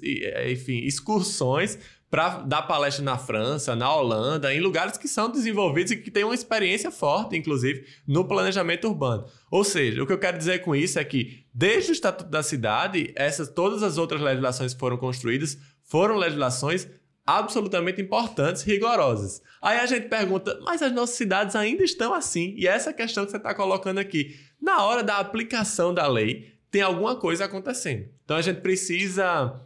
enfim, 0.48 0.79
excursões 0.85 1.79
para 2.11 2.40
dar 2.40 2.62
palestra 2.62 3.05
na 3.05 3.16
França, 3.16 3.76
na 3.76 3.94
Holanda, 3.94 4.53
em 4.53 4.61
lugares 4.61 4.98
que 4.98 5.07
são 5.07 5.31
desenvolvidos 5.31 5.92
e 5.92 5.96
que 5.96 6.11
têm 6.11 6.24
uma 6.24 6.35
experiência 6.35 6.90
forte, 6.90 7.37
inclusive, 7.37 7.87
no 8.07 8.24
planejamento 8.24 8.88
urbano. 8.88 9.26
Ou 9.48 9.62
seja, 9.62 10.03
o 10.03 10.07
que 10.07 10.12
eu 10.12 10.18
quero 10.18 10.37
dizer 10.37 10.59
com 10.61 10.74
isso 10.74 10.98
é 10.98 11.05
que, 11.05 11.44
desde 11.55 11.92
o 11.92 11.94
Estatuto 11.94 12.29
da 12.29 12.42
Cidade, 12.42 13.12
essas, 13.14 13.48
todas 13.48 13.85
as 13.85 13.96
outras 13.96 14.20
legislações 14.20 14.74
que 14.74 14.81
foram 14.81 14.96
construídas 14.96 15.57
foram 15.85 16.16
legislações 16.16 16.88
absolutamente 17.24 18.00
importantes, 18.00 18.62
rigorosas. 18.62 19.40
Aí 19.62 19.79
a 19.79 19.87
gente 19.87 20.09
pergunta, 20.09 20.59
mas 20.64 20.83
as 20.83 20.92
nossas 20.92 21.16
cidades 21.16 21.55
ainda 21.55 21.85
estão 21.85 22.12
assim? 22.12 22.55
E 22.57 22.66
essa 22.66 22.92
questão 22.92 23.24
que 23.24 23.31
você 23.31 23.37
está 23.37 23.55
colocando 23.55 23.98
aqui, 23.98 24.37
na 24.61 24.85
hora 24.85 25.03
da 25.03 25.18
aplicação 25.18 25.94
da 25.94 26.07
lei, 26.07 26.55
tem 26.70 26.83
alguma 26.83 27.16
coisa 27.16 27.44
acontecendo. 27.44 28.09
Então 28.25 28.37
a 28.37 28.42
gente 28.42 28.61
precisa 28.61 29.61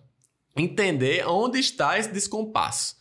entender 0.57 1.26
onde 1.26 1.59
está 1.59 1.98
esse 1.98 2.12
descompasso. 2.12 2.96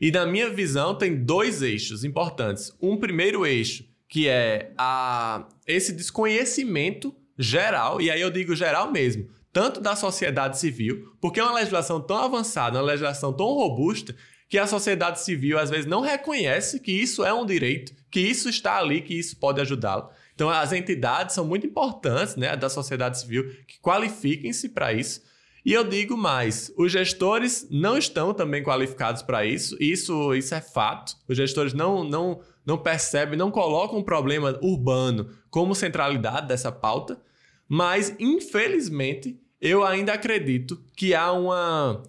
E 0.00 0.10
na 0.10 0.26
minha 0.26 0.50
visão 0.50 0.94
tem 0.94 1.24
dois 1.24 1.62
eixos 1.62 2.04
importantes. 2.04 2.72
Um 2.80 2.96
primeiro 2.96 3.44
eixo, 3.44 3.84
que 4.08 4.28
é 4.28 4.72
a, 4.78 5.48
esse 5.66 5.92
desconhecimento 5.92 7.14
geral, 7.36 8.00
e 8.00 8.10
aí 8.10 8.20
eu 8.20 8.30
digo 8.30 8.54
geral 8.54 8.90
mesmo, 8.92 9.28
tanto 9.52 9.80
da 9.80 9.96
sociedade 9.96 10.58
civil, 10.58 11.14
porque 11.20 11.40
é 11.40 11.42
uma 11.42 11.54
legislação 11.54 12.00
tão 12.00 12.18
avançada, 12.18 12.78
uma 12.78 12.84
legislação 12.84 13.32
tão 13.32 13.46
robusta, 13.46 14.14
que 14.48 14.58
a 14.58 14.66
sociedade 14.66 15.20
civil 15.20 15.58
às 15.58 15.68
vezes 15.68 15.86
não 15.86 16.00
reconhece 16.00 16.80
que 16.80 16.92
isso 16.92 17.24
é 17.24 17.32
um 17.34 17.44
direito, 17.44 17.92
que 18.10 18.20
isso 18.20 18.48
está 18.48 18.78
ali, 18.78 19.02
que 19.02 19.14
isso 19.14 19.36
pode 19.36 19.60
ajudá-lo. 19.60 20.08
Então 20.38 20.48
as 20.48 20.72
entidades 20.72 21.34
são 21.34 21.44
muito 21.44 21.66
importantes, 21.66 22.36
né, 22.36 22.56
da 22.56 22.68
sociedade 22.68 23.18
civil, 23.18 23.50
que 23.66 23.80
qualifiquem-se 23.80 24.68
para 24.68 24.92
isso. 24.92 25.20
E 25.66 25.72
eu 25.72 25.82
digo 25.82 26.16
mais, 26.16 26.72
os 26.78 26.92
gestores 26.92 27.66
não 27.68 27.98
estão 27.98 28.32
também 28.32 28.62
qualificados 28.62 29.20
para 29.20 29.44
isso, 29.44 29.76
isso, 29.80 30.32
isso 30.34 30.54
é 30.54 30.60
fato. 30.60 31.16
Os 31.26 31.36
gestores 31.36 31.74
não, 31.74 32.04
não, 32.04 32.40
não 32.64 32.78
percebem, 32.78 33.36
não 33.36 33.50
colocam 33.50 33.98
o 33.98 34.04
problema 34.04 34.56
urbano 34.62 35.28
como 35.50 35.74
centralidade 35.74 36.46
dessa 36.46 36.70
pauta, 36.70 37.20
mas 37.68 38.14
infelizmente 38.20 39.40
eu 39.60 39.84
ainda 39.84 40.12
acredito 40.12 40.80
que 40.94 41.16
há 41.16 41.32
uma, 41.32 42.00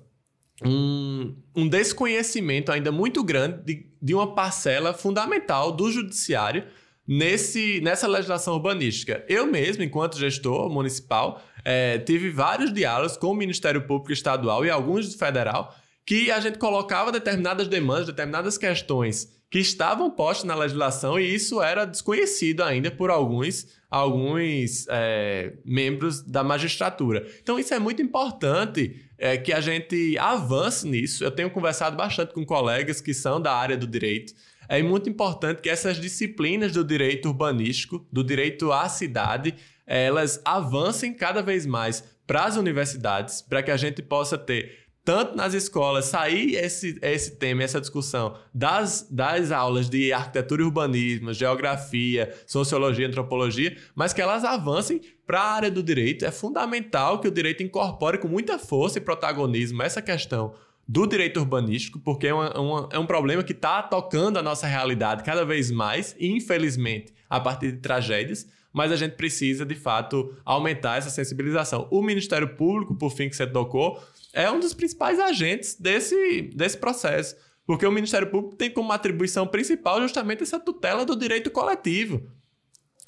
um, 0.64 1.36
um 1.56 1.68
desconhecimento 1.68 2.72
ainda 2.72 2.92
muito 2.92 3.24
grande 3.24 3.64
de, 3.64 3.88
de 4.00 4.14
uma 4.14 4.36
parcela 4.36 4.94
fundamental 4.94 5.72
do 5.72 5.92
judiciário 5.92 6.68
nesse, 7.10 7.82
nessa 7.82 8.08
legislação 8.08 8.54
urbanística. 8.54 9.26
Eu 9.28 9.48
mesmo, 9.48 9.82
enquanto 9.82 10.20
gestor 10.20 10.70
municipal, 10.70 11.42
é, 11.66 11.98
tive 11.98 12.30
vários 12.30 12.72
diálogos 12.72 13.18
com 13.18 13.32
o 13.32 13.34
Ministério 13.34 13.82
Público 13.82 14.14
Estadual 14.14 14.64
e 14.64 14.70
alguns 14.70 15.12
do 15.12 15.18
federal 15.18 15.76
que 16.06 16.30
a 16.30 16.40
gente 16.40 16.60
colocava 16.60 17.12
determinadas 17.12 17.68
demandas, 17.68 18.06
determinadas 18.06 18.60
questões 18.60 19.40
que 19.50 19.58
estavam 19.58 20.12
postas 20.12 20.46
na 20.46 20.54
legislação 20.54 21.20
e 21.20 21.34
isso 21.34 21.60
era 21.60 21.84
desconhecido 21.84 22.62
ainda 22.62 22.92
por 22.92 23.10
alguns, 23.10 23.66
alguns 23.90 24.86
é, 24.90 25.54
membros 25.66 26.22
da 26.22 26.44
magistratura. 26.44 27.26
Então 27.42 27.58
isso 27.58 27.74
é 27.74 27.80
muito 27.80 28.04
importante 28.04 29.04
é, 29.18 29.36
que 29.36 29.52
a 29.52 29.60
gente 29.60 30.16
avance 30.20 30.88
nisso. 30.88 31.24
Eu 31.24 31.32
tenho 31.32 31.50
conversado 31.50 31.98
bastante 31.98 32.34
com 32.36 32.46
colegas 32.46 33.02
que 33.02 33.16
são 33.16 33.42
da 33.42 33.54
área 33.54 33.76
do 33.76 33.88
direito. 33.88 34.34
É 34.72 34.84
muito 34.84 35.10
importante 35.10 35.64
que 35.64 35.70
essas 35.70 36.00
disciplinas 36.00 36.72
do 36.72 36.84
direito 36.84 37.28
urbanístico, 37.28 38.06
do 38.12 38.24
direito 38.24 38.72
à 38.72 38.88
cidade, 38.88 39.56
elas 39.84 40.40
avancem 40.46 41.12
cada 41.12 41.42
vez 41.42 41.66
mais 41.66 42.04
para 42.28 42.46
as 42.46 42.56
universidades, 42.56 43.42
para 43.42 43.64
que 43.64 43.72
a 43.72 43.78
gente 43.78 44.04
possa 44.04 44.38
ter 44.38 44.88
tanto 45.04 45.36
nas 45.36 45.56
escolas, 45.56 46.06
sair 46.06 46.54
esse, 46.54 47.00
esse 47.02 47.32
tema, 47.38 47.64
essa 47.64 47.82
discussão 47.82 48.38
das, 48.54 49.08
das 49.10 49.52
aulas 49.52 49.90
de 49.90 50.14
arquitetura 50.14 50.62
e 50.62 50.66
urbanismo, 50.66 51.34
geografia, 51.34 52.32
sociologia, 52.46 53.08
antropologia, 53.08 53.76
mas 53.96 54.14
que 54.14 54.22
elas 54.22 54.44
avancem 54.44 55.02
para 55.26 55.42
a 55.42 55.52
área 55.52 55.72
do 55.72 55.82
direito. 55.82 56.26
É 56.26 56.32
fundamental 56.32 57.20
que 57.20 57.28
o 57.28 57.32
direito 57.32 57.64
incorpore 57.64 58.20
com 58.20 58.28
muita 58.28 58.60
força 58.60 59.00
e 59.00 59.02
protagonismo 59.02 59.82
essa 59.82 60.00
questão 60.00 60.54
do 60.92 61.06
direito 61.06 61.40
urbanístico, 61.40 62.00
porque 62.00 62.26
é, 62.26 62.34
uma, 62.34 62.60
uma, 62.60 62.90
é 62.92 62.98
um 62.98 63.06
problema 63.06 63.44
que 63.44 63.52
está 63.52 63.84
tocando 63.84 64.40
a 64.40 64.42
nossa 64.42 64.66
realidade 64.66 65.24
cada 65.24 65.46
vez 65.46 65.70
mais, 65.70 66.16
e 66.18 66.36
infelizmente, 66.36 67.14
a 67.30 67.40
partir 67.40 67.74
de 67.74 67.78
tragédias 67.78 68.48
mas 68.72 68.92
a 68.92 68.96
gente 68.96 69.16
precisa, 69.16 69.66
de 69.66 69.74
fato, 69.74 70.38
aumentar 70.46 70.98
essa 70.98 71.10
sensibilização. 71.10 71.88
O 71.90 72.04
Ministério 72.04 72.56
Público, 72.56 72.96
por 72.96 73.10
fim, 73.10 73.28
que 73.28 73.36
você 73.36 73.48
tocou, 73.48 74.00
é 74.32 74.50
um 74.52 74.60
dos 74.60 74.76
principais 74.76 75.20
agentes 75.20 75.76
desse, 75.76 76.44
desse 76.56 76.78
processo. 76.78 77.36
Porque 77.66 77.86
o 77.86 77.92
Ministério 77.92 78.30
Público 78.30 78.56
tem 78.56 78.70
como 78.70 78.92
atribuição 78.92 79.48
principal 79.48 80.00
justamente 80.00 80.44
essa 80.44 80.60
tutela 80.60 81.04
do 81.04 81.16
direito 81.16 81.50
coletivo. 81.50 82.30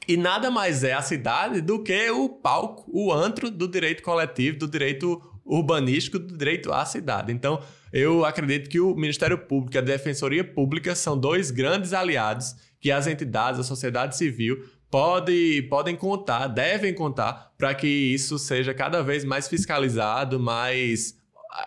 E 0.07 0.17
nada 0.17 0.49
mais 0.49 0.83
é 0.83 0.93
a 0.93 1.01
cidade 1.03 1.61
do 1.61 1.83
que 1.83 2.09
o 2.09 2.27
palco, 2.27 2.89
o 2.91 3.13
antro 3.13 3.51
do 3.51 3.67
direito 3.67 4.01
coletivo, 4.01 4.57
do 4.57 4.67
direito 4.67 5.21
urbanístico, 5.45 6.19
do 6.19 6.37
direito 6.37 6.71
à 6.71 6.85
cidade. 6.85 7.31
Então, 7.31 7.61
eu 7.91 8.23
acredito 8.25 8.69
que 8.69 8.79
o 8.79 8.95
Ministério 8.95 9.37
Público 9.37 9.75
e 9.75 9.79
a 9.79 9.81
Defensoria 9.81 10.43
Pública 10.43 10.95
são 10.95 11.17
dois 11.17 11.51
grandes 11.51 11.93
aliados 11.93 12.55
que 12.79 12.91
as 12.91 13.07
entidades, 13.07 13.59
a 13.59 13.63
sociedade 13.63 14.15
civil, 14.17 14.63
pode, 14.89 15.61
podem 15.69 15.95
contar, 15.95 16.47
devem 16.47 16.93
contar, 16.93 17.53
para 17.57 17.73
que 17.73 17.87
isso 17.87 18.37
seja 18.37 18.73
cada 18.73 19.01
vez 19.01 19.23
mais 19.23 19.47
fiscalizado, 19.47 20.39
mais 20.39 21.15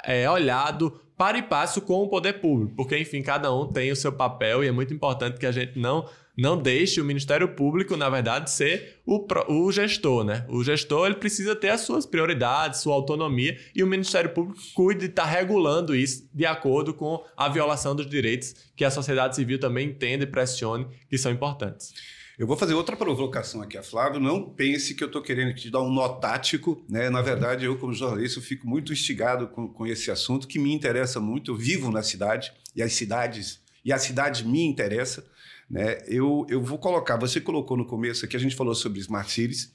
é, 0.04 0.28
olhado 0.28 1.00
para 1.16 1.38
e 1.38 1.42
passo 1.42 1.80
com 1.80 2.02
o 2.02 2.08
poder 2.08 2.34
público, 2.34 2.74
porque, 2.74 2.98
enfim, 2.98 3.22
cada 3.22 3.54
um 3.54 3.72
tem 3.72 3.90
o 3.92 3.96
seu 3.96 4.12
papel 4.12 4.64
e 4.64 4.68
é 4.68 4.72
muito 4.72 4.92
importante 4.92 5.38
que 5.38 5.46
a 5.46 5.52
gente 5.52 5.78
não, 5.78 6.08
não 6.36 6.60
deixe 6.60 7.00
o 7.00 7.04
Ministério 7.04 7.48
Público, 7.54 7.96
na 7.96 8.10
verdade, 8.10 8.50
ser 8.50 9.00
o, 9.06 9.24
o 9.48 9.70
gestor, 9.70 10.24
né? 10.24 10.44
O 10.48 10.64
gestor 10.64 11.06
ele 11.06 11.16
precisa 11.16 11.54
ter 11.54 11.68
as 11.68 11.82
suas 11.82 12.04
prioridades, 12.04 12.80
sua 12.80 12.94
autonomia 12.94 13.56
e 13.74 13.82
o 13.82 13.86
Ministério 13.86 14.30
Público 14.30 14.60
cuide 14.74 15.00
de 15.00 15.06
estar 15.06 15.24
tá 15.24 15.28
regulando 15.28 15.94
isso 15.94 16.28
de 16.34 16.44
acordo 16.44 16.92
com 16.92 17.24
a 17.36 17.48
violação 17.48 17.94
dos 17.94 18.08
direitos 18.08 18.54
que 18.74 18.84
a 18.84 18.90
sociedade 18.90 19.36
civil 19.36 19.60
também 19.60 19.88
entende 19.88 20.24
e 20.24 20.26
pressione 20.26 20.86
que 21.08 21.16
são 21.16 21.30
importantes. 21.30 21.92
Eu 22.36 22.48
vou 22.48 22.56
fazer 22.56 22.74
outra 22.74 22.96
provocação 22.96 23.62
aqui 23.62 23.78
a 23.78 23.82
Flávio. 23.82 24.18
Não 24.18 24.42
pense 24.42 24.92
que 24.94 25.04
eu 25.04 25.06
estou 25.06 25.22
querendo 25.22 25.54
te 25.54 25.70
dar 25.70 25.82
um 25.82 25.92
nó 25.92 26.08
tático. 26.08 26.84
Né? 26.88 27.08
Na 27.08 27.22
verdade, 27.22 27.64
eu, 27.64 27.78
como 27.78 27.92
jornalista, 27.92 28.40
eu 28.40 28.42
fico 28.42 28.66
muito 28.66 28.92
instigado 28.92 29.46
com, 29.46 29.68
com 29.68 29.86
esse 29.86 30.10
assunto 30.10 30.48
que 30.48 30.58
me 30.58 30.74
interessa 30.74 31.20
muito. 31.20 31.52
Eu 31.52 31.56
vivo 31.56 31.92
na 31.92 32.02
cidade 32.02 32.52
e 32.74 32.82
as 32.82 32.92
cidades 32.92 33.62
e 33.84 33.92
a 33.92 33.98
cidade 33.98 34.44
me 34.44 34.64
interessa. 34.64 35.24
Né? 35.70 35.98
Eu, 36.06 36.46
eu 36.48 36.62
vou 36.62 36.78
colocar, 36.78 37.16
você 37.16 37.40
colocou 37.40 37.76
no 37.76 37.86
começo 37.86 38.24
aqui, 38.24 38.36
a 38.36 38.40
gente 38.40 38.56
falou 38.56 38.74
sobre 38.74 39.00
Smart 39.00 39.30
Cities, 39.30 39.74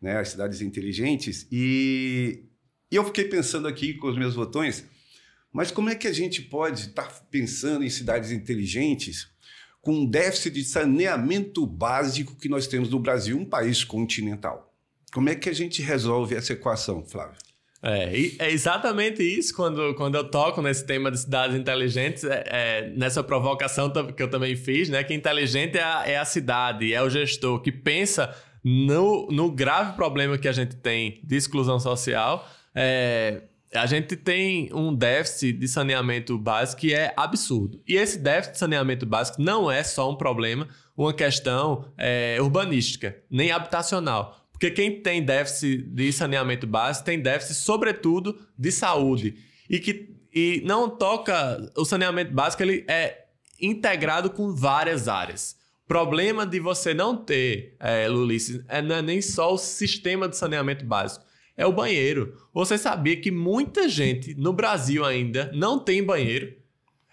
né? 0.00 0.18
as 0.18 0.30
cidades 0.30 0.60
inteligentes, 0.60 1.46
e, 1.50 2.44
e 2.90 2.96
eu 2.96 3.04
fiquei 3.04 3.24
pensando 3.24 3.68
aqui 3.68 3.94
com 3.94 4.08
os 4.08 4.18
meus 4.18 4.34
botões, 4.34 4.84
mas 5.52 5.70
como 5.70 5.90
é 5.90 5.94
que 5.94 6.06
a 6.06 6.12
gente 6.12 6.42
pode 6.42 6.88
estar 6.88 7.06
tá 7.06 7.26
pensando 7.30 7.84
em 7.84 7.90
cidades 7.90 8.30
inteligentes 8.30 9.28
com 9.80 9.92
um 9.92 10.06
déficit 10.06 10.54
de 10.54 10.64
saneamento 10.64 11.66
básico 11.66 12.36
que 12.36 12.48
nós 12.48 12.66
temos 12.66 12.90
no 12.90 12.98
Brasil, 12.98 13.38
um 13.38 13.44
país 13.44 13.84
continental. 13.84 14.74
Como 15.12 15.30
é 15.30 15.34
que 15.34 15.48
a 15.48 15.52
gente 15.54 15.80
resolve 15.80 16.34
essa 16.34 16.52
equação, 16.52 17.04
Flávio? 17.04 17.47
É, 17.80 18.12
é 18.40 18.50
exatamente 18.50 19.22
isso 19.22 19.54
quando, 19.54 19.94
quando 19.94 20.16
eu 20.16 20.24
toco 20.24 20.60
nesse 20.60 20.84
tema 20.84 21.10
de 21.10 21.20
cidades 21.20 21.56
inteligentes, 21.56 22.24
é, 22.24 22.44
é, 22.46 22.90
nessa 22.96 23.22
provocação 23.22 23.90
que 24.14 24.22
eu 24.22 24.28
também 24.28 24.56
fiz, 24.56 24.88
né? 24.88 25.04
Que 25.04 25.14
inteligente 25.14 25.78
é 25.78 25.82
a, 25.82 26.02
é 26.06 26.18
a 26.18 26.24
cidade, 26.24 26.92
é 26.92 27.00
o 27.02 27.08
gestor 27.08 27.60
que 27.60 27.70
pensa 27.70 28.34
no, 28.64 29.28
no 29.30 29.50
grave 29.50 29.94
problema 29.94 30.36
que 30.36 30.48
a 30.48 30.52
gente 30.52 30.74
tem 30.76 31.20
de 31.22 31.36
exclusão 31.36 31.78
social. 31.78 32.48
É, 32.74 33.42
a 33.74 33.86
gente 33.86 34.16
tem 34.16 34.70
um 34.72 34.94
déficit 34.94 35.52
de 35.52 35.68
saneamento 35.68 36.38
básico 36.38 36.80
que 36.80 36.94
é 36.94 37.12
absurdo. 37.16 37.80
E 37.86 37.96
esse 37.96 38.18
déficit 38.18 38.54
de 38.54 38.58
saneamento 38.58 39.06
básico 39.06 39.40
não 39.40 39.70
é 39.70 39.84
só 39.84 40.10
um 40.10 40.16
problema, 40.16 40.66
uma 40.96 41.12
questão 41.12 41.84
é, 41.96 42.38
urbanística, 42.40 43.16
nem 43.30 43.52
habitacional. 43.52 44.47
Porque 44.58 44.70
quem 44.72 45.00
tem 45.00 45.22
déficit 45.22 45.82
de 45.82 46.12
saneamento 46.12 46.66
básico 46.66 47.06
tem 47.06 47.20
déficit, 47.20 47.54
sobretudo, 47.54 48.38
de 48.58 48.72
saúde. 48.72 49.36
E 49.70 49.78
que 49.78 50.16
e 50.34 50.62
não 50.64 50.90
toca. 50.90 51.72
O 51.76 51.84
saneamento 51.84 52.32
básico 52.32 52.62
ele 52.62 52.84
é 52.88 53.26
integrado 53.60 54.30
com 54.30 54.54
várias 54.54 55.08
áreas. 55.08 55.56
O 55.84 55.88
problema 55.88 56.44
de 56.44 56.60
você 56.60 56.92
não 56.92 57.16
ter, 57.16 57.76
é, 57.80 58.08
Lulice, 58.08 58.62
é, 58.68 58.82
não 58.82 58.96
é 58.96 59.02
nem 59.02 59.22
só 59.22 59.54
o 59.54 59.58
sistema 59.58 60.28
de 60.28 60.36
saneamento 60.36 60.84
básico 60.84 61.28
é 61.58 61.66
o 61.66 61.72
banheiro. 61.72 62.40
Você 62.54 62.78
sabia 62.78 63.20
que 63.20 63.32
muita 63.32 63.88
gente 63.88 64.32
no 64.36 64.52
Brasil 64.52 65.04
ainda 65.04 65.50
não 65.52 65.80
tem 65.80 66.02
banheiro? 66.02 66.54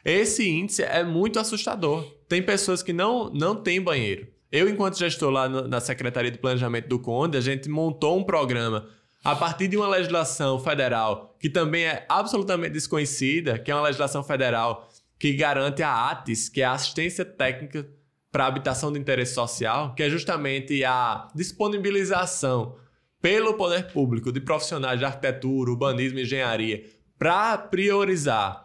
Esse 0.05 0.47
índice 0.47 0.83
é 0.83 1.03
muito 1.03 1.39
assustador. 1.39 2.03
Tem 2.29 2.43
pessoas 2.43 2.83
que 2.83 2.93
não, 2.93 3.33
não 3.33 3.55
têm 3.55 3.81
banheiro. 3.81 4.27
Eu, 4.55 4.69
enquanto 4.69 4.97
gestor 4.97 5.31
lá 5.31 5.49
na 5.49 5.81
Secretaria 5.81 6.31
de 6.31 6.37
Planejamento 6.37 6.87
do 6.87 6.97
Conde, 6.97 7.37
a 7.37 7.41
gente 7.41 7.67
montou 7.67 8.17
um 8.17 8.23
programa 8.23 8.87
a 9.21 9.35
partir 9.35 9.67
de 9.67 9.75
uma 9.75 9.85
legislação 9.85 10.57
federal 10.61 11.35
que 11.41 11.49
também 11.49 11.83
é 11.83 12.05
absolutamente 12.07 12.71
desconhecida, 12.71 13.59
que 13.59 13.69
é 13.69 13.75
uma 13.75 13.83
legislação 13.83 14.23
federal 14.23 14.89
que 15.19 15.33
garante 15.33 15.83
a 15.83 16.09
ATES, 16.09 16.47
que 16.47 16.61
é 16.61 16.63
a 16.63 16.71
Assistência 16.71 17.25
Técnica 17.25 17.85
para 18.31 18.45
Habitação 18.45 18.93
de 18.93 18.97
Interesse 18.97 19.33
Social, 19.33 19.93
que 19.93 20.01
é 20.01 20.09
justamente 20.09 20.85
a 20.85 21.27
disponibilização 21.35 22.77
pelo 23.21 23.55
poder 23.55 23.91
público 23.91 24.31
de 24.31 24.39
profissionais 24.39 24.99
de 24.99 25.03
arquitetura, 25.03 25.69
urbanismo 25.69 26.19
e 26.19 26.21
engenharia 26.21 26.81
para 27.19 27.57
priorizar 27.57 28.64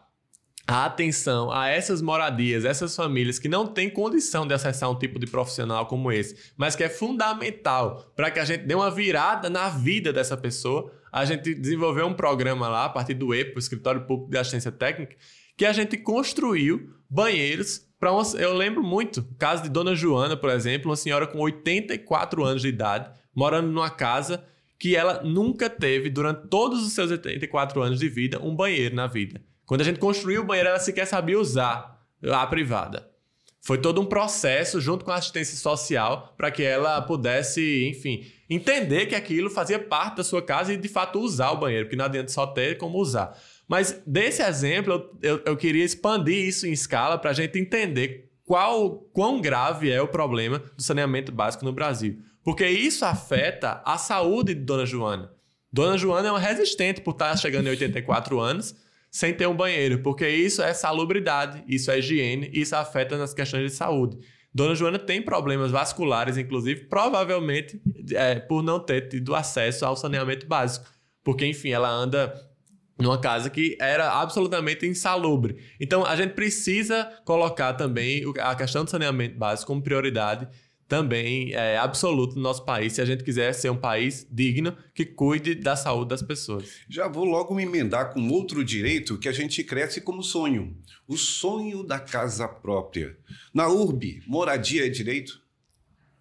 a 0.70 0.84
atenção 0.84 1.50
a 1.50 1.68
essas 1.68 2.00
moradias, 2.00 2.64
essas 2.64 2.94
famílias 2.94 3.40
que 3.40 3.48
não 3.48 3.66
têm 3.66 3.90
condição 3.90 4.46
de 4.46 4.54
acessar 4.54 4.88
um 4.88 4.94
tipo 4.94 5.18
de 5.18 5.26
profissional 5.26 5.86
como 5.86 6.12
esse, 6.12 6.52
mas 6.56 6.76
que 6.76 6.84
é 6.84 6.88
fundamental 6.88 8.12
para 8.14 8.30
que 8.30 8.38
a 8.38 8.44
gente 8.44 8.64
dê 8.64 8.74
uma 8.74 8.90
virada 8.90 9.50
na 9.50 9.68
vida 9.68 10.12
dessa 10.12 10.36
pessoa, 10.36 10.92
a 11.10 11.24
gente 11.24 11.54
desenvolveu 11.54 12.06
um 12.06 12.14
programa 12.14 12.68
lá, 12.68 12.84
a 12.84 12.88
partir 12.88 13.14
do 13.14 13.34
EPO, 13.34 13.58
Escritório 13.58 14.06
Público 14.06 14.30
de 14.30 14.38
Assistência 14.38 14.70
Técnica, 14.70 15.16
que 15.56 15.66
a 15.66 15.72
gente 15.72 15.96
construiu 15.96 16.94
banheiros 17.08 17.84
para 17.98 18.12
uma... 18.12 18.22
Eu 18.38 18.54
lembro 18.54 18.82
muito, 18.82 19.26
caso 19.38 19.64
de 19.64 19.68
Dona 19.68 19.96
Joana, 19.96 20.36
por 20.36 20.50
exemplo, 20.50 20.88
uma 20.88 20.96
senhora 20.96 21.26
com 21.26 21.40
84 21.40 22.44
anos 22.44 22.62
de 22.62 22.68
idade, 22.68 23.10
morando 23.34 23.68
numa 23.68 23.90
casa 23.90 24.44
que 24.78 24.94
ela 24.94 25.20
nunca 25.24 25.68
teve, 25.68 26.08
durante 26.08 26.48
todos 26.48 26.86
os 26.86 26.92
seus 26.92 27.10
84 27.10 27.82
anos 27.82 27.98
de 27.98 28.08
vida, 28.08 28.40
um 28.40 28.54
banheiro 28.54 28.94
na 28.94 29.08
vida. 29.08 29.42
Quando 29.70 29.82
a 29.82 29.84
gente 29.84 30.00
construiu 30.00 30.42
o 30.42 30.44
banheiro, 30.44 30.70
ela 30.70 30.80
sequer 30.80 31.06
sabia 31.06 31.38
usar 31.38 32.04
a 32.24 32.44
privada. 32.44 33.08
Foi 33.60 33.78
todo 33.78 34.00
um 34.00 34.04
processo 34.04 34.80
junto 34.80 35.04
com 35.04 35.12
a 35.12 35.14
assistência 35.14 35.56
social 35.56 36.34
para 36.36 36.50
que 36.50 36.60
ela 36.60 37.00
pudesse, 37.00 37.86
enfim, 37.88 38.26
entender 38.50 39.06
que 39.06 39.14
aquilo 39.14 39.48
fazia 39.48 39.78
parte 39.78 40.16
da 40.16 40.24
sua 40.24 40.42
casa 40.42 40.72
e 40.72 40.76
de 40.76 40.88
fato 40.88 41.20
usar 41.20 41.52
o 41.52 41.56
banheiro, 41.56 41.84
porque 41.84 41.94
não 41.94 42.06
adianta 42.06 42.32
só 42.32 42.48
ter 42.48 42.78
como 42.78 42.98
usar. 42.98 43.38
Mas 43.68 44.02
desse 44.04 44.42
exemplo, 44.42 45.16
eu, 45.22 45.40
eu 45.46 45.56
queria 45.56 45.84
expandir 45.84 46.48
isso 46.48 46.66
em 46.66 46.72
escala 46.72 47.16
para 47.16 47.30
a 47.30 47.34
gente 47.34 47.56
entender 47.56 48.28
qual, 48.44 48.96
quão 49.12 49.40
grave 49.40 49.88
é 49.88 50.02
o 50.02 50.08
problema 50.08 50.58
do 50.76 50.82
saneamento 50.82 51.30
básico 51.30 51.64
no 51.64 51.72
Brasil. 51.72 52.18
Porque 52.42 52.66
isso 52.66 53.04
afeta 53.04 53.80
a 53.84 53.96
saúde 53.96 54.52
de 54.52 54.62
Dona 54.62 54.84
Joana. 54.84 55.30
Dona 55.72 55.96
Joana 55.96 56.26
é 56.26 56.32
uma 56.32 56.40
resistente 56.40 57.00
por 57.00 57.12
estar 57.12 57.36
chegando 57.36 57.68
em 57.68 57.70
84 57.70 58.40
anos 58.40 58.74
sem 59.10 59.34
ter 59.34 59.48
um 59.48 59.56
banheiro, 59.56 60.02
porque 60.02 60.28
isso 60.28 60.62
é 60.62 60.72
salubridade, 60.72 61.64
isso 61.66 61.90
é 61.90 61.98
higiene, 61.98 62.50
isso 62.52 62.76
afeta 62.76 63.18
nas 63.18 63.34
questões 63.34 63.70
de 63.70 63.76
saúde. 63.76 64.18
Dona 64.52 64.74
Joana 64.74 64.98
tem 64.98 65.22
problemas 65.22 65.70
vasculares, 65.70 66.36
inclusive, 66.36 66.86
provavelmente 66.86 67.80
é, 68.12 68.36
por 68.40 68.62
não 68.62 68.80
ter 68.80 69.08
tido 69.08 69.34
acesso 69.34 69.84
ao 69.84 69.96
saneamento 69.96 70.46
básico. 70.46 70.86
Porque, 71.22 71.46
enfim, 71.46 71.70
ela 71.70 71.88
anda 71.88 72.34
numa 72.98 73.18
casa 73.18 73.48
que 73.48 73.76
era 73.80 74.10
absolutamente 74.20 74.86
insalubre. 74.86 75.56
Então, 75.80 76.04
a 76.04 76.16
gente 76.16 76.34
precisa 76.34 77.04
colocar 77.24 77.74
também 77.74 78.22
a 78.40 78.54
questão 78.54 78.84
do 78.84 78.90
saneamento 78.90 79.38
básico 79.38 79.68
como 79.68 79.82
prioridade 79.82 80.48
também 80.90 81.52
é 81.52 81.78
absoluto 81.78 82.34
no 82.34 82.42
nosso 82.42 82.64
país, 82.64 82.94
se 82.94 83.00
a 83.00 83.04
gente 83.04 83.22
quiser 83.22 83.54
ser 83.54 83.70
um 83.70 83.76
país 83.76 84.26
digno 84.28 84.76
que 84.92 85.06
cuide 85.06 85.54
da 85.54 85.76
saúde 85.76 86.08
das 86.08 86.20
pessoas. 86.20 86.80
Já 86.88 87.06
vou 87.06 87.24
logo 87.24 87.54
me 87.54 87.62
emendar 87.62 88.12
com 88.12 88.28
outro 88.28 88.64
direito 88.64 89.16
que 89.16 89.28
a 89.28 89.32
gente 89.32 89.62
cresce 89.62 90.00
como 90.00 90.20
sonho: 90.20 90.76
o 91.06 91.16
sonho 91.16 91.84
da 91.84 92.00
casa 92.00 92.48
própria. 92.48 93.16
Na 93.54 93.68
URB, 93.68 94.20
moradia 94.26 94.84
é 94.84 94.88
direito? 94.88 95.40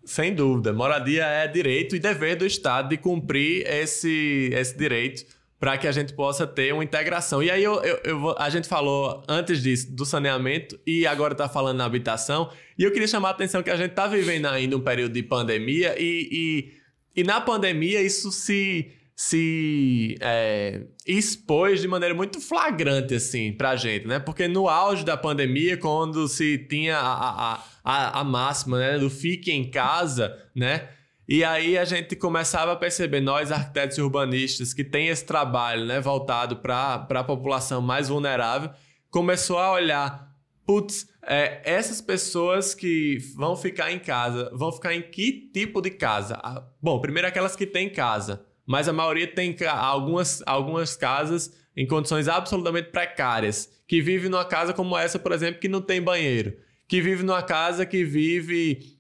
Sem 0.05 0.36
dúvida, 0.36 0.72
moradia 0.72 1.26
é 1.26 1.47
direito 1.47 1.95
e 1.95 1.99
dever 1.99 2.36
do 2.36 2.45
Estado 2.45 2.89
de 2.89 2.97
cumprir 2.97 3.65
esse, 3.65 4.51
esse 4.53 4.78
direito 4.78 5.26
para 5.60 5.78
que 5.78 5.88
a 5.88 5.91
gente 5.91 6.14
possa 6.14 6.47
ter 6.47 6.74
uma 6.74 6.84
integração. 6.84 7.43
E 7.43 7.51
aí 7.51 7.64
eu, 7.64 7.84
eu, 7.84 7.99
eu 8.03 8.36
a 8.38 8.49
gente 8.49 8.68
falou 8.68 9.22
antes 9.28 9.62
disso 9.62 9.93
do 9.93 10.05
saneamento 10.05 10.80
e 10.88 11.05
agora 11.05 11.34
está 11.34 11.49
falando 11.49 11.78
na 11.78 11.86
habitação. 11.86 12.49
E 12.78 12.84
eu 12.84 12.91
queria 12.91 13.07
chamar 13.07 13.30
a 13.30 13.32
atenção 13.32 13.62
que 13.62 13.70
a 13.70 13.76
gente 13.76 13.91
está 13.91 14.07
vivendo 14.07 14.45
ainda 14.45 14.78
um 14.78 14.82
período 14.82 15.14
de 15.14 15.24
pandemia 15.24 15.95
e, 15.99 16.72
e, 17.16 17.22
e 17.22 17.24
na 17.24 17.41
pandemia 17.41 18.01
isso 18.01 18.32
se 18.32 18.93
se 19.22 20.16
é, 20.22 20.84
expôs 21.05 21.82
de 21.82 21.89
maneira 21.89 22.16
muito 22.16 22.39
flagrante, 22.39 23.14
assim, 23.14 23.51
pra 23.51 23.76
gente, 23.76 24.07
né? 24.07 24.18
Porque 24.18 24.47
no 24.47 24.70
auge 24.70 25.03
da 25.03 25.18
pandemia, 25.18 25.76
quando 25.76 26.26
se 26.30 26.57
tinha 26.57 26.97
a, 26.97 27.53
a, 27.53 27.64
a, 27.84 28.20
a 28.22 28.24
máxima, 28.24 28.80
né, 28.80 28.97
do 28.97 29.10
fique 29.10 29.51
em 29.51 29.70
casa, 29.70 30.34
né? 30.55 30.88
E 31.30 31.43
aí 31.43 31.77
a 31.77 31.86
gente 31.86 32.15
começava 32.15 32.71
a 32.71 32.75
perceber, 32.75 33.21
nós 33.21 33.51
arquitetos 33.51 33.99
e 33.99 34.01
urbanistas, 34.01 34.73
que 34.73 34.84
tem 34.84 35.09
esse 35.09 35.23
trabalho 35.23 35.86
né, 35.86 36.01
voltado 36.01 36.55
para 36.55 37.05
a 37.07 37.23
população 37.23 37.82
mais 37.82 38.09
vulnerável, 38.09 38.71
começou 39.11 39.59
a 39.59 39.71
olhar, 39.71 40.36
putz, 40.65 41.07
é, 41.21 41.61
essas 41.63 42.01
pessoas 42.01 42.73
que 42.73 43.19
vão 43.36 43.55
ficar 43.55 43.91
em 43.91 43.99
casa, 43.99 44.49
vão 44.55 44.71
ficar 44.71 44.95
em 44.95 45.03
que 45.03 45.51
tipo 45.53 45.82
de 45.82 45.91
casa? 45.91 46.39
Ah, 46.41 46.63
bom, 46.82 46.99
primeiro 46.99 47.27
aquelas 47.27 47.55
que 47.55 47.67
têm 47.67 47.91
casa 47.91 48.43
mas 48.69 48.88
a 48.88 48.93
maioria 48.93 49.25
tem 49.25 49.57
algumas, 49.67 50.43
algumas 50.45 50.95
casas 50.95 51.51
em 51.75 51.88
condições 51.88 52.27
absolutamente 52.27 52.91
precárias, 52.91 53.67
que 53.88 53.99
vive 53.99 54.30
numa 54.30 54.45
casa 54.45 54.73
como 54.73 54.95
essa, 54.95 55.17
por 55.17 55.32
exemplo, 55.32 55.59
que 55.59 55.67
não 55.67 55.82
tem 55.82 55.99
banheiro, 55.99 56.53
que 56.88 57.01
vive 57.01 57.23
numa 57.23 57.41
casa 57.41 57.84
que 57.84 58.05
vive 58.05 58.99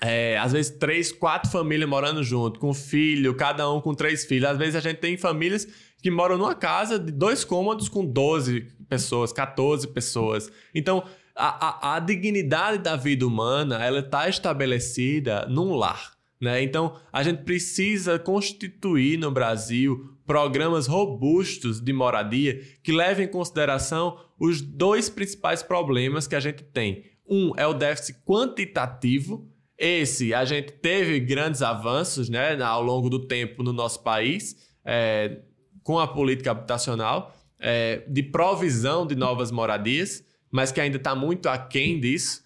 é, 0.00 0.38
às 0.38 0.52
vezes 0.52 0.70
três, 0.72 1.10
quatro 1.10 1.50
famílias 1.50 1.88
morando 1.88 2.22
junto, 2.22 2.60
com 2.60 2.72
filho, 2.74 3.34
cada 3.34 3.70
um 3.70 3.80
com 3.80 3.94
três 3.94 4.24
filhos. 4.24 4.48
Às 4.48 4.58
vezes 4.58 4.76
a 4.76 4.80
gente 4.80 4.98
tem 4.98 5.16
famílias 5.16 5.66
que 6.02 6.10
moram 6.10 6.38
numa 6.38 6.54
casa 6.54 6.98
de 6.98 7.10
dois 7.10 7.44
cômodos 7.44 7.88
com 7.88 8.04
12 8.04 8.66
pessoas, 8.88 9.32
14 9.32 9.88
pessoas. 9.88 10.50
Então, 10.74 11.04
a, 11.34 11.92
a, 11.92 11.96
a 11.96 12.00
dignidade 12.00 12.78
da 12.78 12.96
vida 12.96 13.26
humana, 13.26 13.84
ela 13.84 14.00
está 14.00 14.28
estabelecida 14.28 15.46
num 15.46 15.74
lar. 15.74 16.12
Né? 16.40 16.62
Então, 16.62 16.96
a 17.12 17.22
gente 17.22 17.42
precisa 17.42 18.18
constituir 18.18 19.18
no 19.18 19.30
Brasil 19.30 20.14
programas 20.26 20.86
robustos 20.86 21.80
de 21.80 21.92
moradia 21.92 22.60
que 22.82 22.92
levem 22.92 23.26
em 23.26 23.30
consideração 23.30 24.18
os 24.38 24.60
dois 24.60 25.08
principais 25.08 25.62
problemas 25.62 26.26
que 26.26 26.36
a 26.36 26.40
gente 26.40 26.62
tem. 26.62 27.04
Um 27.28 27.52
é 27.56 27.66
o 27.66 27.74
déficit 27.74 28.18
quantitativo. 28.24 29.48
Esse, 29.78 30.34
a 30.34 30.44
gente 30.44 30.72
teve 30.72 31.20
grandes 31.20 31.62
avanços 31.62 32.28
né, 32.28 32.60
ao 32.60 32.82
longo 32.82 33.08
do 33.08 33.28
tempo 33.28 33.62
no 33.62 33.72
nosso 33.72 34.02
país, 34.02 34.56
é, 34.84 35.38
com 35.84 36.00
a 36.00 36.08
política 36.08 36.50
habitacional, 36.50 37.32
é, 37.60 38.02
de 38.08 38.24
provisão 38.24 39.06
de 39.06 39.14
novas 39.14 39.52
moradias, 39.52 40.24
mas 40.50 40.72
que 40.72 40.80
ainda 40.80 40.96
está 40.96 41.14
muito 41.14 41.48
aquém 41.48 42.00
disso. 42.00 42.42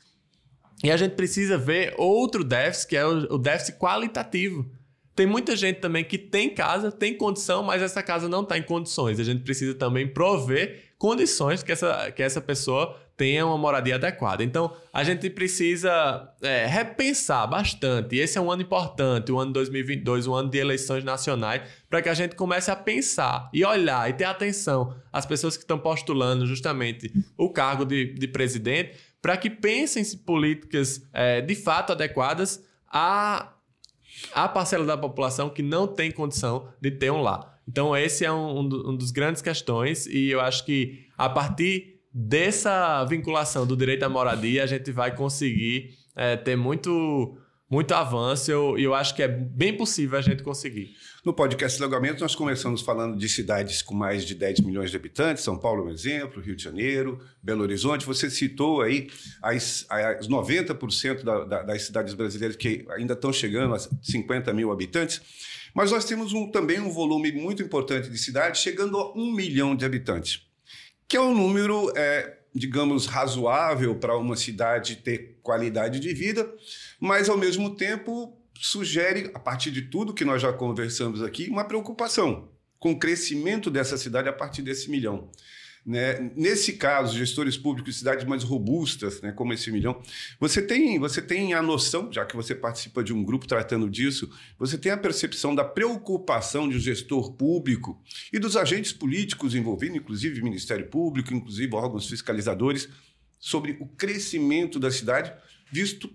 E 0.85 0.91
a 0.91 0.97
gente 0.97 1.15
precisa 1.15 1.57
ver 1.57 1.95
outro 1.97 2.45
déficit, 2.45 2.89
que 2.89 2.97
é 2.97 3.07
o, 3.07 3.39
déficit 3.39 3.79
qualitativo. 3.79 4.71
Tem 5.15 5.27
muita 5.27 5.55
gente 5.55 5.81
também 5.81 6.05
que 6.05 6.17
tem 6.17 6.49
casa, 6.49 6.91
tem 6.91 7.17
condição, 7.17 7.63
mas 7.63 7.83
essa 7.83 8.03
casa 8.03 8.29
não 8.29 8.43
está 8.43 8.57
em 8.57 8.63
condições. 8.63 9.21
A 9.21 9.25
gente 9.25 9.43
precisa 9.43 9.75
também 9.75 10.07
prover 10.07 10.93
condições 10.99 11.63
que 11.63 11.73
essa, 11.73 12.11
que 12.13 12.23
essa 12.23 12.41
pessoa 12.41 12.99
tenha 13.17 13.47
uma 13.47 13.59
moradia 13.59 13.97
adequada. 13.97 14.43
Então, 14.43 14.75
a 14.93 15.05
gente 15.05 15.29
precisa 15.29 16.33
é, 16.41 16.67
repensar 16.67 17.47
bastante. 17.47 18.17
Esse 18.17 18.39
é 18.39 18.41
um 18.41 18.51
ano 18.51 18.63
importante, 18.63 19.31
o 19.31 19.39
ano 19.39 19.53
2022, 19.53 20.27
um 20.27 20.35
ano 20.35 20.49
de 20.49 20.59
eleições 20.59 21.05
nacionais, 21.05 21.63
para 21.91 22.01
que 22.01 22.09
a 22.09 22.15
gente 22.15 22.35
comece 22.35 22.71
a 22.71 22.77
pensar 22.77 23.51
e 23.53 23.65
olhar 23.65 24.09
e 24.09 24.15
ter 24.15 24.25
atenção 24.25 24.97
às 25.13 25.27
pessoas 25.27 25.57
que 25.57 25.63
estão 25.63 25.79
postulando 25.79 26.47
justamente 26.47 27.13
o 27.37 27.51
cargo 27.51 27.85
de, 27.85 28.15
de 28.15 28.27
presidente 28.29 28.97
para 29.23 29.37
que 29.37 29.49
pensem 29.49 30.03
em 30.03 30.17
políticas 30.19 31.01
é, 31.13 31.41
de 31.41 31.55
fato 31.55 31.93
adequadas 31.93 32.61
à, 32.89 33.53
à 34.35 34.49
parcela 34.49 34.85
da 34.85 34.97
população 34.97 35.49
que 35.51 35.63
não 35.63 35.87
tem 35.87 36.11
condição 36.11 36.69
de 36.81 36.91
ter 36.91 37.11
um 37.11 37.21
lar. 37.21 37.59
Então, 37.69 37.97
esse 37.97 38.25
é 38.25 38.33
um, 38.33 38.61
um 38.61 38.97
dos 38.97 39.11
grandes 39.11 39.41
questões 39.41 40.07
e 40.07 40.31
eu 40.31 40.41
acho 40.41 40.65
que 40.65 41.07
a 41.17 41.29
partir 41.29 42.01
dessa 42.13 43.05
vinculação 43.05 43.67
do 43.67 43.77
direito 43.77 44.03
à 44.03 44.09
moradia, 44.09 44.65
a 44.65 44.67
gente 44.67 44.91
vai 44.91 45.15
conseguir 45.15 45.91
é, 46.15 46.37
ter 46.37 46.57
muito 46.57 47.39
muito 47.71 47.95
avanço 47.95 48.51
e 48.51 48.53
eu, 48.53 48.79
eu 48.79 48.95
acho 48.95 49.15
que 49.15 49.23
é 49.23 49.29
bem 49.29 49.75
possível 49.75 50.19
a 50.19 50.21
gente 50.21 50.43
conseguir. 50.43 50.91
No 51.25 51.33
podcast 51.33 51.81
Legalmente, 51.81 52.21
nós 52.21 52.35
começamos 52.35 52.83
falando 52.83 53.17
de 53.17 53.29
cidades 53.29 53.81
com 53.81 53.95
mais 53.95 54.25
de 54.25 54.35
10 54.35 54.59
milhões 54.63 54.91
de 54.91 54.97
habitantes, 54.97 55.45
São 55.45 55.57
Paulo 55.57 55.83
é 55.83 55.87
um 55.87 55.95
exemplo, 55.95 56.43
Rio 56.43 56.57
de 56.57 56.65
Janeiro, 56.65 57.25
Belo 57.41 57.63
Horizonte. 57.63 58.05
Você 58.05 58.29
citou 58.29 58.83
aí 58.83 59.09
as, 59.41 59.87
as 59.89 60.27
90% 60.27 61.23
da, 61.23 61.45
da, 61.45 61.63
das 61.63 61.83
cidades 61.83 62.15
brasileiras 62.15 62.57
que 62.57 62.85
ainda 62.91 63.13
estão 63.15 63.33
chegando 63.33 63.73
a 63.73 63.79
50 63.79 64.53
mil 64.53 64.73
habitantes. 64.73 65.23
Mas 65.73 65.93
nós 65.93 66.05
temos 66.05 66.33
um, 66.33 66.51
também 66.51 66.81
um 66.81 66.91
volume 66.91 67.31
muito 67.31 67.63
importante 67.63 68.11
de 68.11 68.19
cidades, 68.19 68.61
chegando 68.61 68.99
a 68.99 69.17
um 69.17 69.33
milhão 69.33 69.77
de 69.77 69.85
habitantes, 69.85 70.45
que 71.07 71.17
é 71.17 71.21
um 71.21 71.33
número, 71.33 71.93
é, 71.95 72.37
digamos, 72.53 73.07
razoável 73.07 73.95
para 73.95 74.17
uma 74.17 74.35
cidade 74.35 74.97
ter 74.97 75.39
qualidade 75.41 76.01
de 76.01 76.13
vida, 76.13 76.53
mas 76.99 77.29
ao 77.29 77.39
mesmo 77.39 77.77
tempo 77.77 78.42
sugere, 78.63 79.29
a 79.35 79.41
partir 79.41 79.73
de 79.73 79.83
tudo 79.83 80.15
que 80.15 80.25
nós 80.25 80.41
já 80.41 80.53
conversamos 80.53 81.21
aqui, 81.21 81.49
uma 81.49 81.65
preocupação 81.65 82.49
com 82.79 82.93
o 82.93 82.99
crescimento 82.99 83.69
dessa 83.69 83.99
cidade 83.99 84.29
a 84.29 84.33
partir 84.33 84.63
desse 84.63 84.89
milhão. 84.89 85.29
Né? 85.85 86.31
Nesse 86.37 86.75
caso, 86.75 87.19
gestores 87.19 87.57
públicos 87.57 87.93
de 87.93 87.99
cidades 87.99 88.25
mais 88.25 88.45
robustas, 88.45 89.21
né, 89.21 89.33
como 89.33 89.53
esse 89.53 89.69
milhão, 89.73 90.01
você 90.39 90.63
tem, 90.63 90.97
você 90.97 91.21
tem 91.21 91.55
a 91.55 91.61
noção, 91.61 92.13
já 92.13 92.25
que 92.25 92.37
você 92.37 92.55
participa 92.55 93.03
de 93.03 93.13
um 93.13 93.25
grupo 93.25 93.49
tratando 93.49 93.91
disso, 93.91 94.31
você 94.57 94.79
tem 94.79 94.93
a 94.93 94.97
percepção 94.97 95.57
da 95.57 95.65
preocupação 95.65 96.69
de 96.69 96.77
um 96.77 96.81
gestor 96.81 97.33
público 97.33 98.01
e 98.33 98.39
dos 98.39 98.57
agentes 98.57 98.93
políticos 98.93 99.57
envolvidos, 99.57 99.97
inclusive 99.97 100.41
Ministério 100.41 100.87
Público, 100.87 101.35
inclusive 101.35 101.75
órgãos 101.75 102.09
fiscalizadores, 102.09 102.89
sobre 103.41 103.77
o 103.81 103.89
crescimento 103.89 104.79
da 104.79 104.89
cidade, 104.89 105.33
visto 105.73 106.09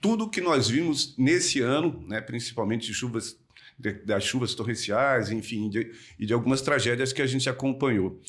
tudo 0.00 0.28
que 0.28 0.40
nós 0.40 0.68
vimos 0.68 1.16
nesse 1.16 1.60
ano, 1.60 2.04
né, 2.06 2.20
principalmente 2.20 2.86
de 2.86 2.94
chuvas 2.94 3.36
das 4.04 4.24
chuvas 4.24 4.54
torrenciais, 4.54 5.30
enfim, 5.30 5.70
de, 5.70 5.92
e 6.18 6.26
de 6.26 6.32
algumas 6.32 6.60
tragédias 6.60 7.12
que 7.12 7.22
a 7.22 7.26
gente 7.26 7.48
acompanhou. 7.48 8.20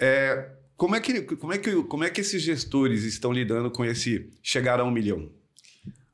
É, 0.00 0.48
como, 0.76 0.94
é 0.94 1.00
que, 1.00 1.22
como, 1.22 1.52
é 1.52 1.58
que, 1.58 1.82
como 1.82 2.04
é 2.04 2.10
que 2.10 2.20
esses 2.20 2.40
gestores 2.40 3.02
estão 3.02 3.32
lidando 3.32 3.70
com 3.70 3.84
esse 3.84 4.30
chegar 4.42 4.78
a 4.78 4.84
um 4.84 4.90
milhão? 4.90 5.28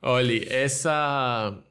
Olha, 0.01 0.53
essa, 0.53 1.63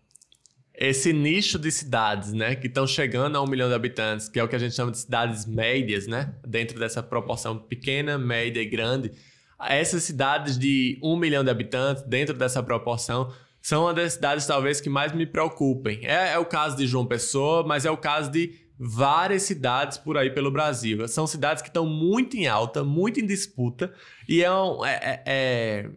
esse 0.73 1.11
nicho 1.11 1.57
de 1.57 1.71
cidades, 1.71 2.33
né, 2.33 2.55
que 2.55 2.67
estão 2.67 2.85
chegando 2.85 3.35
a 3.35 3.41
um 3.41 3.47
milhão 3.47 3.67
de 3.67 3.73
habitantes, 3.73 4.29
que 4.29 4.39
é 4.39 4.43
o 4.43 4.47
que 4.47 4.55
a 4.55 4.59
gente 4.59 4.75
chama 4.75 4.91
de 4.91 4.99
cidades 4.99 5.45
médias, 5.45 6.05
né, 6.05 6.35
dentro 6.47 6.79
dessa 6.79 7.01
proporção 7.01 7.57
pequena, 7.57 8.17
média 8.17 8.61
e 8.61 8.65
grande, 8.65 9.11
essas 9.59 10.03
cidades 10.03 10.57
de 10.57 10.99
um 11.01 11.15
milhão 11.15 11.43
de 11.43 11.49
habitantes, 11.49 12.03
dentro 12.03 12.35
dessa 12.35 12.61
proporção, 12.61 13.31
são 13.61 13.83
uma 13.85 13.93
das 13.93 14.13
cidades 14.13 14.45
talvez 14.45 14.79
que 14.79 14.89
mais 14.89 15.11
me 15.11 15.25
preocupem. 15.25 16.01
É, 16.03 16.33
é, 16.33 16.37
o 16.37 16.45
caso 16.45 16.77
de 16.77 16.85
João 16.85 17.05
Pessoa, 17.05 17.65
mas 17.65 17.85
é 17.85 17.89
o 17.89 17.97
caso 17.97 18.29
de 18.29 18.53
várias 18.77 19.43
cidades 19.43 19.97
por 19.97 20.17
aí 20.17 20.29
pelo 20.29 20.51
Brasil. 20.51 21.07
São 21.07 21.25
cidades 21.25 21.63
que 21.63 21.69
estão 21.69 21.85
muito 21.85 22.37
em 22.37 22.47
alta, 22.47 22.83
muito 22.83 23.19
em 23.19 23.25
disputa, 23.25 23.91
e 24.29 24.43
é, 24.43 24.51
um, 24.51 24.85
é, 24.85 25.23
é, 25.25 25.89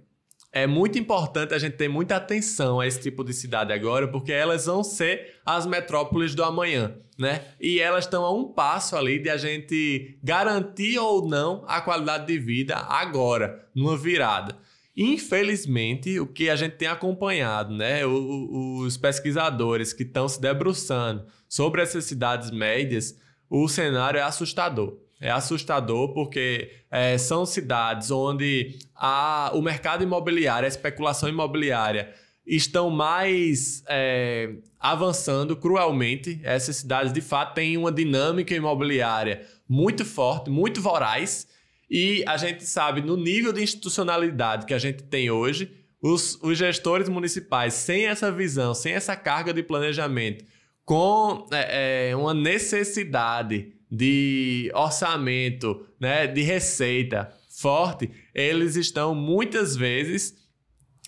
é 0.53 0.67
muito 0.67 0.99
importante 0.99 1.55
a 1.55 1.59
gente 1.59 1.77
ter 1.77 1.89
muita 1.89 2.17
atenção 2.17 2.81
a 2.81 2.87
esse 2.87 3.01
tipo 3.01 3.23
de 3.23 3.33
cidade 3.33 3.73
agora, 3.73 4.09
porque 4.09 4.33
elas 4.33 4.67
vão 4.67 4.83
ser 4.83 5.37
as 5.45 5.67
metrópoles 5.67 6.35
do 6.35 6.43
amanhã, 6.43 6.97
né? 7.19 7.45
E 7.61 7.81
elas 7.81 8.05
estão 8.05 8.25
a 8.25 8.33
um 8.33 8.53
passo 8.53 8.97
ali 8.97 9.19
de 9.19 9.29
a 9.29 9.37
gente 9.37 10.19
garantir 10.23 10.99
ou 10.99 11.29
não 11.29 11.65
a 11.67 11.81
qualidade 11.81 12.27
de 12.27 12.39
vida 12.39 12.77
agora, 12.77 13.67
numa 13.75 13.97
virada. 13.97 14.57
Infelizmente, 14.97 16.19
o 16.19 16.27
que 16.27 16.51
a 16.51 16.57
gente 16.57 16.73
tem 16.73 16.89
acompanhado, 16.89 17.73
né? 17.73 18.05
os 18.05 18.97
pesquisadores 18.97 19.93
que 19.93 20.03
estão 20.03 20.29
se 20.29 20.41
debruçando 20.41 21.25
sobre 21.49 21.83
essas 21.83 22.05
cidades 22.05 22.51
médias, 22.51 23.17
o 23.49 23.69
cenário 23.69 24.19
é 24.19 24.23
assustador. 24.23 24.99
É 25.21 25.31
assustador 25.31 26.13
porque 26.15 26.71
é, 26.91 27.17
são 27.17 27.47
cidades 27.47 28.11
onde 28.11 28.79
a, 28.99 29.53
o 29.55 29.63
mercado 29.63 30.03
imobiliário, 30.03 30.67
a 30.67 30.69
especulação 30.69 31.29
imobiliária 31.29 32.13
estão 32.45 32.91
mais 32.91 33.85
é, 33.89 34.55
avançando 34.81 35.55
cruelmente. 35.55 36.41
Essas 36.43 36.77
cidades, 36.77 37.13
de 37.13 37.21
fato, 37.21 37.55
têm 37.55 37.77
uma 37.77 37.93
dinâmica 37.93 38.55
imobiliária 38.55 39.47
muito 39.69 40.05
forte, 40.05 40.51
muito 40.51 40.81
voraz. 40.81 41.47
E 41.89 42.25
a 42.27 42.37
gente 42.37 42.65
sabe, 42.65 43.01
no 43.01 43.17
nível 43.17 43.53
de 43.53 43.63
institucionalidade 43.63 44.67
que 44.67 44.75
a 44.75 44.79
gente 44.79 45.05
tem 45.05 45.31
hoje, 45.31 45.71
os, 46.03 46.39
os 46.43 46.59
gestores 46.59 47.09
municipais, 47.09 47.75
sem 47.75 48.07
essa 48.07 48.33
visão, 48.33 48.75
sem 48.75 48.93
essa 48.93 49.15
carga 49.15 49.53
de 49.53 49.63
planejamento, 49.63 50.45
com 50.85 51.47
é, 51.53 52.11
é 52.11 52.17
uma 52.17 52.35
necessidade 52.35 53.73
de 53.91 54.71
orçamento, 54.75 55.87
né, 55.99 56.27
de 56.27 56.43
receita 56.43 57.33
forte, 57.61 58.11
eles 58.35 58.77
estão 58.77 59.15
muitas 59.15 59.75
vezes 59.75 60.35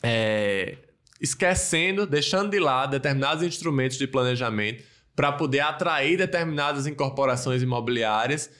é, 0.02 0.76
esquecendo, 1.20 2.06
deixando 2.06 2.50
de 2.50 2.58
lado 2.58 2.92
determinados 2.92 3.44
instrumentos 3.44 3.96
de 3.96 4.06
planejamento 4.06 4.82
para 5.14 5.30
poder 5.32 5.60
atrair 5.60 6.16
determinadas 6.16 6.86
incorporações 6.86 7.62
imobiliárias. 7.62 8.50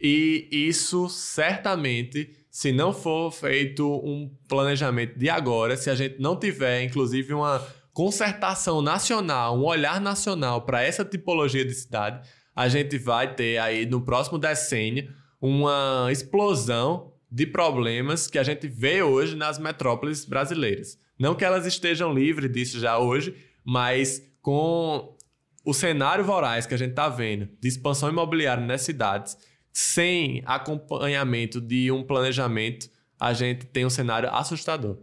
E 0.00 0.48
isso 0.50 1.08
certamente, 1.08 2.30
se 2.50 2.72
não 2.72 2.92
for 2.92 3.30
feito 3.32 3.86
um 4.04 4.30
planejamento 4.48 5.18
de 5.18 5.28
agora, 5.28 5.76
se 5.76 5.90
a 5.90 5.94
gente 5.94 6.20
não 6.20 6.36
tiver, 6.36 6.84
inclusive, 6.84 7.34
uma 7.34 7.66
concertação 7.92 8.80
nacional, 8.80 9.58
um 9.58 9.64
olhar 9.64 10.00
nacional 10.00 10.62
para 10.62 10.82
essa 10.82 11.04
tipologia 11.04 11.64
de 11.64 11.74
cidade, 11.74 12.26
a 12.54 12.68
gente 12.68 12.96
vai 12.98 13.34
ter 13.34 13.58
aí 13.58 13.86
no 13.86 14.00
próximo 14.02 14.38
decênio 14.38 15.12
uma 15.40 16.08
explosão 16.10 17.12
de 17.30 17.46
problemas 17.46 18.26
que 18.26 18.38
a 18.38 18.42
gente 18.42 18.66
vê 18.66 19.02
hoje 19.02 19.36
nas 19.36 19.58
metrópoles 19.58 20.24
brasileiras. 20.24 20.98
Não 21.18 21.34
que 21.34 21.44
elas 21.44 21.66
estejam 21.66 22.12
livres 22.12 22.50
disso 22.50 22.80
já 22.80 22.98
hoje, 22.98 23.36
mas 23.64 24.22
com 24.42 25.16
o 25.64 25.74
cenário 25.74 26.24
voraz 26.24 26.66
que 26.66 26.74
a 26.74 26.78
gente 26.78 26.90
está 26.90 27.08
vendo 27.08 27.48
de 27.60 27.68
expansão 27.68 28.08
imobiliária 28.08 28.64
nas 28.64 28.82
cidades, 28.82 29.36
sem 29.72 30.42
acompanhamento 30.46 31.60
de 31.60 31.92
um 31.92 32.02
planejamento, 32.02 32.90
a 33.18 33.32
gente 33.32 33.66
tem 33.66 33.84
um 33.84 33.90
cenário 33.90 34.28
assustador. 34.34 34.98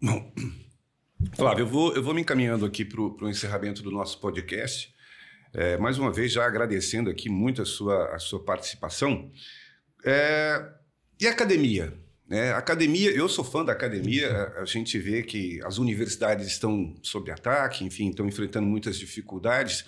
Bom, 0.00 0.32
Flávio, 1.36 1.62
eu 1.62 1.66
vou, 1.66 1.94
eu 1.94 2.02
vou 2.02 2.14
me 2.14 2.20
encaminhando 2.20 2.64
aqui 2.64 2.84
para 2.84 3.00
o 3.00 3.28
encerramento 3.28 3.82
do 3.82 3.90
nosso 3.90 4.20
podcast. 4.20 4.94
É, 5.52 5.76
mais 5.76 5.98
uma 5.98 6.12
vez, 6.12 6.32
já 6.32 6.44
agradecendo 6.46 7.10
aqui 7.10 7.28
muito 7.28 7.62
a 7.62 7.64
sua, 7.64 8.14
a 8.14 8.18
sua 8.18 8.42
participação. 8.44 9.30
É, 10.04 10.68
e 11.20 11.26
academia? 11.26 11.92
É, 12.30 12.52
academia, 12.52 13.10
eu 13.10 13.28
sou 13.28 13.44
fã 13.44 13.64
da 13.64 13.72
academia, 13.72 14.30
a, 14.30 14.62
a, 14.62 14.64
gente 14.64 14.98
vê 14.98 15.22
que 15.22 15.60
as 15.62 15.78
universidades 15.78 16.46
estão 16.46 16.96
sob 17.02 17.30
ataque, 17.30 17.84
enfim, 17.84 18.08
estão 18.08 18.26
enfrentando 18.26 18.66
muitas 18.66 18.98
dificuldades, 18.98 19.84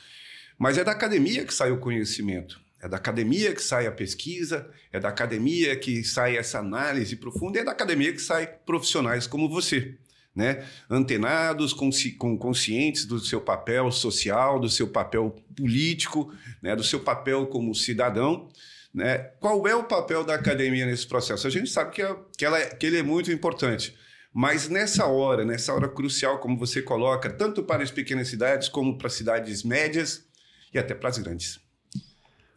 mas 0.58 0.76
é 0.76 0.84
da 0.84 0.92
academia 0.92 1.44
que 1.44 1.54
sai 1.54 1.70
o 1.70 1.78
conhecimento, 1.78 2.60
é 2.80 2.88
da 2.88 2.98
academia 2.98 3.54
que 3.54 3.62
sai 3.62 3.86
a 3.86 3.92
pesquisa, 3.92 4.70
é 4.92 5.00
da 5.00 5.08
academia 5.08 5.74
que 5.76 6.04
sai 6.04 6.36
essa 6.36 6.58
análise 6.58 7.16
profunda, 7.16 7.58
e 7.58 7.60
é 7.62 7.64
da 7.64 7.72
academia 7.72 8.12
que 8.12 8.20
sai 8.20 8.46
profissionais 8.46 9.26
como 9.26 9.48
você 9.48 9.96
né? 10.36 10.62
antenados, 10.90 11.72
consci 11.72 12.12
com, 12.12 12.36
conscientes 12.36 13.06
do 13.06 13.18
seu 13.18 13.40
papel 13.40 13.90
social, 13.90 14.60
do 14.60 14.68
seu 14.68 14.86
papel 14.86 15.34
político, 15.56 16.30
né? 16.60 16.76
do 16.76 16.84
seu 16.84 17.00
papel 17.00 17.46
como 17.46 17.74
cidadão. 17.74 18.50
Né? 18.97 19.18
Qual 19.40 19.68
é 19.68 19.76
o 19.76 19.84
papel 19.84 20.24
da 20.24 20.34
academia 20.34 20.86
nesse 20.86 21.07
processo? 21.07 21.47
A 21.47 21.51
gente 21.51 21.68
sabe 21.68 21.90
que, 21.90 22.01
é, 22.01 22.16
que, 22.34 22.47
ela 22.47 22.59
é, 22.59 22.74
que 22.74 22.86
ele 22.86 22.97
é 22.97 23.03
muito 23.03 23.30
importante, 23.30 23.94
mas 24.32 24.70
nessa 24.70 25.05
hora, 25.05 25.44
nessa 25.44 25.74
hora 25.74 25.86
crucial, 25.86 26.38
como 26.38 26.57
você 26.57 26.80
coloca, 26.80 27.28
tanto 27.28 27.62
para 27.62 27.82
as 27.82 27.90
pequenas 27.90 28.28
cidades 28.28 28.70
como 28.70 28.97
para 28.97 29.11
cidades 29.11 29.62
médias 29.62 30.24
e 30.72 30.78
até 30.78 30.94
para 30.94 31.11
as 31.11 31.18
grandes. 31.18 31.61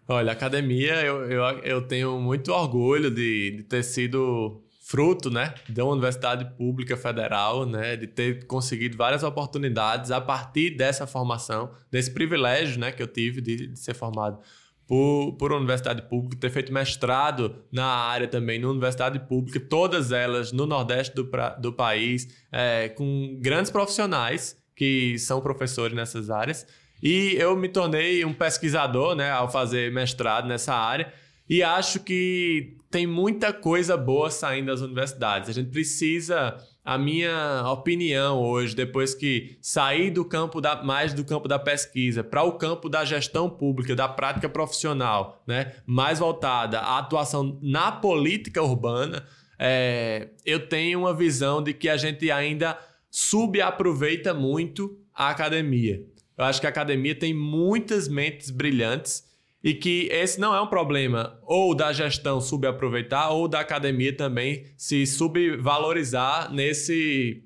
Olha, 0.07 0.29
a 0.29 0.33
academia, 0.33 1.03
eu, 1.03 1.29
eu, 1.29 1.43
eu 1.59 1.81
tenho 1.81 2.17
muito 2.21 2.53
orgulho 2.53 3.11
de, 3.11 3.57
de 3.57 3.63
ter 3.63 3.83
sido 3.83 4.63
fruto, 4.81 5.29
né, 5.29 5.53
de 5.67 5.81
uma 5.81 5.91
universidade 5.91 6.45
pública 6.57 6.95
federal, 6.95 7.65
né, 7.65 7.97
de 7.97 8.07
ter 8.07 8.45
conseguido 8.45 8.95
várias 8.95 9.23
oportunidades 9.23 10.09
a 10.09 10.21
partir 10.21 10.77
dessa 10.77 11.05
formação, 11.05 11.69
desse 11.91 12.09
privilégio, 12.09 12.79
né, 12.79 12.93
que 12.93 13.03
eu 13.03 13.07
tive 13.07 13.41
de, 13.41 13.67
de 13.67 13.77
ser 13.77 13.93
formado 13.93 14.39
por, 14.89 15.33
por 15.33 15.53
universidade 15.53 16.01
pública, 16.01 16.35
ter 16.41 16.49
feito 16.49 16.73
mestrado 16.73 17.55
na 17.71 17.85
área 17.85 18.27
também, 18.27 18.57
na 18.59 18.69
universidade 18.69 19.19
pública, 19.19 19.59
todas 19.59 20.11
elas 20.11 20.51
no 20.51 20.65
Nordeste 20.65 21.13
do, 21.13 21.27
pra, 21.27 21.49
do 21.49 21.71
país, 21.71 22.27
é, 22.51 22.89
com 22.89 23.37
grandes 23.39 23.71
profissionais 23.71 24.57
que 24.75 25.19
são 25.19 25.41
professores 25.41 25.95
nessas 25.95 26.31
áreas. 26.31 26.65
E 27.03 27.35
eu 27.37 27.55
me 27.55 27.69
tornei 27.69 28.25
um 28.25 28.33
pesquisador, 28.33 29.13
né, 29.13 29.29
ao 29.29 29.47
fazer 29.47 29.91
mestrado 29.91 30.47
nessa 30.47 30.73
área. 30.73 31.13
E 31.47 31.61
acho 31.61 31.99
que 31.99 32.75
tem 32.89 33.05
muita 33.05 33.53
coisa 33.53 33.95
boa 33.95 34.31
saindo 34.31 34.71
das 34.71 34.81
universidades. 34.81 35.49
A 35.51 35.53
gente 35.53 35.69
precisa, 35.69 36.57
a 36.89 36.97
minha 36.97 37.63
opinião 37.71 38.41
hoje, 38.41 38.75
depois 38.75 39.13
que 39.13 39.59
sair 39.61 40.09
do 40.09 40.25
campo 40.25 40.59
da, 40.59 40.81
mais 40.81 41.13
do 41.13 41.23
campo 41.23 41.47
da 41.47 41.59
pesquisa 41.59 42.23
para 42.23 42.41
o 42.41 42.53
campo 42.53 42.89
da 42.89 43.05
gestão 43.05 43.47
pública, 43.47 43.95
da 43.95 44.07
prática 44.07 44.49
profissional, 44.49 45.43
né, 45.45 45.75
mais 45.85 46.17
voltada 46.17 46.79
à 46.79 46.97
atuação 46.97 47.59
na 47.61 47.91
política 47.91 48.63
urbana, 48.63 49.23
é, 49.59 50.29
eu 50.43 50.67
tenho 50.67 51.01
uma 51.01 51.13
visão 51.13 51.61
de 51.61 51.75
que 51.75 51.87
a 51.87 51.95
gente 51.95 52.31
ainda 52.31 52.75
subaproveita 53.11 54.33
muito 54.33 54.97
a 55.13 55.29
academia. 55.29 56.03
Eu 56.35 56.43
acho 56.43 56.59
que 56.59 56.65
a 56.65 56.71
academia 56.71 57.13
tem 57.13 57.35
muitas 57.35 58.07
mentes 58.07 58.49
brilhantes 58.49 59.28
e 59.63 59.73
que 59.73 60.07
esse 60.11 60.39
não 60.39 60.55
é 60.55 60.61
um 60.61 60.67
problema 60.67 61.39
ou 61.43 61.75
da 61.75 61.91
gestão 61.91 62.39
subaproveitar 62.39 63.31
ou 63.31 63.47
da 63.47 63.59
academia 63.59 64.15
também 64.15 64.65
se 64.77 65.05
subvalorizar 65.05 66.51
nesse 66.53 67.43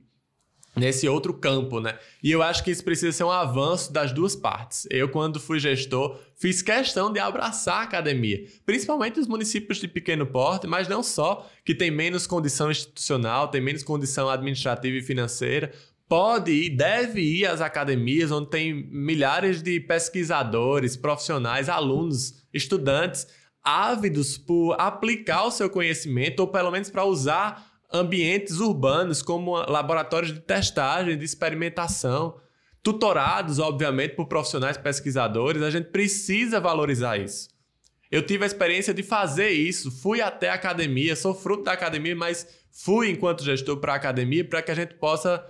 nesse 0.75 1.07
outro 1.07 1.33
campo, 1.33 1.79
né? 1.79 1.97
E 2.21 2.31
eu 2.31 2.41
acho 2.41 2.63
que 2.63 2.71
isso 2.71 2.83
precisa 2.83 3.11
ser 3.11 3.23
um 3.23 3.31
avanço 3.31 3.93
das 3.93 4.11
duas 4.11 4.35
partes. 4.35 4.87
Eu 4.89 5.07
quando 5.07 5.39
fui 5.39 5.59
gestor, 5.59 6.19
fiz 6.35 6.61
questão 6.61 7.11
de 7.11 7.19
abraçar 7.19 7.77
a 7.77 7.83
academia, 7.83 8.43
principalmente 8.65 9.19
os 9.19 9.27
municípios 9.27 9.77
de 9.77 9.87
pequeno 9.87 10.25
porte, 10.25 10.65
mas 10.65 10.87
não 10.87 11.03
só, 11.03 11.47
que 11.63 11.75
tem 11.75 11.91
menos 11.91 12.25
condição 12.25 12.71
institucional, 12.71 13.49
tem 13.49 13.61
menos 13.61 13.83
condição 13.83 14.29
administrativa 14.29 14.97
e 14.97 15.01
financeira, 15.01 15.71
pode 16.07 16.51
e 16.51 16.69
deve 16.69 17.21
ir 17.21 17.45
às 17.45 17.61
academias 17.61 18.31
onde 18.31 18.49
tem 18.49 18.73
milhares 18.73 19.61
de 19.61 19.79
pesquisadores, 19.79 20.95
profissionais, 20.95 21.69
alunos, 21.69 22.43
estudantes 22.53 23.27
ávidos 23.63 24.37
por 24.37 24.75
aplicar 24.79 25.45
o 25.45 25.51
seu 25.51 25.69
conhecimento 25.69 26.41
ou 26.41 26.47
pelo 26.47 26.69
menos 26.69 26.89
para 26.89 27.05
usar 27.05 27.71
ambientes 27.91 28.59
urbanos 28.59 29.21
como 29.21 29.55
laboratórios 29.69 30.33
de 30.33 30.41
testagem, 30.41 31.17
de 31.17 31.23
experimentação, 31.23 32.35
tutorados, 32.81 33.59
obviamente, 33.59 34.15
por 34.15 34.27
profissionais 34.27 34.75
pesquisadores. 34.75 35.61
A 35.61 35.69
gente 35.69 35.85
precisa 35.85 36.59
valorizar 36.59 37.17
isso. 37.17 37.47
Eu 38.11 38.25
tive 38.25 38.43
a 38.43 38.47
experiência 38.47 38.93
de 38.93 39.01
fazer 39.01 39.49
isso, 39.49 39.89
fui 39.89 40.21
até 40.21 40.49
a 40.49 40.55
academia, 40.55 41.15
sou 41.15 41.33
fruto 41.33 41.63
da 41.63 41.71
academia, 41.71 42.15
mas 42.15 42.47
fui 42.71 43.09
enquanto 43.09 43.43
gestor 43.43 43.77
para 43.77 43.93
a 43.93 43.95
academia 43.95 44.43
para 44.43 44.61
que 44.61 44.71
a 44.71 44.75
gente 44.75 44.95
possa 44.95 45.43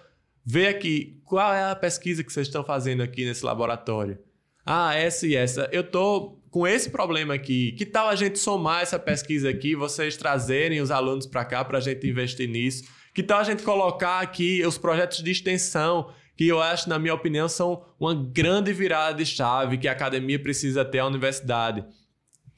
Vê 0.45 0.67
aqui, 0.67 1.21
qual 1.23 1.53
é 1.53 1.71
a 1.71 1.75
pesquisa 1.75 2.23
que 2.23 2.31
vocês 2.31 2.47
estão 2.47 2.63
fazendo 2.63 3.01
aqui 3.01 3.23
nesse 3.23 3.45
laboratório? 3.45 4.19
Ah, 4.65 4.93
essa 4.93 5.25
e 5.25 5.35
essa. 5.35 5.69
Eu 5.71 5.83
tô 5.83 6.39
com 6.49 6.67
esse 6.67 6.89
problema 6.89 7.33
aqui. 7.33 7.71
Que 7.73 7.85
tal 7.85 8.09
a 8.09 8.15
gente 8.15 8.37
somar 8.37 8.81
essa 8.81 8.99
pesquisa 8.99 9.49
aqui, 9.49 9.75
vocês 9.75 10.17
trazerem 10.17 10.81
os 10.81 10.91
alunos 10.91 11.25
para 11.25 11.45
cá 11.45 11.63
para 11.63 11.77
a 11.77 11.81
gente 11.81 12.07
investir 12.07 12.49
nisso? 12.49 12.83
Que 13.13 13.23
tal 13.23 13.39
a 13.39 13.43
gente 13.43 13.63
colocar 13.63 14.19
aqui 14.19 14.65
os 14.65 14.77
projetos 14.77 15.23
de 15.23 15.31
extensão, 15.31 16.11
que 16.35 16.47
eu 16.47 16.61
acho, 16.61 16.89
na 16.89 16.99
minha 16.99 17.13
opinião, 17.13 17.47
são 17.47 17.85
uma 17.99 18.13
grande 18.13 18.73
virada 18.73 19.15
de 19.15 19.25
chave 19.25 19.77
que 19.77 19.87
a 19.87 19.91
academia 19.91 20.39
precisa 20.39 20.83
ter 20.83 20.99
à 20.99 21.05
universidade 21.05 21.85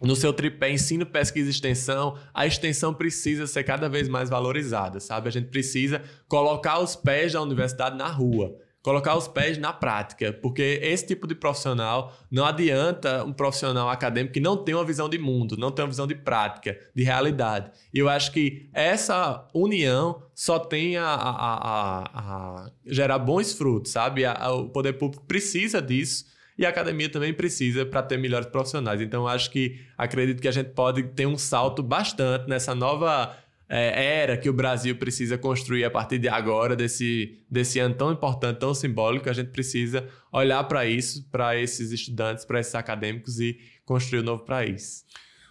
no 0.02 0.16
seu 0.16 0.34
tripé 0.34 0.72
ensino, 0.72 1.06
pesquisa 1.06 1.48
e 1.48 1.52
extensão, 1.52 2.18
a 2.34 2.46
extensão 2.46 2.94
precisa 2.94 3.48
ser 3.48 3.64
cada 3.64 3.88
vez 3.88 4.08
mais 4.08 4.30
valorizada, 4.30 5.00
sabe? 5.00 5.28
A 5.28 5.32
gente 5.32 5.48
precisa 5.48 6.02
colocar 6.28 6.80
os 6.80 6.96
pés 6.96 7.34
da 7.34 7.42
universidade 7.42 7.98
na 7.98 8.08
rua, 8.08 8.56
colocar 8.82 9.16
os 9.16 9.28
pés 9.28 9.58
na 9.58 9.74
prática, 9.74 10.32
porque 10.32 10.80
esse 10.84 11.08
tipo 11.08 11.26
de 11.26 11.34
profissional 11.34 12.14
não 12.30 12.46
adianta 12.46 13.24
um 13.24 13.34
profissional 13.34 13.90
acadêmico 13.90 14.34
que 14.34 14.40
não 14.40 14.58
tem 14.58 14.76
uma 14.76 14.86
visão 14.86 15.10
de 15.10 15.18
mundo, 15.18 15.58
não 15.58 15.72
tem 15.72 15.84
uma 15.84 15.90
visão 15.90 16.06
de 16.06 16.14
prática, 16.14 16.78
de 16.94 17.04
realidade. 17.04 17.72
E 17.94 17.98
eu 17.98 18.08
acho 18.08 18.32
que 18.32 18.70
essa 18.74 19.48
união 19.56 20.22
só 20.36 20.60
tem 20.60 20.98
a, 20.98 21.08
a, 21.08 21.64
a, 21.64 22.04
a 22.16 22.72
gerar 22.86 23.18
bons 23.18 23.54
frutos, 23.54 23.92
sabe? 23.92 24.24
o 24.28 24.70
poder 24.70 24.94
público 24.94 25.26
precisa 25.26 25.82
disso 25.82 26.35
e 26.58 26.66
a 26.66 26.70
academia 26.70 27.10
também 27.10 27.34
precisa 27.34 27.86
para 27.86 28.02
ter 28.02 28.18
melhores 28.18 28.48
profissionais. 28.48 29.02
Então, 29.02 29.28
acho 29.28 29.52
que 29.52 29.80
acredito 29.98 30.42
que 30.42 30.48
a 30.48 30.52
gente 30.52 30.70
pode 30.70 31.04
ter 31.04 31.26
um 31.26 31.38
salto 31.38 31.84
bastante 31.84 32.48
nessa 32.48 32.74
nova 32.74 33.36
é, 33.68 34.22
era 34.22 34.38
que 34.38 34.50
o 34.50 34.54
Brasil 34.54 34.96
precisa 34.96 35.38
construir 35.38 35.84
a 35.84 35.92
partir 35.92 36.20
de 36.20 36.30
agora, 36.30 36.76
desse, 36.76 37.40
desse 37.50 37.80
ano 37.80 37.96
tão 37.96 38.12
importante, 38.12 38.60
tão 38.60 38.74
simbólico. 38.74 39.30
A 39.30 39.34
gente 39.34 39.50
precisa 39.50 40.08
olhar 40.32 40.64
para 40.66 40.86
isso, 40.86 41.28
para 41.32 41.58
esses 41.60 41.92
estudantes, 41.92 42.46
para 42.46 42.60
esses 42.60 42.76
acadêmicos 42.76 43.40
e 43.40 43.60
construir 43.84 44.22
um 44.22 44.24
novo 44.24 44.46
país. 44.46 45.04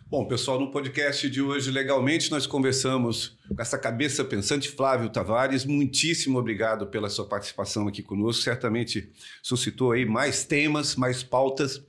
Bom, 0.06 0.26
pessoal, 0.26 0.60
no 0.60 0.70
podcast 0.70 1.28
de 1.30 1.40
hoje, 1.40 1.70
legalmente, 1.70 2.30
nós 2.30 2.46
conversamos 2.46 3.36
com 3.48 3.60
essa 3.60 3.78
cabeça 3.78 4.22
pensante, 4.22 4.68
Flávio 4.68 5.08
Tavares. 5.08 5.64
Muitíssimo 5.64 6.38
obrigado 6.38 6.86
pela 6.86 7.08
sua 7.08 7.26
participação 7.26 7.88
aqui 7.88 8.02
conosco. 8.02 8.42
Certamente 8.42 9.10
suscitou 9.42 9.92
aí 9.92 10.04
mais 10.04 10.44
temas, 10.44 10.94
mais 10.94 11.22
pautas. 11.22 11.82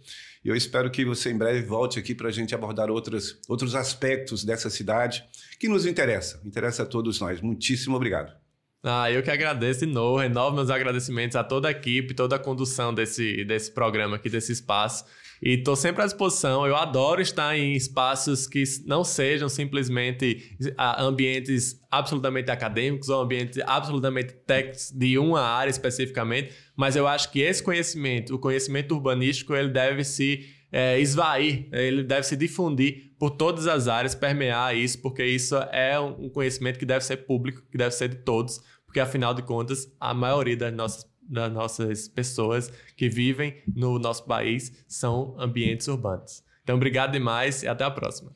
E 0.43 0.47
eu 0.47 0.55
espero 0.55 0.89
que 0.89 1.03
você 1.03 1.32
em 1.32 1.38
breve 1.38 1.61
volte 1.63 1.99
aqui 1.99 2.16
para 2.16 2.30
a 2.30 2.32
gente 2.32 2.55
abordar 2.55 2.89
outras, 2.89 3.38
outros 3.49 3.76
aspectos 3.76 4.45
dessa 4.45 4.70
cidade 4.70 5.24
que 5.59 5.68
nos 5.68 5.86
interessa, 5.86 6.41
interessa 6.45 6.84
a 6.84 6.86
todos 6.86 7.20
nós. 7.20 7.41
Muitíssimo 7.41 7.95
obrigado. 7.95 8.34
Ah, 8.82 9.11
eu 9.11 9.22
que 9.24 9.32
agradeço 9.32 9.80
de 9.82 9.88
novo, 9.88 10.20
renovo 10.20 10.55
meus 10.55 10.70
agradecimentos 10.70 11.36
a 11.36 11.43
toda 11.43 11.68
a 11.68 11.72
equipe, 11.72 12.13
toda 12.13 12.38
a 12.38 12.39
condução 12.39 12.93
desse, 12.93 13.43
desse 13.43 13.72
programa 13.72 14.16
aqui, 14.16 14.30
desse 14.30 14.51
espaço. 14.51 15.05
E 15.42 15.56
estou 15.56 15.76
sempre 15.76 16.02
à 16.02 16.06
disposição. 16.06 16.66
Eu 16.66 16.76
adoro 16.76 17.22
estar 17.22 17.58
em 17.58 17.74
espaços 17.74 18.48
que 18.48 18.64
não 18.86 19.04
sejam 19.04 19.50
simplesmente 19.50 20.56
ambientes 20.98 21.80
absolutamente 21.92 22.52
acadêmicos 22.52 23.10
ou 23.10 23.22
ambientes 23.22 23.62
absolutamente 23.66 24.34
técnicos 24.46 24.92
de 24.92 25.18
uma 25.18 25.42
área 25.42 25.70
especificamente, 25.70 26.54
mas 26.76 26.96
eu 26.96 27.08
acho 27.08 27.32
que 27.32 27.40
esse 27.42 27.64
conhecimento, 27.64 28.36
o 28.36 28.40
conhecimento 28.40 28.94
urbanístico, 28.94 29.56
ele 29.56 29.70
deve 29.70 30.04
se 30.04 30.46
é, 30.72 31.00
esvair, 31.00 31.70
ele 31.72 32.04
deve 32.04 32.24
se 32.24 32.36
difundir 32.36 33.14
por 33.18 33.32
todas 33.32 33.66
as 33.66 33.88
áreas, 33.88 34.14
permear 34.14 34.76
isso, 34.76 35.02
porque 35.02 35.24
isso 35.26 35.56
é 35.72 35.98
um 36.00 36.30
conhecimento 36.30 36.78
que 36.78 36.86
deve 36.86 37.06
ser 37.06 37.18
público, 37.18 37.62
que 37.72 37.78
deve 37.78 37.92
ser 37.92 38.10
de 38.10 38.18
todos 38.18 38.60
porque 38.96 39.02
afinal 39.02 39.34
de 39.34 39.42
contas, 39.44 39.94
a 40.00 40.14
maioria 40.14 40.56
das 40.56 40.74
nossas, 40.74 41.06
das 41.30 41.51
nossas 41.51 42.07
pessoas 42.07 42.71
que 42.95 43.09
vivem 43.09 43.61
no 43.76 43.99
nosso 43.99 44.26
país 44.26 44.71
são 44.88 45.36
ambientes 45.39 45.88
urbanos. 45.88 46.43
Então, 46.63 46.76
obrigado 46.76 47.11
demais 47.11 47.63
e 47.63 47.67
até 47.67 47.84
a 47.84 47.91
próxima. 47.91 48.32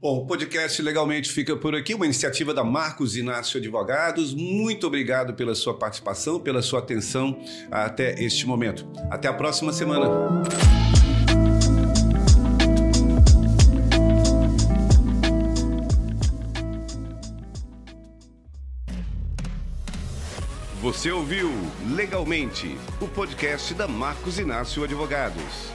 Bom, 0.00 0.18
o 0.18 0.26
podcast 0.26 0.82
Legalmente 0.82 1.30
fica 1.30 1.56
por 1.56 1.74
aqui, 1.74 1.94
uma 1.94 2.04
iniciativa 2.04 2.52
da 2.52 2.62
Marcos 2.62 3.16
Inácio 3.16 3.58
Advogados. 3.58 4.34
Muito 4.34 4.86
obrigado 4.86 5.32
pela 5.32 5.54
sua 5.54 5.78
participação, 5.78 6.38
pela 6.38 6.60
sua 6.60 6.80
atenção 6.80 7.40
até 7.70 8.22
este 8.22 8.46
momento. 8.46 8.86
Até 9.10 9.28
a 9.28 9.32
próxima 9.32 9.72
semana. 9.72 10.04
Você 20.84 21.10
ouviu 21.10 21.50
Legalmente, 21.88 22.78
o 23.00 23.08
podcast 23.08 23.72
da 23.72 23.88
Marcos 23.88 24.38
Inácio 24.38 24.84
Advogados. 24.84 25.72